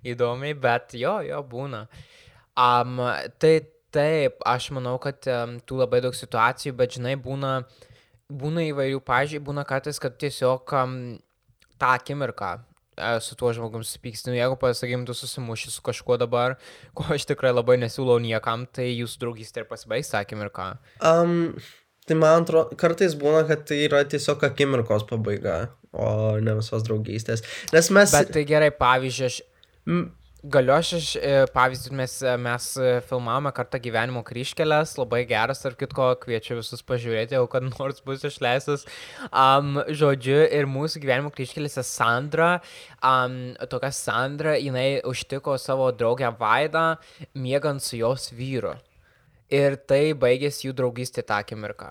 įdomiai, 0.06 0.54
bet 0.54 0.94
jo, 1.00 1.18
jo 1.26 1.42
būna. 1.48 1.86
Um, 2.58 3.00
tai 3.40 3.54
taip, 3.94 4.42
aš 4.46 4.70
manau, 4.76 4.98
kad 5.02 5.24
um, 5.32 5.56
tų 5.64 5.82
labai 5.82 6.02
daug 6.04 6.16
situacijų, 6.16 6.74
bet 6.78 6.98
žinai, 6.98 7.16
būna, 7.22 7.62
būna 8.28 8.66
įvairių, 8.68 9.00
pažiūrėjau, 9.08 9.46
būna 9.48 9.64
kartais, 9.68 10.00
kad 10.02 10.18
tiesiog 10.20 10.76
um, 10.76 10.98
tą 11.80 11.94
akimirką 11.96 12.58
su 13.24 13.36
tuo 13.38 13.52
žmogum 13.56 13.84
supyksti. 13.86 14.32
Nu, 14.32 14.38
jeigu, 14.38 14.58
pasakykim, 14.60 15.06
tu 15.08 15.16
susimuši 15.16 15.72
su 15.74 15.84
kažkuo 15.86 16.18
dabar, 16.20 16.56
ko 16.96 17.08
aš 17.14 17.28
tikrai 17.30 17.54
labai 17.54 17.78
nesiūlau 17.82 18.18
niekam, 18.22 18.66
tai 18.66 18.90
jūsų 18.92 19.24
draugystė 19.24 19.64
ir 19.64 19.68
pasibaigs 19.70 20.12
tą 20.12 20.22
akimirką. 20.22 20.70
Um, 21.00 21.54
tai 22.08 22.18
man 22.20 22.44
atrodo, 22.44 22.78
kartais 22.80 23.16
būna, 23.18 23.44
kad 23.48 23.66
tai 23.68 23.82
yra 23.86 24.04
tiesiog 24.08 24.44
akimirkos 24.50 25.06
pabaiga, 25.08 25.60
o 25.92 26.38
ne 26.42 26.58
visos 26.58 26.86
draugystės. 26.86 27.44
Nes 27.74 27.92
mes... 27.94 28.14
Bet 28.14 28.34
tai 28.36 28.44
gerai, 28.48 28.72
pavyzdžiui, 28.74 29.30
aš 29.32 29.40
M, 29.88 30.10
Galiu 30.44 30.70
aš, 30.70 30.92
iš, 30.94 31.06
e, 31.18 31.46
pavyzdžiui, 31.50 31.96
mes, 31.98 32.12
e, 32.22 32.32
mes 32.38 32.66
e, 32.78 32.90
filmavome 33.08 33.50
kartą 33.50 33.80
gyvenimo 33.82 34.20
kryškelės, 34.22 34.92
labai 34.94 35.24
geras, 35.26 35.64
ar 35.66 35.74
kitko, 35.74 36.12
kviečiu 36.22 36.60
visus 36.60 36.84
pažiūrėti, 36.86 37.34
jau 37.34 37.48
kad 37.50 37.66
nors 37.66 37.98
bus 38.06 38.22
išleistas. 38.22 38.86
Um, 39.32 39.80
žodžiu, 39.90 40.38
ir 40.46 40.70
mūsų 40.70 41.02
gyvenimo 41.02 41.34
kryškelėse 41.34 41.82
Sandra, 41.82 42.60
um, 43.02 43.56
tokia 43.66 43.90
Sandra, 43.90 44.54
jinai 44.62 45.00
užtiko 45.10 45.58
savo 45.58 45.90
draugę 45.90 46.30
Vaidą, 46.38 46.92
miegant 47.34 47.82
su 47.82 47.98
jos 47.98 48.30
vyru. 48.30 48.76
Ir 49.50 49.74
tai 49.90 50.12
baigėsi 50.14 50.68
jų 50.68 50.78
draugystė 50.78 51.26
tą 51.26 51.42
akimirką. 51.42 51.90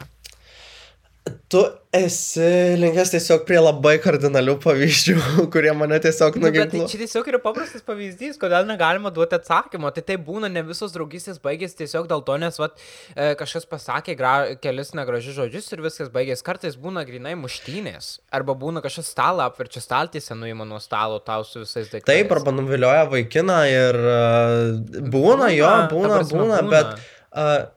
Tu 1.50 1.62
esi 1.98 2.46
linkęs 2.78 3.12
tiesiog 3.14 3.44
prie 3.48 3.58
labai 3.62 3.96
kardinalių 4.04 4.58
pavyzdžių, 4.64 5.16
kurie 5.54 5.72
mane 5.78 5.98
tiesiog 6.04 6.36
Nu, 6.38 6.44
tai 6.44 6.52
nuginklo. 6.52 6.88
čia 6.92 7.00
tiesiog 7.02 7.30
yra 7.32 7.40
paprastas 7.42 7.84
pavyzdys, 7.88 8.38
kodėl 8.42 8.68
negalima 8.70 9.12
duoti 9.14 9.38
atsakymo. 9.38 9.92
Tai 9.96 10.04
tai 10.06 10.18
būna, 10.22 10.50
ne 10.52 10.64
visos 10.68 10.94
draugystės 10.96 11.40
baigėsi 11.44 11.80
tiesiog 11.82 12.10
dėl 12.12 12.24
to, 12.28 12.36
nes 12.42 12.60
vat, 12.62 12.76
e, 13.16 13.32
kažkas 13.40 13.68
pasakė 13.70 14.18
gra, 14.20 14.34
kelis 14.62 14.94
negražius 14.98 15.38
žodžius 15.40 15.72
ir 15.74 15.86
viskas 15.86 16.12
baigėsi. 16.14 16.46
Kartais 16.48 16.78
būna 16.82 17.06
grinai 17.08 17.34
muštynės. 17.40 18.12
Arba 18.36 18.58
būna 18.58 18.84
kažkas 18.86 19.14
stalą 19.16 19.48
apverčia 19.48 19.82
staltysę, 19.86 20.38
nuima 20.38 20.68
nuo 20.68 20.82
stalo 20.84 21.22
tau 21.24 21.48
su 21.48 21.64
visais 21.64 21.90
daiktais. 21.94 22.10
Taip, 22.12 22.36
arba 22.36 22.54
nuvilioja 22.56 23.08
vaikiną 23.14 23.62
ir 23.72 24.02
uh, 24.04 25.02
būna, 25.08 25.50
jo, 25.56 25.72
ta 25.72 25.90
būna, 25.94 26.14
prasme, 26.20 26.44
būna, 26.44 26.62
būna. 26.62 26.72
bet 26.76 26.94
uh, 26.98 27.77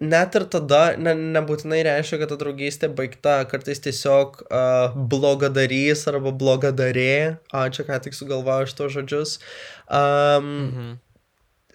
net 0.00 0.34
ir 0.38 0.46
tada 0.52 0.96
ne, 0.96 1.12
nebūtinai 1.36 1.82
reiškia, 1.84 2.18
kad 2.22 2.30
ta 2.32 2.38
draugystė 2.40 2.88
baigta, 2.96 3.34
kartais 3.50 3.82
tiesiog 3.84 4.40
uh, 4.46 4.94
blogadarys 4.96 6.06
arba 6.08 6.32
blogadarė, 6.32 7.36
a, 7.52 7.66
čia 7.68 7.84
ką 7.88 7.98
tik 8.06 8.16
sugalvojau 8.16 8.70
šitos 8.72 8.94
žodžius, 8.96 9.36
um, 9.92 10.50
Mhm. 10.70 10.90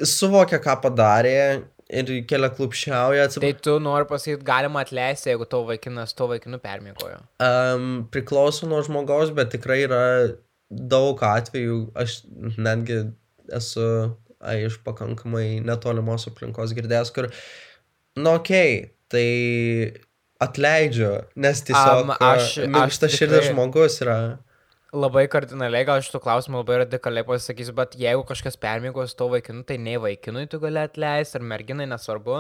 suvokia, 0.01 0.59
ką 0.59 0.75
padarė 0.83 1.37
ir 1.89 2.09
kelia 2.25 2.49
klupšiauja, 2.49 3.27
Tai 3.27 3.29
atsiprašau. 3.29 3.61
tu 3.61 3.75
nori 3.79 4.07
pasakyti, 4.09 4.43
galima 4.43 4.81
atleisti, 4.81 5.29
jeigu 5.29 5.45
tavo 5.49 5.67
vaikinas 5.69 6.15
to 6.17 6.27
vaikinu 6.31 6.57
permėgojo. 6.63 7.19
Um, 7.45 8.07
priklauso 8.11 8.65
nuo 8.67 8.81
žmogaus, 8.83 9.29
bet 9.37 9.53
tikrai 9.53 9.83
yra 9.85 10.01
daug 10.71 11.21
atvejų, 11.21 11.91
aš 11.95 12.23
netgi 12.57 13.03
esu 13.53 13.85
a, 14.41 14.55
iš 14.57 14.79
pakankamai 14.83 15.61
netolimos 15.63 16.25
aplinkos 16.27 16.73
girdėjęs, 16.73 17.13
kur, 17.13 17.29
nu 18.15 18.33
okei, 18.33 18.77
okay, 18.77 18.91
tai 19.07 19.27
atleidžiu, 20.39 21.13
nes 21.35 21.61
tiesiog 21.67 22.01
Am, 22.09 22.15
aš- 22.19 22.57
minkštas 22.67 23.11
aš 23.11 23.17
širdis 23.19 23.39
tikrai- 23.39 23.53
žmogus 23.53 24.01
yra. 24.03 24.17
Labai 24.95 25.25
kardinaliai, 25.27 25.83
gal 25.83 25.99
aš 25.99 26.07
tu 26.07 26.19
klausimą 26.23 26.61
labai 26.61 26.77
radikaliai 26.79 27.25
pasakysiu, 27.27 27.73
bet 27.75 27.97
jeigu 27.99 28.21
kažkas 28.29 28.55
permygos 28.55 29.11
to 29.19 29.25
vaikinu, 29.27 29.65
tai 29.67 29.75
nei 29.75 29.97
vaikinui 29.99 30.45
tu 30.47 30.59
gali 30.63 30.79
atleisti, 30.79 31.35
ar 31.35 31.43
merginai 31.49 31.87
nesvarbu, 31.91 32.37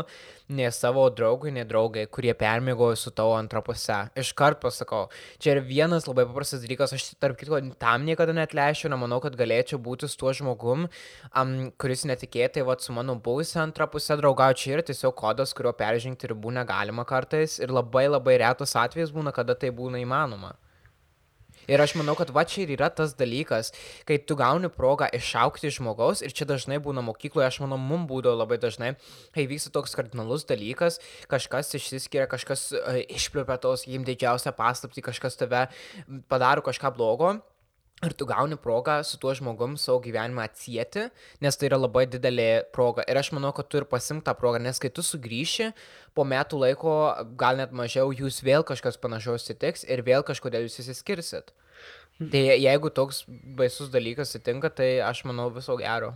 nei 0.55 0.69
savo 0.71 1.03
draugui, 1.17 1.51
nei 1.51 1.65
draugai, 1.67 2.05
kurie 2.07 2.31
permygojo 2.39 2.95
su 3.01 3.11
tavo 3.11 3.33
antra 3.35 3.59
pusė. 3.65 3.97
Iškart 4.23 4.61
pasakau, 4.63 5.09
čia 5.43 5.57
yra 5.57 5.65
vienas 5.67 6.07
labai 6.07 6.23
paprastas 6.29 6.63
dalykas, 6.63 6.95
aš 6.95 7.09
tarp 7.19 7.35
kitko 7.41 7.59
tam 7.81 8.07
niekada 8.07 8.31
netleišiu, 8.39 8.87
nemanau, 8.93 9.19
kad 9.25 9.35
galėčiau 9.35 9.81
būti 9.89 10.07
su 10.07 10.21
tuo 10.23 10.31
žmogum, 10.39 10.87
um, 11.35 11.55
kuris 11.75 12.07
netikėtai, 12.07 12.63
va, 12.63 12.79
su 12.79 12.95
mano 12.95 13.17
buvusia 13.19 13.65
antra 13.65 13.89
pusė 13.91 14.15
draugauja, 14.21 14.61
čia 14.61 14.77
yra 14.77 14.87
tiesiog 14.93 15.17
kodas, 15.19 15.51
kurio 15.57 15.75
peržengti 15.75 16.31
ribų 16.31 16.55
negalima 16.61 17.03
kartais 17.03 17.59
ir 17.59 17.75
labai 17.75 18.07
labai 18.07 18.39
retas 18.47 18.79
atvejis 18.79 19.11
būna, 19.11 19.35
kada 19.35 19.59
tai 19.59 19.75
būna 19.75 19.99
įmanoma. 20.05 20.55
Ir 21.71 21.81
aš 21.81 21.95
manau, 21.99 22.15
kad 22.17 22.31
va 22.35 22.45
čia 22.47 22.63
ir 22.65 22.75
yra 22.75 22.89
tas 22.93 23.15
dalykas, 23.17 23.71
kai 24.07 24.19
tu 24.21 24.37
gauni 24.39 24.69
progą 24.73 25.07
išaukti 25.17 25.69
iš 25.69 25.79
žmogaus 25.79 26.21
ir 26.25 26.35
čia 26.35 26.47
dažnai 26.49 26.77
būna 26.83 27.03
mokykloje, 27.05 27.47
aš 27.47 27.61
manau, 27.63 27.79
mum 27.81 28.05
būdavo 28.09 28.37
labai 28.41 28.59
dažnai, 28.61 28.93
kai 29.35 29.47
vyksta 29.49 29.73
toks 29.75 29.97
kardinalus 29.97 30.45
dalykas, 30.49 30.99
kažkas 31.31 31.73
išsiskiria, 31.79 32.29
kažkas 32.31 32.69
uh, 32.77 33.01
išpliupia 33.09 33.57
tos, 33.61 33.87
jim 33.89 34.05
didžiausią 34.07 34.53
paslapti, 34.57 35.05
kažkas 35.05 35.39
tave 35.41 35.67
padaro 36.29 36.65
kažką 36.65 36.93
blogo. 36.95 37.35
Ir 38.03 38.11
tu 38.11 38.25
gauni 38.27 38.57
progą 38.59 38.97
su 39.07 39.15
tuo 39.17 39.31
žmogum 39.33 39.77
savo 39.79 40.01
gyvenimą 40.03 40.43
atsijėti, 40.49 41.05
nes 41.41 41.55
tai 41.55 41.69
yra 41.69 41.77
labai 41.79 42.03
didelė 42.11 42.65
proga. 42.75 43.05
Ir 43.07 43.15
aš 43.21 43.31
manau, 43.31 43.53
kad 43.55 43.69
tu 43.71 43.79
ir 43.79 43.85
pasimk 43.87 44.25
tą 44.27 44.33
progą, 44.35 44.59
nes 44.59 44.81
kai 44.83 44.91
tu 44.91 45.05
sugrįši, 45.05 45.69
po 46.13 46.25
metų 46.27 46.59
laiko, 46.59 46.95
gal 47.39 47.61
net 47.61 47.71
mažiau, 47.71 48.11
jūs 48.11 48.41
vėl 48.43 48.67
kažkas 48.67 48.99
panašaus 48.99 49.47
atsitiks 49.47 49.87
ir 49.87 50.03
vėl 50.03 50.27
kažkodėl 50.27 50.67
jūs 50.67 50.81
įsiskirsit. 50.83 51.55
Tai 52.15 52.43
jeigu 52.59 52.91
toks 52.95 53.23
baisus 53.27 53.89
dalykas 53.91 54.29
atsitinka, 54.29 54.69
tai 54.75 54.87
aš 55.03 55.25
manau 55.27 55.49
viso 55.51 55.75
gero. 55.79 56.13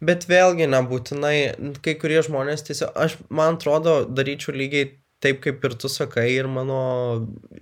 Bet 0.00 0.24
vėlgi 0.28 0.68
nebūtinai, 0.68 1.36
kai 1.84 1.96
kurie 2.00 2.22
žmonės 2.24 2.64
tiesiog, 2.68 2.92
aš 2.96 3.18
man 3.28 3.58
atrodo, 3.58 4.02
daryčiau 4.08 4.56
lygiai 4.56 4.94
taip, 5.22 5.40
kaip 5.44 5.64
ir 5.66 5.76
tu 5.78 5.90
sakai, 5.92 6.26
ir 6.34 6.48
mano 6.50 6.80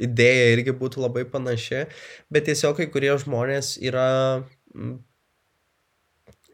idėja 0.01 0.51
irgi 0.55 0.75
būtų 0.81 1.05
labai 1.05 1.27
panaši, 1.29 1.85
bet 2.33 2.49
tiesiog 2.49 2.79
kai 2.81 2.89
kurie 2.93 3.13
žmonės 3.21 3.75
yra 3.85 4.09
mm, 4.75 4.97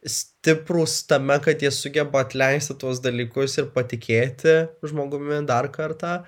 stiprus 0.06 1.00
tame, 1.10 1.38
kad 1.42 1.62
jie 1.62 1.70
sugeba 1.74 2.24
atleisti 2.24 2.76
tuos 2.78 3.00
dalykus 3.04 3.58
ir 3.60 3.70
patikėti 3.74 4.58
žmogumi 4.86 5.42
dar 5.48 5.70
kartą. 5.74 6.20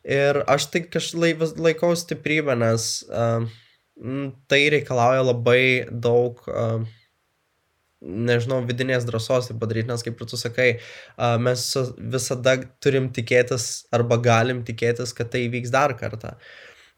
Ir 0.00 0.40
aš 0.48 0.70
tai 0.72 0.86
kažkaip 0.88 1.42
laikau 1.60 1.92
stiprybę, 1.98 2.56
nes 2.58 2.86
uh, 3.12 3.44
tai 4.48 4.62
reikalauja 4.72 5.26
labai 5.28 5.62
daug 5.92 6.40
uh, 6.48 6.80
nežinau, 8.00 8.60
vidinės 8.66 9.04
drąsos 9.08 9.50
tai 9.50 9.56
padaryti, 9.60 9.90
nes 9.90 10.04
kaip 10.04 10.20
ir 10.20 10.28
tu 10.30 10.38
sakai, 10.40 10.68
mes 11.44 11.66
visada 12.14 12.56
turim 12.80 13.10
tikėtis 13.16 13.68
arba 13.96 14.20
galim 14.24 14.64
tikėtis, 14.64 15.12
kad 15.16 15.32
tai 15.32 15.46
įvyks 15.48 15.72
dar 15.74 15.96
kartą. 16.00 16.36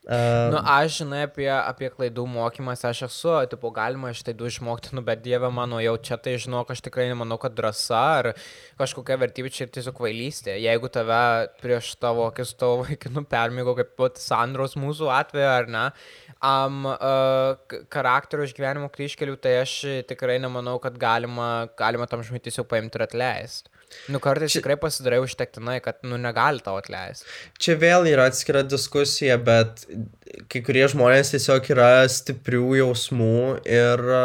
A, 0.02 0.50
Nu, 0.50 0.58
aš 0.58 0.96
žinai 0.98 1.20
apie, 1.28 1.46
apie 1.46 1.86
klaidų 1.92 2.24
mokymąsi, 2.26 2.88
aš 2.88 3.04
esu, 3.06 3.34
tipo, 3.52 3.70
galima 3.74 4.10
iš 4.10 4.24
klaidų 4.26 4.48
išmokti, 4.50 4.90
nu, 4.98 5.04
bet 5.06 5.20
dieve 5.22 5.46
mano, 5.54 5.78
jau 5.78 5.94
čia 6.02 6.18
tai 6.18 6.34
žinok, 6.42 6.72
aš 6.74 6.82
tikrai 6.82 7.06
nemanau, 7.06 7.38
kad 7.38 7.54
drąsa 7.54 8.00
ar 8.16 8.28
kažkokia 8.80 9.20
vertybė 9.22 9.52
čia 9.54 9.68
tiesiog 9.70 9.94
kvailystė. 10.00 10.56
Jeigu 10.58 10.90
tave 10.90 11.20
prieš 11.62 11.92
tavo 12.02 12.26
akis 12.26 12.50
tavo 12.58 12.80
vaikinų 12.82 13.22
permygo, 13.30 13.76
kaip 13.78 13.94
pat 14.00 14.18
Sandros 14.18 14.74
mūsų 14.74 15.12
atveju, 15.20 15.50
ar 15.52 15.70
ne, 15.70 15.84
um, 16.42 16.82
uh, 16.90 17.78
charakterio 17.94 18.48
išgyvenimo 18.50 18.90
kryškelių, 18.90 19.38
tai 19.38 19.60
aš 19.60 19.76
tikrai 20.10 20.40
nemanau, 20.42 20.80
kad 20.82 20.98
galima, 20.98 21.68
galima 21.78 22.10
tam 22.10 22.26
žmogui 22.26 22.42
tiesiog 22.48 22.66
paimti 22.74 22.98
ir 22.98 23.06
atleisti. 23.06 23.70
Nu, 24.12 24.20
kartais 24.22 24.54
tikrai 24.56 24.76
pasidarai 24.80 25.20
užtektinai, 25.24 25.78
kad, 25.84 26.00
nu, 26.06 26.16
negali 26.20 26.62
tau 26.64 26.78
atleisti. 26.80 27.26
čia 27.62 27.76
vėl 27.80 28.08
yra 28.10 28.26
atskira 28.30 28.62
diskusija, 28.66 29.36
bet 29.38 29.84
kai 30.52 30.62
kurie 30.66 30.86
žmonės 30.90 31.34
tiesiog 31.34 31.70
yra 31.74 31.90
stiprių 32.08 32.64
jausmų 32.82 33.34
ir 33.68 34.04
a, 34.16 34.24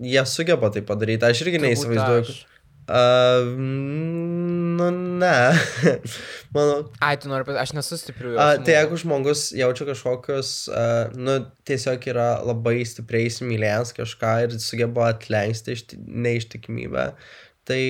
jie 0.00 0.22
sugeba 0.26 0.70
tai 0.74 0.82
padaryti. 0.86 1.26
Aš 1.30 1.44
irgi 1.46 1.62
neįsivaizduoju. 1.66 2.30
kad- 2.30 2.46
Uh, 2.90 3.44
nu, 3.56 4.90
ne. 4.90 5.52
Manau, 6.54 6.90
Ai, 6.98 7.12
tu 7.22 7.28
nori, 7.30 7.44
aš 7.60 7.70
nesu 7.76 7.94
stiprių. 8.00 8.32
A, 8.34 8.48
jausmų. 8.56 8.64
tai 8.66 8.74
jeigu 8.74 8.98
žmogus 8.98 9.42
jaučia 9.54 9.86
kažkokius, 9.92 10.50
a, 10.74 10.82
nu, 11.14 11.36
tiesiog 11.70 12.08
yra 12.10 12.28
labai 12.42 12.80
stipriai 12.88 13.28
įsimylėjęs 13.30 13.94
kažką 13.94 14.32
ir 14.48 14.56
sugeba 14.64 15.10
atleisti 15.12 15.76
iš, 15.76 15.84
neištikimybę, 16.02 17.04
tai 17.68 17.80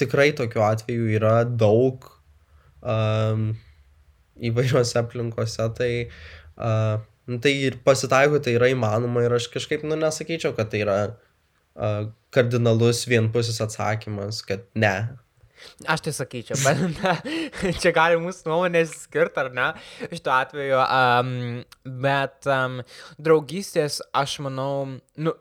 tikrai 0.00 0.30
tokiu 0.36 0.64
atveju 0.66 1.10
yra 1.18 1.40
daug 1.44 2.06
um, 2.82 3.50
įvairiuose 4.36 4.98
aplinkose, 5.00 5.68
tai, 5.78 5.90
uh, 6.56 7.38
tai 7.42 7.54
ir 7.68 7.78
pasitaiko, 7.86 8.40
tai 8.44 8.56
yra 8.58 8.70
įmanoma 8.72 9.24
ir 9.24 9.36
aš 9.38 9.48
kažkaip, 9.54 9.86
nu, 9.88 9.98
nesakyčiau, 10.00 10.56
kad 10.56 10.72
tai 10.72 10.82
yra 10.84 10.98
uh, 11.12 12.10
kardinalus 12.34 13.06
vienpusis 13.08 13.62
atsakymas, 13.64 14.42
kad 14.46 14.66
ne. 14.76 14.96
Aš 15.88 16.02
tai 16.04 16.12
sakyčiau, 16.12 16.58
bet 16.60 16.82
na, 17.00 17.14
čia 17.80 17.92
gali 17.96 18.18
mūsų 18.20 18.50
nuomonės 18.50 18.92
skirti 19.06 19.40
ar 19.40 19.52
ne, 19.56 19.68
šituo 20.12 20.34
atveju. 20.36 20.80
Um, 20.84 21.30
bet 22.04 22.48
um, 22.52 22.82
draugystės, 23.16 24.02
aš 24.16 24.38
manau, 24.44 24.98
nu, 25.16 25.34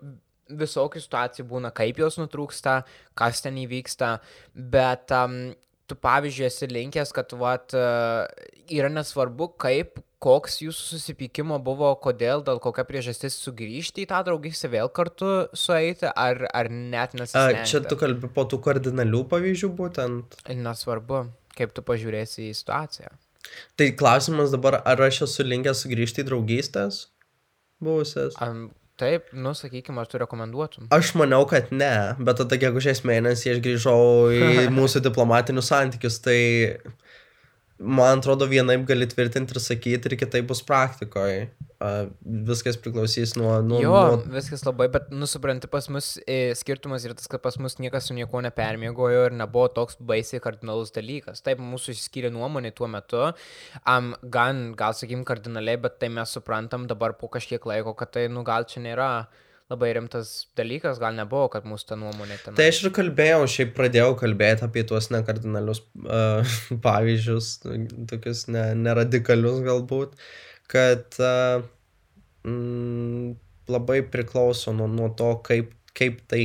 visokių 0.50 1.02
situacijų 1.02 1.48
būna, 1.50 1.72
kaip 1.76 2.00
jos 2.02 2.20
nutrūksta, 2.22 2.82
kas 3.18 3.42
ten 3.46 3.58
įvyksta, 3.62 4.18
bet 4.54 5.14
um, 5.16 5.54
tu 5.90 5.98
pavyzdžiui 5.98 6.48
esi 6.50 6.70
linkęs, 6.72 7.14
kad 7.16 7.34
vat, 7.40 7.74
uh, 7.78 8.26
yra 8.74 8.92
nesvarbu, 8.94 9.52
kaip, 9.62 10.02
koks 10.26 10.60
jūsų 10.64 10.88
susipykimo 10.96 11.58
buvo, 11.62 11.92
kodėl, 12.02 12.42
dėl 12.46 12.62
kokia 12.64 12.86
priežastis 12.88 13.36
sugrįžti 13.44 14.06
į 14.06 14.10
tą 14.10 14.22
draugystę 14.26 14.72
vėl 14.74 14.90
kartu 14.90 15.34
sueiti, 15.54 16.08
ar, 16.10 16.48
ar 16.50 16.72
net 16.72 17.14
nesistengti. 17.18 17.68
čia 17.70 17.84
tu 17.86 17.98
kalbi 18.00 18.32
po 18.34 18.48
tų 18.50 18.62
kardinalių 18.66 19.26
pavyzdžių 19.34 19.70
būtent. 19.78 20.40
Nesvarbu, 20.50 21.28
kaip 21.58 21.76
tu 21.78 21.86
pažiūrėsi 21.86 22.50
į 22.50 22.56
situaciją. 22.58 23.14
Tai 23.78 23.92
klausimas 24.00 24.56
dabar, 24.56 24.80
ar 24.82 25.04
aš 25.06 25.26
esu 25.28 25.46
linkęs 25.46 25.84
sugrįžti 25.86 26.24
į 26.24 26.30
draugystės 26.32 27.04
buvusias? 27.84 28.34
Am, 28.42 28.72
taip, 29.00 29.32
nu, 29.36 29.54
sakykime, 29.58 30.00
ar 30.02 30.10
tu 30.12 30.20
rekomenduotum. 30.22 30.90
Aš 30.96 31.14
maniau, 31.20 31.48
kad 31.50 31.72
ne, 31.76 31.94
bet 32.20 32.40
tada 32.42 32.60
gegužės 32.62 33.04
mėnesį 33.08 33.56
aš 33.56 33.64
grįžau 33.66 34.00
į 34.36 34.68
mūsų 34.78 35.04
diplomatinius 35.06 35.72
santykius, 35.74 36.22
tai 36.24 36.40
man 37.80 38.20
atrodo 38.20 38.48
vienaip 38.48 38.86
gali 38.88 39.08
tvirtinti 39.10 39.56
ir 39.56 39.60
sakyti, 39.60 40.10
ir 40.10 40.18
kitaip 40.20 40.48
bus 40.48 40.62
praktikoje. 40.64 41.50
Viskas 42.48 42.78
priklausys 42.82 43.36
nuo... 43.36 43.52
nuo, 43.62 43.82
jo, 43.84 43.92
nuo... 43.92 44.22
viskas 44.32 44.64
labai, 44.66 44.88
bet, 44.94 45.10
nusipranti, 45.12 45.68
pas 45.70 45.90
mus 45.92 46.14
e, 46.24 46.56
skirtumas 46.58 47.04
yra 47.06 47.18
tas, 47.18 47.28
kad 47.30 47.44
pas 47.44 47.60
mus 47.62 47.76
niekas 47.84 48.08
su 48.08 48.16
niekuo 48.18 48.40
nepermiegojo 48.46 49.26
ir 49.28 49.36
nebuvo 49.36 49.68
toks 49.76 50.00
baisiai 50.00 50.42
kardinalus 50.44 50.96
dalykas. 50.96 51.44
Taip, 51.46 51.60
mūsų 51.60 51.98
išskyrė 51.98 52.32
nuomonė 52.34 52.72
tuo 52.78 52.88
metu, 52.92 53.26
um, 53.84 54.14
gan, 54.24 54.70
gal 54.80 54.96
sakykim, 54.96 55.28
kardinaliai, 55.28 55.82
bet 55.84 56.00
tai 56.00 56.10
mes 56.16 56.32
suprantam 56.38 56.88
dabar 56.90 57.18
po 57.20 57.30
kažkiek 57.34 57.68
laiko, 57.68 57.94
kad 58.00 58.16
tai, 58.16 58.30
nu, 58.32 58.46
gal 58.48 58.66
čia 58.72 58.82
nėra 58.88 59.10
labai 59.72 59.94
rimtas 59.98 60.32
dalykas, 60.58 61.00
gal 61.02 61.16
nebuvo, 61.18 61.48
kad 61.54 61.66
mūsų 61.66 61.88
ta 61.90 61.98
nuomonė 61.98 62.38
ten. 62.44 62.58
Tai 62.58 62.68
aš 62.70 62.84
ir 62.84 62.92
kalbėjau, 62.94 63.46
šiaip 63.50 63.72
pradėjau 63.78 64.12
kalbėti 64.20 64.66
apie 64.68 64.84
tuos 64.88 65.10
nekardinalius 65.14 65.82
uh, 66.06 66.58
pavyzdžius, 66.86 67.54
tokius 68.12 68.46
ne, 68.54 68.68
neradikalius 68.78 69.64
galbūt, 69.66 70.14
kad 70.72 71.18
uh, 71.22 71.66
mm, 72.46 73.34
labai 73.72 74.04
priklauso 74.14 74.74
nuo, 74.76 74.90
nuo 74.92 75.10
to, 75.18 75.32
kaip, 75.48 75.74
kaip 75.98 76.22
tai 76.30 76.44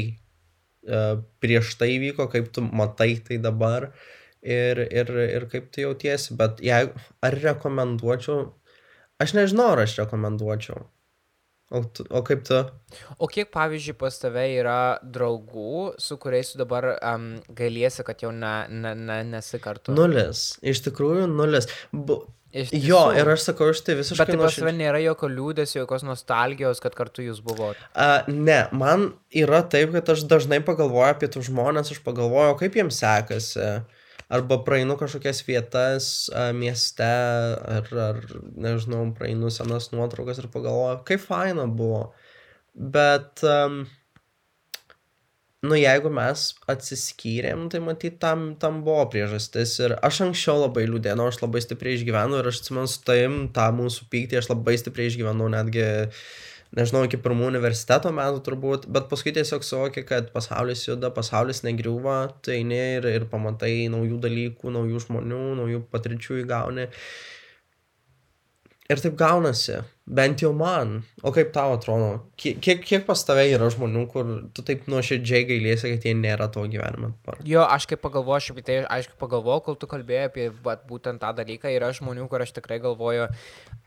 uh, 0.89 1.21
prieš 1.45 1.75
tai 1.81 1.93
vyko, 2.01 2.31
kaip 2.33 2.49
tu 2.57 2.65
matai 2.65 3.13
tai 3.27 3.37
dabar 3.43 3.91
ir, 4.41 4.81
ir, 4.89 5.13
ir 5.27 5.45
kaip 5.53 5.69
tu 5.75 5.85
jautiesi. 5.85 6.39
Bet 6.41 6.65
jeigu, 6.65 6.97
ar 7.21 7.37
rekomenduočiau, 7.45 8.49
aš 9.21 9.37
nežinau, 9.37 9.75
ar 9.75 9.85
aš 9.85 9.99
rekomenduočiau. 10.01 10.87
O, 11.71 11.85
tu, 11.87 12.03
o 12.11 12.25
kaip 12.27 12.43
tu? 12.49 12.57
O 13.23 13.29
kiek, 13.31 13.47
pavyzdžiui, 13.55 13.95
pas 14.01 14.17
tave 14.19 14.43
yra 14.57 14.99
draugų, 15.07 15.93
su 16.03 16.17
kuriais 16.19 16.51
tu 16.51 16.59
dabar 16.59 16.89
um, 16.97 17.29
gailiesi, 17.55 18.03
kad 18.07 18.25
jau 18.25 18.33
ne, 18.35 18.55
ne, 18.75 18.97
ne, 18.99 19.21
nesi 19.29 19.61
kartu? 19.63 19.95
Nulis. 19.95 20.57
Iš 20.67 20.83
tikrųjų, 20.89 21.29
nulis. 21.31 21.71
Bu... 21.95 22.25
Iš 22.51 22.73
Jo, 22.75 23.05
tiesų. 23.13 23.19
ir 23.21 23.29
aš 23.31 23.45
sakau, 23.47 23.69
aš 23.71 23.85
tai 23.87 23.95
visiškai 23.95 24.25
Bet 24.25 24.33
tai 24.33 24.39
pas 24.41 24.57
tave 24.59 24.73
nėra 24.75 24.99
jokio 25.05 25.29
liūdėsio, 25.31 25.85
jokios 25.85 26.03
nostalgijos, 26.03 26.81
kad 26.83 26.97
kartu 26.99 27.23
jūs 27.23 27.39
buvote. 27.47 27.79
A, 27.95 28.25
ne, 28.27 28.65
man 28.75 29.13
yra 29.31 29.61
taip, 29.71 29.93
kad 29.95 30.11
aš 30.17 30.25
dažnai 30.27 30.59
pagalvoju 30.67 31.13
apie 31.13 31.31
tų 31.31 31.45
žmonės, 31.47 31.93
aš 31.95 32.03
pagalvoju, 32.03 32.57
kaip 32.59 32.81
jiems 32.81 32.99
sekasi. 33.05 33.69
Arba 34.31 34.61
praeinu 34.63 34.95
kažkokias 34.95 35.43
vietas 35.43 36.05
a, 36.31 36.51
mieste, 36.55 37.07
ar, 37.07 37.89
ar, 37.99 38.21
nežinau, 38.55 39.09
praeinu 39.19 39.51
senas 39.51 39.91
nuotraukas 39.91 40.39
ir 40.39 40.47
pagalvoju, 40.53 41.01
kaip 41.09 41.25
faina 41.25 41.65
buvo. 41.67 42.05
Bet, 42.75 43.43
um, 43.43 43.81
nu, 45.67 45.75
jeigu 45.75 46.13
mes 46.15 46.45
atsiskyrėm, 46.71 47.67
tai 47.73 47.83
matyt, 47.83 48.21
tam, 48.23 48.53
tam 48.63 48.85
buvo 48.87 49.09
priežastis. 49.11 49.75
Ir 49.83 49.97
aš 49.99 50.23
anksčiau 50.29 50.63
labai 50.63 50.87
liūdėjau, 50.87 51.27
aš 51.27 51.43
labai 51.43 51.65
stipriai 51.67 51.99
išgyvenau 51.99 52.39
ir 52.39 52.53
aš 52.53 52.63
atsimenu 52.63 52.93
su 52.93 53.03
taim 53.11 53.41
tą 53.57 53.67
mūsų 53.81 54.07
pyktį, 54.15 54.39
aš 54.41 54.53
labai 54.55 54.79
stipriai 54.79 55.11
išgyvenau 55.11 55.51
netgi 55.53 55.89
nežinau, 56.77 57.03
iki 57.07 57.19
pirmų 57.23 57.49
universiteto 57.51 58.13
metų 58.15 58.43
turbūt, 58.47 58.87
bet 58.93 59.09
paskui 59.11 59.33
tiesiog 59.37 59.67
suvoki, 59.67 60.05
kad 60.07 60.31
pasaulis 60.35 60.85
juda, 60.87 61.11
pasaulis 61.15 61.65
negriūva, 61.67 62.21
tai 62.45 62.61
eini 62.61 62.81
ir, 62.99 63.09
ir 63.11 63.27
pamatai 63.33 63.89
naujų 63.93 64.21
dalykų, 64.23 64.75
naujų 64.77 65.05
žmonių, 65.07 65.43
naujų 65.63 65.83
patirčių 65.93 66.43
įgauni. 66.45 66.87
Ir 68.91 69.03
taip 69.03 69.19
gaunasi, 69.19 69.81
bent 70.11 70.43
jau 70.43 70.51
man. 70.57 71.01
O 71.23 71.31
kaip 71.35 71.53
tau 71.55 71.75
atrodo, 71.77 72.23
kiek, 72.41 72.61
kiek, 72.83 73.03
pas 73.07 73.21
tave 73.29 73.45
yra 73.53 73.69
žmonių, 73.73 74.05
kur 74.11 74.31
tu 74.57 74.65
taip 74.67 74.87
nuoširdžiai 74.91 75.47
gailėsi, 75.49 75.93
kad 75.95 76.07
jie 76.09 76.15
nėra 76.17 76.49
to 76.53 76.65
gyvenime? 76.73 77.13
Jo, 77.47 77.67
aš 77.69 77.87
kaip 77.91 78.01
pagalvoju, 78.03 78.55
apie 78.55 78.65
tai, 78.67 78.79
aišku, 78.89 79.19
pagalvoju, 79.21 79.65
kol 79.67 79.79
tu 79.81 79.89
kalbėjai 79.91 80.31
apie 80.31 80.47
vat, 80.65 80.87
būtent 80.89 81.21
tą 81.23 81.33
dalyką, 81.37 81.71
yra 81.77 81.93
žmonių, 81.97 82.25
kur 82.33 82.45
aš 82.45 82.55
tikrai 82.57 82.81
galvoju, 82.83 83.29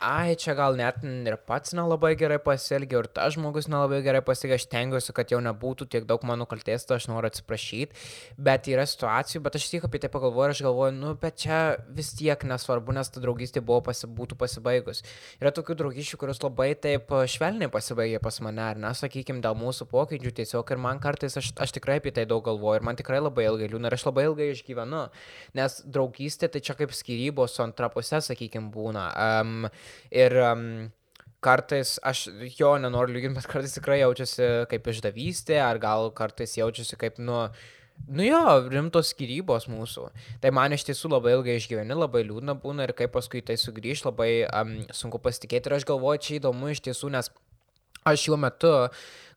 ai, 0.03 0.36
čia 0.39 0.55
gal 0.57 0.78
net 0.78 1.01
ir 1.03 1.38
pats 1.49 1.74
nelabai 1.76 2.13
gerai 2.19 2.38
pasielgiau, 2.43 3.03
ir 3.03 3.09
tas 3.09 3.34
žmogus 3.36 3.69
nelabai 3.71 4.03
gerai 4.05 4.21
pasielgiau, 4.26 4.61
aš 4.61 4.67
tengiuosi, 4.71 5.15
kad 5.17 5.34
jau 5.34 5.41
nebūtų 5.43 5.89
tiek 5.89 6.07
daug 6.09 6.24
mano 6.30 6.47
kalties, 6.49 6.86
tai 6.86 6.99
aš 7.01 7.09
noriu 7.09 7.32
atsiprašyti, 7.32 7.97
bet 8.38 8.69
yra 8.71 8.86
situacijų, 8.89 9.41
bet 9.47 9.57
aš 9.57 9.69
tik 9.74 9.89
apie 9.89 10.03
tai 10.03 10.11
pagalvoju 10.13 10.53
aš 10.53 10.63
galvoju, 10.67 10.95
nu, 10.99 11.15
bet 11.19 11.41
čia 11.43 11.59
vis 11.97 12.13
tiek 12.17 12.45
nesvarbu, 12.47 12.93
nes 12.95 13.09
ta 13.09 13.24
draugystė 13.24 13.63
buvo 13.65 13.82
pasi, 13.89 14.07
būtų 14.07 14.38
pasibaigus. 14.39 15.01
Yra 15.41 15.53
tokių 15.55 15.78
draugyšių, 15.82 16.12
kurios 16.22 16.41
labai 16.43 16.72
taip 16.80 17.11
a, 17.14 17.24
švelniai 17.30 17.72
pasibaigė 17.74 18.22
pas 18.24 18.39
mane, 18.45 18.61
ar 18.64 18.80
ne, 18.80 18.91
sakykime, 18.97 19.41
dėl 19.43 19.57
mūsų 19.59 19.88
pokyčių 19.91 20.34
tiesiog 20.39 20.74
ir 20.74 20.82
man 20.82 21.01
kartais 21.03 21.38
aš, 21.39 21.51
aš 21.66 21.76
tikrai 21.78 21.99
apie 22.01 22.14
tai 22.16 22.26
daug 22.30 22.43
galvoju 22.45 22.82
ir 22.82 22.88
man 22.88 22.99
tikrai 22.99 23.22
labai 23.22 23.47
ilgai 23.49 23.70
liūdna 23.72 23.91
ir 23.91 23.97
aš 23.97 24.07
labai 24.09 24.28
ilgai 24.30 24.49
išgyvenu, 24.53 25.03
nes 25.59 25.78
draugystė 25.86 26.49
tai 26.53 26.64
čia 26.66 26.78
kaip 26.80 26.95
skirybos 26.95 27.57
su 27.57 27.64
antra 27.66 27.91
pusė, 27.93 28.22
sakykime, 28.24 28.72
būna. 28.74 29.07
Um, 29.28 29.70
ir 30.14 30.38
um, 30.41 30.68
kartais 31.43 31.97
aš 32.03 32.26
jo 32.57 32.74
nenoriu 32.82 33.18
lyginti, 33.18 33.38
bet 33.39 33.49
kartais 33.51 33.76
tikrai 33.78 34.01
jaučiasi 34.01 34.49
kaip 34.72 34.89
išdavystė, 34.93 35.59
ar 35.64 35.80
gal 35.84 36.11
kartais 36.16 36.57
jaučiasi 36.59 36.99
kaip, 36.99 37.20
nu, 37.24 37.45
Nu 38.13 38.25
jo, 38.25 38.39
rimtos 38.67 39.13
skirybos 39.13 39.69
mūsų. 39.71 40.09
Tai 40.43 40.51
man 40.55 40.75
iš 40.75 40.83
tiesų 40.89 41.13
labai 41.13 41.37
ilgai 41.37 41.55
išgyveni, 41.59 41.95
labai 41.95 42.25
liūdna 42.27 42.57
būna 42.59 42.87
ir 42.87 42.93
kaip 42.97 43.13
paskui 43.15 43.41
tai 43.45 43.55
sugrįž, 43.59 44.03
labai 44.09 44.31
um, 44.49 44.73
sunku 44.91 45.21
pasitikėti. 45.23 45.71
Ir 45.71 45.77
aš 45.79 45.87
galvoju, 45.87 46.23
čia 46.25 46.35
įdomu 46.41 46.73
iš 46.73 46.83
tiesų, 46.83 47.13
nes 47.15 47.31
aš 48.03 48.25
šiuo 48.25 48.39
metu 48.43 48.73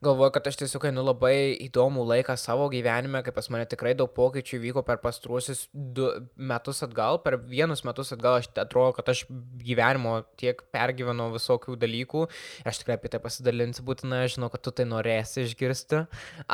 galvoju, 0.05 0.33
kad 0.35 0.47
aš 0.51 0.59
tiesiog 0.63 0.87
einu 0.91 1.05
labai 1.07 1.57
įdomų 1.67 2.05
laiką 2.11 2.37
savo 2.41 2.69
gyvenime, 2.73 3.23
kai 3.25 3.35
pas 3.35 3.49
mane 3.53 3.67
tikrai 3.69 3.95
daug 3.99 4.13
pokyčių 4.17 4.61
vyko 4.63 4.85
per 4.87 5.01
pastruosius 5.03 5.67
du 5.73 6.09
metus 6.37 6.83
atgal, 6.87 7.21
per 7.25 7.39
vienus 7.49 7.85
metus 7.87 8.13
atgal 8.17 8.41
aš 8.41 8.51
atrodo, 8.55 8.95
kad 8.99 9.11
aš 9.13 9.25
gyvenimo 9.63 10.19
tiek 10.41 10.61
pergyvenau 10.75 11.29
visokių 11.35 11.77
dalykų. 11.81 12.27
Aš 12.69 12.83
tikrai 12.83 12.99
apie 13.01 13.13
tai 13.13 13.21
pasidalinsiu, 13.25 13.85
būtinai 13.87 14.25
žinau, 14.33 14.51
kad 14.53 14.65
tu 14.65 14.75
tai 14.77 14.89
norėsi 14.89 15.47
išgirsti, 15.47 16.05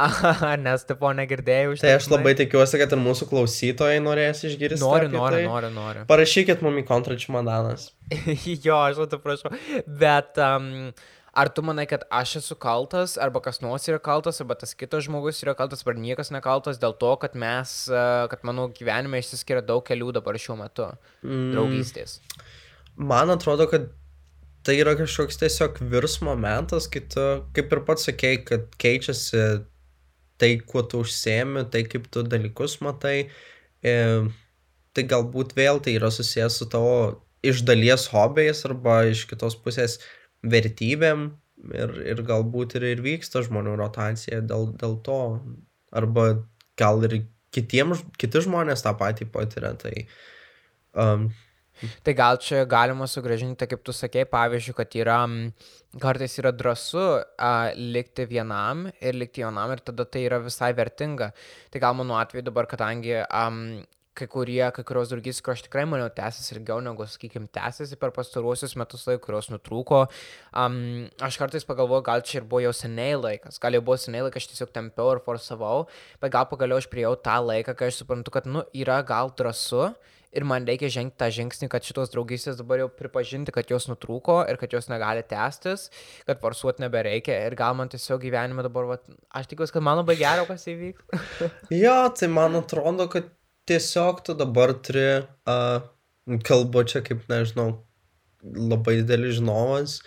nes 0.66 0.86
tipo 0.88 1.12
negirdėjau 1.16 1.78
Tai 1.82 1.96
aš 1.98 2.08
labai 2.12 2.34
tikiuosi, 2.38 2.78
kad 2.80 2.92
ir 2.94 3.00
mūsų 3.02 3.26
klausytojai 3.30 4.02
norės 4.04 4.44
išgirsti. 4.46 4.82
Noriu, 4.82 5.08
apie 5.08 5.18
noriu, 5.18 5.40
tai. 5.40 5.48
noriu, 5.48 5.72
noriu. 5.74 6.04
Parašykit 6.10 6.62
mum 6.64 6.78
į 6.78 6.86
kontračių 6.88 7.34
madanas. 7.38 7.90
jo, 8.66 8.76
aš 8.76 9.02
to 9.10 9.18
prašau. 9.22 9.52
Bet 9.86 10.38
um, 10.42 10.92
ar 11.32 11.48
tu 11.48 11.64
manai, 11.64 11.86
kad 11.88 12.04
aš 12.12 12.36
esu 12.42 12.56
kaltas, 12.60 13.16
arba 13.20 13.40
kas 13.44 13.62
nors 13.64 13.88
yra 13.88 14.00
kaltas, 14.02 14.40
arba 14.44 14.56
tas 14.58 14.74
kitas 14.76 15.06
žmogus 15.06 15.40
yra 15.44 15.54
kaltas, 15.56 15.84
ar 15.86 15.96
niekas 15.96 16.32
nekaltas 16.34 16.80
dėl 16.82 16.94
to, 17.00 17.14
kad 17.22 17.36
mes, 17.38 17.72
uh, 17.92 18.26
kad 18.32 18.44
mano 18.44 18.68
gyvenime 18.76 19.22
išsiskiria 19.22 19.64
daug 19.64 19.84
kelių 19.86 20.12
dabar 20.18 20.38
šiuo 20.40 20.58
metu 20.60 20.90
Mm, 21.22 21.52
draugystės. 21.54 22.18
Man 22.96 23.30
atrodo, 23.32 23.68
kad 23.70 23.88
tai 24.66 24.76
yra 24.82 24.94
kažkoks 24.98 25.38
tiesiog 25.40 25.80
virsmo 25.92 26.34
metas, 26.38 26.88
kai 26.90 27.02
tu, 27.10 27.26
kaip 27.56 27.72
ir 27.72 27.82
pats 27.86 28.08
sakei, 28.08 28.40
kad 28.46 28.68
keičiasi 28.82 29.42
tai, 30.42 30.56
kuo 30.66 30.82
tu 30.82 31.02
užsiemi, 31.02 31.64
tai 31.70 31.84
kaip 31.88 32.08
tu 32.12 32.24
dalykus 32.26 32.80
matai. 32.82 33.28
E, 33.82 33.94
tai 34.94 35.04
galbūt 35.08 35.54
vėl 35.58 35.80
tai 35.82 35.96
yra 35.98 36.10
susijęs 36.14 36.58
su 36.60 36.68
tavo 36.70 36.96
iš 37.42 37.64
dalies 37.66 38.08
hobiais 38.12 38.62
arba 38.68 39.02
iš 39.10 39.24
kitos 39.30 39.56
pusės 39.58 39.98
vertybėm 40.42 41.28
ir, 41.74 41.94
ir 42.14 42.24
galbūt 42.26 42.76
ir, 42.78 42.88
ir 42.94 43.04
vyksta 43.04 43.44
žmonių 43.46 43.76
rotacija 43.80 44.42
dėl, 44.42 44.72
dėl 44.78 44.98
to. 45.06 45.20
Arba 45.92 46.26
gal 46.80 47.04
ir 47.06 47.22
kitiems, 47.52 48.02
kiti 48.18 48.42
žmonės 48.46 48.84
tą 48.84 48.94
patį 48.98 49.28
patiria. 49.32 49.74
Tai, 49.78 49.92
um, 50.98 51.28
Tai 52.04 52.12
gal 52.14 52.38
čia 52.38 52.62
galima 52.68 53.08
sugražinti, 53.10 53.66
kaip 53.66 53.80
tu 53.82 53.94
sakei, 53.96 54.22
pavyzdžiui, 54.28 54.74
kad 54.76 54.92
yra, 54.94 55.18
kartais 56.02 56.36
yra 56.38 56.52
drąsu 56.54 57.06
a, 57.42 57.72
likti 57.74 58.26
vienam 58.30 58.84
ir 59.00 59.18
likti 59.18 59.42
vienam 59.42 59.72
ir 59.74 59.82
tada 59.82 60.06
tai 60.06 60.26
yra 60.28 60.38
visai 60.44 60.70
vertinga. 60.78 61.32
Tai 61.72 61.82
gal 61.82 61.96
mano 61.98 62.18
atveju 62.20 62.46
dabar, 62.50 62.68
kadangi 62.70 63.16
um, 63.24 63.58
kai 64.18 64.28
kurie, 64.30 64.60
kai 64.76 64.84
kurios 64.86 65.10
draugystės, 65.12 65.44
kurios 65.44 65.64
tikrai 65.64 65.84
maniau 65.88 66.10
tęsiasi 66.12 66.56
ilgiau 66.56 66.82
negu, 66.84 67.06
sakykime, 67.08 67.48
tęsiasi 67.54 67.98
per 68.00 68.12
pastaruosius 68.16 68.76
metus 68.80 69.06
laiko, 69.08 69.24
kurios 69.26 69.48
nutrūko. 69.52 70.04
Um, 70.52 70.78
aš 71.24 71.38
kartais 71.40 71.66
pagalvoju, 71.68 72.04
gal 72.08 72.24
čia 72.28 72.40
ir 72.40 72.48
buvo 72.48 72.62
jau 72.66 72.74
seniai 72.76 73.16
laikas, 73.16 73.60
gal 73.62 73.78
jau 73.78 73.84
buvo 73.84 73.98
seniai 74.00 74.26
laikas, 74.26 74.44
aš 74.44 74.52
tiesiog 74.52 74.72
tempiau 74.76 75.14
ir 75.16 75.22
forsavau, 75.24 75.86
bet 76.22 76.34
gal 76.34 76.48
pagaliau 76.50 76.82
aš 76.82 76.90
priejau 76.92 77.14
tą 77.16 77.38
laiką, 77.40 77.76
kai 77.78 77.92
aš 77.92 78.02
suprantu, 78.02 78.34
kad, 78.34 78.48
nu, 78.48 78.66
yra 78.76 79.00
gal 79.06 79.32
drąsu 79.38 79.92
ir 80.32 80.46
man 80.48 80.66
reikia 80.68 80.90
žengti 80.92 81.18
tą 81.20 81.28
žingsnį, 81.36 81.68
kad 81.72 81.84
šitos 81.86 82.12
draugystės 82.12 82.56
dabar 82.60 82.82
jau 82.82 82.88
pripažinti, 82.92 83.52
kad 83.54 83.68
jos 83.70 83.88
nutrūko 83.90 84.40
ir 84.48 84.58
kad 84.60 84.72
jos 84.72 84.88
negali 84.92 85.24
tęstis, 85.28 85.88
kad 86.28 86.40
forsuoti 86.42 86.84
nebereikia 86.84 87.36
ir 87.46 87.56
gal 87.58 87.76
man 87.78 87.92
tiesiog 87.92 88.22
gyvenime 88.24 88.64
dabar, 88.64 88.88
va, 88.94 88.98
aš 89.36 89.50
tikiuosi, 89.52 89.74
kad 89.76 89.84
man 89.84 90.00
labai 90.00 90.16
gero, 90.20 90.48
kas 90.48 90.64
įvyks. 90.72 91.28
jo, 91.84 91.98
tai 92.16 92.30
man 92.32 92.56
atrodo, 92.62 93.08
kad 93.12 93.28
tiesiog 93.70 94.22
tu 94.26 94.34
dabar 94.38 94.74
turi, 94.86 95.22
uh, 95.50 95.80
kalbu 96.48 96.84
čia 96.90 97.02
kaip, 97.06 97.24
nežinau, 97.30 97.70
labai 98.42 98.98
didelis 99.00 99.38
žinovas, 99.38 99.98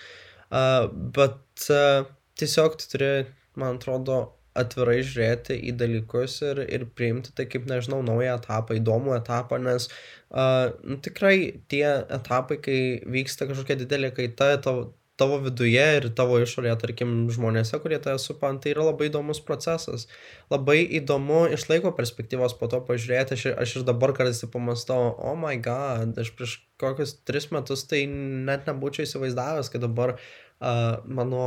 uh, 0.52 0.88
bet 1.18 1.70
uh, 1.74 2.08
tiesiog 2.40 2.80
tu 2.80 2.90
turi, 2.96 3.12
man 3.60 3.80
atrodo, 3.80 4.24
atvirai 4.56 5.02
žiūrėti 5.04 5.58
į 5.68 5.74
dalykus 5.80 6.38
ir, 6.48 6.62
ir 6.72 6.86
priimti 6.96 7.34
tai 7.36 7.48
kaip, 7.52 7.66
nežinau, 7.68 8.00
naują 8.08 8.38
etapą, 8.40 8.78
įdomų 8.80 9.18
etapą, 9.18 9.60
nes 9.64 9.90
uh, 9.90 10.72
tikrai 11.04 11.64
tie 11.72 11.84
etapai, 12.20 12.62
kai 12.64 12.80
vyksta 13.18 13.50
kažkokia 13.50 13.82
didelė 13.84 14.14
kaita 14.16 14.54
tavo, 14.64 14.94
tavo 15.20 15.38
viduje 15.44 15.84
ir 15.98 16.08
tavo 16.18 16.38
išorėje, 16.44 16.76
tarkim, 16.82 17.14
žmonėse, 17.32 17.78
kurie 17.84 18.00
tave 18.04 18.20
supa, 18.20 18.52
tai 18.62 18.74
yra 18.74 18.90
labai 18.90 19.08
įdomus 19.10 19.40
procesas. 19.48 20.08
Labai 20.52 20.82
įdomu 21.00 21.46
iš 21.56 21.68
laiko 21.72 21.94
perspektyvos 21.96 22.58
po 22.60 22.68
to 22.72 22.82
pažiūrėti, 22.88 23.38
aš, 23.38 23.46
aš 23.56 23.78
ir 23.80 23.88
dabar 23.88 24.16
kartais 24.18 24.44
pamastau, 24.52 25.14
oh 25.16 25.38
my 25.40 25.56
god, 25.64 26.18
aš 26.20 26.34
prieš 26.36 26.58
kokius 26.82 27.16
tris 27.24 27.48
metus 27.56 27.86
tai 27.88 28.04
net 28.12 28.68
nebūčiau 28.68 29.08
įsivaizdavęs, 29.08 29.72
kad 29.72 29.86
dabar 29.88 30.18
uh, 30.18 31.00
mano 31.08 31.46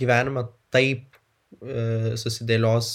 gyvenime 0.00 0.48
taip 0.74 1.16
e, 1.62 2.16
susidėlios 2.20 2.90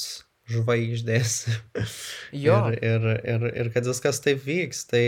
žvaigždės. 0.51 1.39
Jo. 2.45 2.57
ir, 2.75 2.83
ir, 2.83 3.07
ir, 3.27 3.43
ir 3.63 3.69
kad 3.73 3.87
viskas 3.87 4.21
taip 4.23 4.43
vyks. 4.45 4.85
Tai 4.91 5.05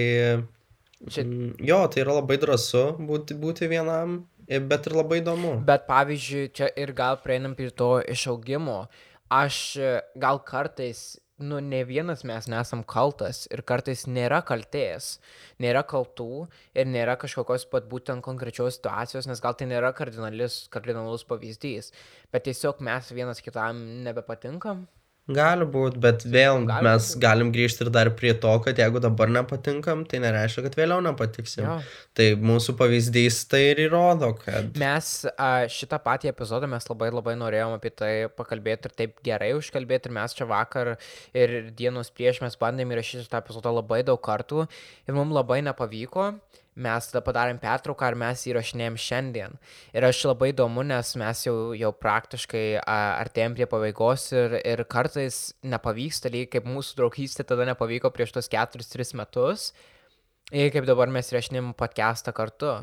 Čia- 1.10 1.26
mm, 1.26 1.56
jo, 1.60 1.80
tai 1.92 2.04
yra 2.04 2.16
labai 2.20 2.38
drąsu 2.40 2.84
būti, 3.04 3.36
būti 3.40 3.68
vienam, 3.72 4.22
bet 4.48 4.88
ir 4.90 4.96
labai 4.98 5.22
įdomu. 5.22 5.58
Bet 5.68 5.88
pavyzdžiui, 5.90 6.52
čia 6.56 6.70
ir 6.80 6.94
gal 6.98 7.20
prieinam 7.24 7.56
prie 7.58 7.70
to 7.72 7.98
išaugimo. 8.14 8.86
Aš 9.34 9.60
e, 9.82 9.92
gal 10.20 10.42
kartais, 10.46 11.16
nu, 11.42 11.60
ne 11.60 11.82
vienas 11.88 12.24
mes 12.28 12.48
nesam 12.52 12.84
kaltas 12.86 13.44
ir 13.52 13.64
kartais 13.66 14.06
nėra 14.06 14.44
kaltės, 14.46 15.18
nėra 15.64 15.82
kaltų 15.90 16.46
ir 16.78 16.90
nėra 16.90 17.16
kažkokios 17.22 17.66
pat 17.72 17.88
būtent 17.90 18.24
konkrečios 18.26 18.78
situacijos, 18.78 19.28
nes 19.30 19.42
gal 19.44 19.58
tai 19.58 19.68
nėra 19.72 19.94
kardinalus, 19.98 20.68
kardinalus 20.74 21.26
pavyzdys, 21.30 21.94
bet 22.32 22.46
tiesiog 22.50 22.84
mes 22.86 23.10
vienas 23.16 23.42
kitam 23.42 23.82
nebepatinkam. 24.06 24.86
Gali 25.32 25.64
būti, 25.64 26.02
bet 26.04 26.26
vėl 26.28 26.66
Gali 26.68 26.84
mes 26.84 27.06
būt. 27.14 27.20
galim 27.24 27.52
grįžti 27.56 27.86
ir 27.86 27.90
dar 27.96 28.10
prie 28.12 28.34
to, 28.36 28.52
kad 28.66 28.76
jeigu 28.76 29.00
dabar 29.00 29.30
nepatinkam, 29.32 30.02
tai 30.04 30.20
nereiškia, 30.20 30.66
kad 30.66 30.76
vėliau 30.76 31.00
nepatiksim. 31.06 31.64
Jo. 31.64 31.78
Tai 32.12 32.26
mūsų 32.44 32.76
pavyzdys 32.76 33.38
tai 33.48 33.62
ir 33.70 33.86
įrodo, 33.86 34.34
kad... 34.42 34.76
Mes 34.82 35.14
šitą 35.72 36.02
patį 36.04 36.34
epizodą 36.34 36.68
mes 36.68 36.90
labai 36.92 37.08
labai 37.14 37.38
norėjom 37.40 37.78
apie 37.78 37.94
tai 37.96 38.12
pakalbėti 38.36 38.92
ir 38.92 38.98
taip 39.00 39.16
gerai 39.24 39.54
užkalbėti 39.56 40.12
ir 40.12 40.18
mes 40.20 40.36
čia 40.36 40.50
vakar 40.50 40.98
ir 41.32 41.56
dienos 41.72 42.12
prieš 42.12 42.44
mes 42.44 42.60
bandėm 42.60 42.92
įrašyti 42.92 43.24
šitą 43.24 43.40
epizodą 43.46 43.72
labai 43.80 44.02
daug 44.04 44.20
kartų 44.20 44.68
ir 45.08 45.16
mums 45.16 45.40
labai 45.40 45.62
nepavyko. 45.64 46.34
Mes 46.76 47.06
tada 47.06 47.22
padarėm 47.22 47.60
pertrauką 47.62 48.08
ir 48.10 48.16
mes 48.18 48.44
įrašinėjom 48.50 48.96
šiandien. 48.98 49.58
Ir 49.94 50.08
aš 50.08 50.24
labai 50.26 50.50
įdomu, 50.50 50.82
nes 50.90 51.12
mes 51.22 51.44
jau, 51.46 51.56
jau 51.78 51.92
praktiškai 51.94 52.66
artėjom 52.82 53.58
prie 53.60 53.68
pabaigos 53.70 54.26
ir, 54.34 54.58
ir 54.66 54.82
kartais 54.90 55.54
nepavyksta, 55.62 56.32
lygiai 56.34 56.56
kaip 56.56 56.70
mūsų 56.70 56.98
draugystė 56.98 57.46
tada 57.46 57.68
nepavyko 57.70 58.10
prieš 58.16 58.34
tos 58.40 58.50
4-3 58.50 59.14
metus. 59.22 59.70
Ir 60.50 60.74
kaip 60.74 60.90
dabar 60.90 61.14
mes 61.14 61.30
įrašinėjom 61.30 61.76
podcastą 61.78 62.34
kartu. 62.36 62.74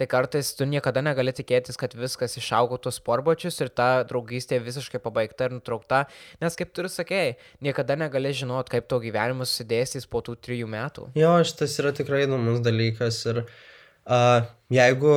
Tai 0.00 0.06
kartais 0.08 0.54
tu 0.56 0.64
niekada 0.64 1.02
negali 1.04 1.28
tikėtis, 1.36 1.76
kad 1.76 1.92
viskas 1.92 2.32
išaugo 2.40 2.78
tuos 2.80 2.96
sportbačius 2.96 3.60
ir 3.60 3.68
ta 3.68 3.88
draugystė 4.08 4.56
visiškai 4.64 4.96
pabaigta 5.04 5.50
ir 5.50 5.58
nutraukta, 5.58 6.06
nes 6.40 6.54
kaip 6.56 6.70
tu 6.72 6.80
ir 6.80 6.88
sakėjai, 6.88 7.34
niekada 7.60 7.98
negali 8.00 8.30
žinot, 8.32 8.70
kaip 8.72 8.86
tavo 8.88 9.02
gyvenimas 9.04 9.50
susidėstys 9.52 10.06
po 10.08 10.22
tų 10.24 10.38
trijų 10.40 10.70
metų. 10.72 11.10
Jo, 11.20 11.34
šitas 11.44 11.74
yra 11.82 11.92
tikrai 11.98 12.22
įdomus 12.24 12.62
dalykas 12.64 13.18
ir 13.28 13.42
uh, 13.44 14.46
jeigu 14.72 15.12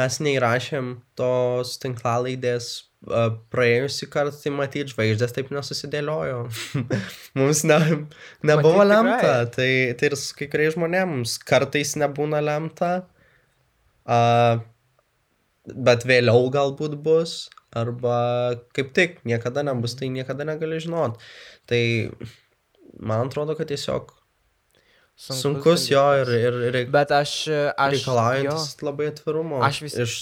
mes 0.00 0.16
neįrašėm 0.26 0.88
tos 1.20 1.76
tinklalaidės 1.84 2.66
uh, 3.06 3.36
praėjusį 3.54 4.08
kartą, 4.16 4.40
tai 4.42 4.52
matyti 4.56 4.96
žvaigždės 4.96 5.36
taip 5.36 5.52
nesusidėliojo. 5.54 6.40
mums 7.38 7.62
ne, 7.70 7.78
nebuvo 8.42 8.82
Matyt, 8.82 8.90
lemta, 8.90 9.38
tai, 9.54 9.70
tai 9.94 10.10
ir 10.10 10.18
su 10.18 10.34
kai 10.42 10.50
kuriais 10.50 10.74
žmonėms 10.74 11.36
kartais 11.46 11.94
nebūna 12.02 12.42
lemta, 12.42 12.90
uh, 14.08 14.58
bet 15.68 16.06
vėliau 16.08 16.48
galbūt 16.52 16.96
bus, 17.04 17.38
arba 17.76 18.56
kaip 18.76 18.92
tik 18.96 19.18
niekada 19.28 19.64
nebus, 19.66 19.96
tai 19.98 20.10
niekada 20.12 20.46
negali 20.48 20.80
žinot. 20.82 21.20
Tai 21.68 21.82
man 22.98 23.28
atrodo, 23.28 23.56
kad 23.58 23.68
tiesiog 23.70 24.17
sunkus, 25.18 25.42
sunkus 25.42 25.84
jo 25.90 26.02
ir, 26.20 26.28
ir, 26.38 26.56
ir 26.70 26.76
Bet 26.94 27.10
aš... 27.10 27.32
aš 27.74 27.92
reikalaujantis 27.96 28.66
jo. 28.78 28.86
labai 28.86 29.08
atvirumo. 29.10 29.58
Aš 29.66 29.80
vis- 29.82 29.96
Iš 30.04 30.12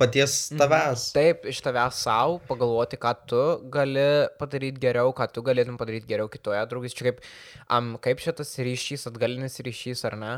paties 0.00 0.36
Mhm. 0.50 0.58
tavęs. 0.62 1.02
Taip, 1.12 1.44
iš 1.52 1.58
tavęs 1.60 1.98
savo 2.00 2.38
pagalvoti, 2.48 2.96
ką 2.96 3.12
tu 3.28 3.40
gali 3.70 4.06
padaryti 4.40 4.80
geriau, 4.80 5.12
ką 5.12 5.26
tu 5.32 5.42
galėtum 5.44 5.76
padaryti 5.76 6.08
geriau 6.08 6.30
kitoje 6.32 6.62
draugys. 6.70 6.96
Čia 6.96 7.10
kaip, 7.10 7.20
um, 7.68 7.98
kaip 8.00 8.18
šitas 8.24 8.54
ryšys, 8.56 9.04
atgalinis 9.12 9.60
ryšys 9.60 10.04
ar 10.08 10.16
ne, 10.16 10.32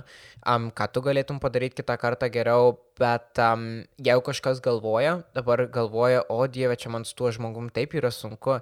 um, 0.45 0.71
ką 0.75 0.91
tu 0.93 1.01
galėtum 1.07 1.39
padaryti 1.41 1.79
kitą 1.79 1.95
kartą 2.03 2.27
geriau, 2.35 2.75
bet 2.99 3.39
um, 3.39 3.85
jeigu 4.03 4.27
kažkas 4.27 4.59
galvoja, 4.61 5.21
dabar 5.39 5.63
galvoja, 5.71 6.25
o 6.29 6.43
dieve, 6.51 6.75
čia 6.77 6.91
man 6.91 7.07
su 7.07 7.15
tuo 7.15 7.31
žmogum 7.31 7.71
taip 7.71 7.95
yra 7.95 8.11
sunku, 8.11 8.59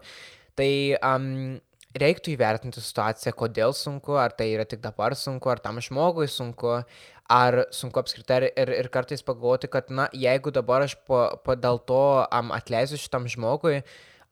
tai 0.54 0.98
um, 1.00 1.56
reiktų 1.96 2.34
įvertinti 2.34 2.82
situaciją, 2.82 3.32
kodėl 3.36 3.72
sunku, 3.76 4.18
ar 4.20 4.34
tai 4.36 4.50
yra 4.52 4.66
tik 4.68 4.82
dabar 4.84 5.16
sunku, 5.16 5.50
ar 5.50 5.60
tam 5.62 5.80
žmogui 5.80 6.28
sunku, 6.28 6.82
ar 7.28 7.58
sunku 7.72 8.00
apskritai 8.00 8.50
ir, 8.50 8.72
ir, 8.76 8.90
kartais 8.92 9.24
pagalvoti, 9.24 9.70
kad, 9.72 9.90
na, 9.90 10.08
jeigu 10.12 10.52
dabar 10.54 10.84
aš 10.84 10.98
po, 11.08 11.24
po 11.44 11.56
dėl 11.56 11.80
to 11.88 12.02
um, 12.24 12.52
atleisiu 12.56 13.00
šitam 13.00 13.28
žmogui, 13.28 13.80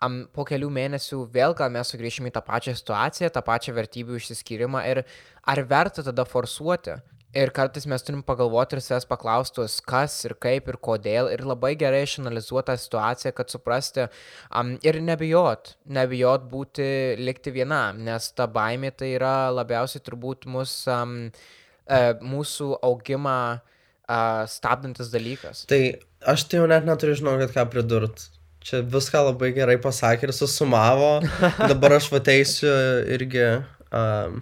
um, 0.04 0.22
po 0.32 0.44
kelių 0.48 0.70
mėnesių 0.72 1.22
vėl 1.32 1.56
gal 1.56 1.72
mes 1.72 1.92
sugrįšime 1.92 2.32
į 2.32 2.36
tą 2.36 2.44
pačią 2.44 2.76
situaciją, 2.76 3.32
tą 3.32 3.44
pačią 3.44 3.76
vertybių 3.76 4.20
išsiskyrimą 4.20 4.84
ir 4.92 5.04
ar 5.48 5.64
verta 5.68 6.04
tada 6.06 6.28
forsuoti. 6.28 7.00
Ir 7.36 7.50
kartais 7.52 7.84
mes 7.84 8.00
turim 8.00 8.22
pagalvoti 8.24 8.78
ir 8.78 8.80
savęs 8.80 9.04
paklaustus, 9.10 9.74
kas 9.84 10.14
ir 10.24 10.32
kaip 10.40 10.70
ir 10.72 10.78
kodėl, 10.80 11.28
ir 11.34 11.42
labai 11.44 11.74
gerai 11.76 12.06
išanalizuoti 12.06 12.70
tą 12.70 12.76
situaciją, 12.80 13.32
kad 13.36 13.52
suprasti 13.52 14.06
um, 14.06 14.70
ir 14.86 14.96
nebijot, 15.04 15.74
nebijot 15.98 16.46
būti, 16.48 16.88
likti 17.20 17.52
vienam, 17.52 18.00
nes 18.06 18.30
ta 18.32 18.48
baimė 18.48 18.94
tai 18.96 19.12
yra 19.18 19.34
labiausiai 19.52 20.04
turbūt 20.06 20.48
mus, 20.48 20.78
um, 20.88 21.18
uh, 21.28 22.08
mūsų 22.24 22.70
augimą 22.88 23.36
uh, 23.58 24.48
stabdantis 24.48 25.12
dalykas. 25.12 25.66
Tai 25.68 25.82
aš 26.24 26.48
tai 26.48 26.62
jau 26.62 26.72
net 26.72 26.88
neturiu 26.88 27.20
žinokit 27.20 27.52
ką 27.52 27.68
pridurt. 27.74 28.30
Čia 28.66 28.80
viską 28.80 29.28
labai 29.28 29.52
gerai 29.54 29.76
pasakė 29.78 30.30
ir 30.30 30.34
susumavo. 30.34 31.18
Dabar 31.70 32.00
aš 32.00 32.08
vateisiu 32.16 32.72
irgi 33.12 33.44
um, 33.92 34.40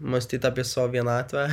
mąstyti 0.00 0.46
apie 0.46 0.64
savo 0.64 0.88
vienatvę 0.88 1.48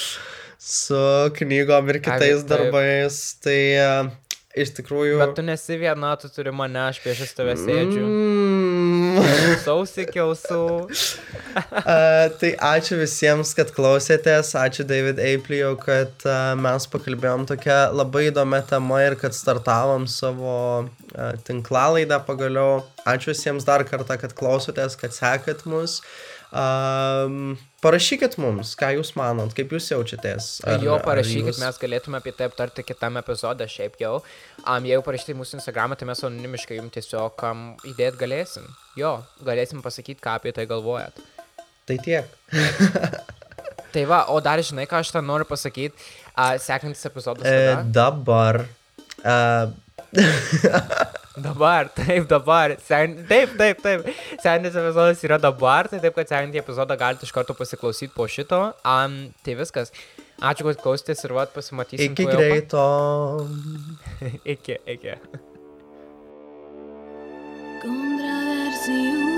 su 0.58 1.30
knygom 1.34 1.88
ir 1.88 2.02
kitais 2.02 2.42
taip. 2.42 2.48
darbais. 2.48 3.20
Tai 3.40 3.60
uh, 3.80 4.10
iš 4.54 4.74
tikrųjų... 4.76 5.18
Bet 5.22 5.32
tu 5.38 5.44
nesi 5.46 5.78
viena, 5.80 6.12
tu 6.20 6.28
turi 6.32 6.52
mane, 6.54 6.80
aš 6.90 7.00
priešais 7.04 7.32
tave 7.38 7.54
sėdžiu. 7.58 8.02
Mm, 8.04 9.20
Sausikiausų. 9.64 10.60
Uh, 10.84 12.26
tai 12.40 12.50
ačiū 12.70 12.98
visiems, 13.00 13.54
kad 13.56 13.72
klausėtės, 13.76 14.52
ačiū 14.58 14.84
David 14.88 15.22
Eiplijau, 15.22 15.72
kad 15.80 16.26
uh, 16.28 16.52
mes 16.60 16.88
pakalbėjom 16.92 17.46
tokią 17.50 17.78
labai 17.96 18.26
įdomią 18.28 18.60
temą 18.74 19.00
ir 19.06 19.16
kad 19.22 19.36
startavom 19.36 20.04
savo 20.10 20.58
uh, 20.82 21.32
tinklalaidą 21.48 22.20
pagaliau. 22.28 22.82
Ačiū 23.08 23.32
visiems 23.32 23.64
dar 23.68 23.86
kartą, 23.88 24.20
kad 24.20 24.36
klausotės, 24.36 24.98
kad 25.00 25.16
sekat 25.16 25.64
mus. 25.70 26.00
Um, 26.50 27.54
parašykit 27.84 28.36
mums, 28.40 28.74
ką 28.78 28.90
jūs 28.98 29.12
manot, 29.18 29.52
kaip 29.56 29.72
jūs 29.74 29.88
jaučiatės. 29.92 30.48
Ar, 30.68 30.82
jo, 30.84 30.96
parašykit, 31.04 31.50
jūs... 31.52 31.60
mes 31.62 31.80
galėtume 31.80 32.20
apie 32.20 32.32
tai 32.36 32.50
aptarti 32.50 32.84
kitame 32.86 33.22
epizode 33.24 33.66
šiaip 33.70 33.98
jau. 34.02 34.18
Um, 34.64 34.86
jeigu 34.88 35.04
parašyti 35.06 35.36
mūsų 35.38 35.58
Instagramą, 35.60 35.98
tai 35.98 36.08
mes 36.10 36.22
anonimiškai 36.26 36.78
jums 36.80 36.94
tiesiog 36.96 37.44
um, 37.48 37.66
įdėt 37.92 38.18
galėsim. 38.20 38.68
Jo, 39.00 39.18
galėsim 39.46 39.82
pasakyti, 39.84 40.20
ką 40.24 40.36
apie 40.40 40.54
tai 40.56 40.68
galvojat. 40.70 41.20
Tai 41.88 41.98
tiek. 42.04 42.28
tai 43.94 44.04
va, 44.08 44.26
o 44.32 44.40
dar 44.44 44.62
žinai, 44.64 44.88
ką 44.90 45.00
aš 45.00 45.14
ten 45.16 45.26
noriu 45.26 45.48
pasakyti, 45.48 45.96
uh, 46.34 46.56
sekantis 46.60 47.08
epizodas. 47.08 47.48
E, 47.48 47.80
dabar. 47.96 48.64
Uh, 49.20 49.72
Dabar, 51.40 51.88
taip, 51.94 52.26
dabar. 52.28 52.74
Sen, 52.84 53.14
taip, 53.28 53.54
taip, 53.56 53.78
taip. 53.82 54.08
Sekantis 54.42 54.74
epizodas 54.76 55.22
yra 55.24 55.38
dabar, 55.40 55.88
tai 55.88 56.00
taip, 56.02 56.16
kad 56.18 56.28
sekantį 56.28 56.60
epizodą 56.60 56.96
galite 57.00 57.24
iš 57.24 57.32
karto 57.32 57.56
pasiklausyti 57.56 58.12
po 58.16 58.26
šito. 58.28 58.60
Um, 58.84 59.16
tai 59.46 59.56
viskas. 59.60 59.94
Ačiū, 60.40 60.66
kad 60.68 60.82
klausėtės 60.82 61.24
ir 61.28 61.36
vat 61.36 61.54
pasimatysim. 61.54 62.12
iki 62.12 62.28
greito. 62.28 62.84
iki, 64.56 64.80
iki. 64.98 65.16
Controversijų 67.80 69.29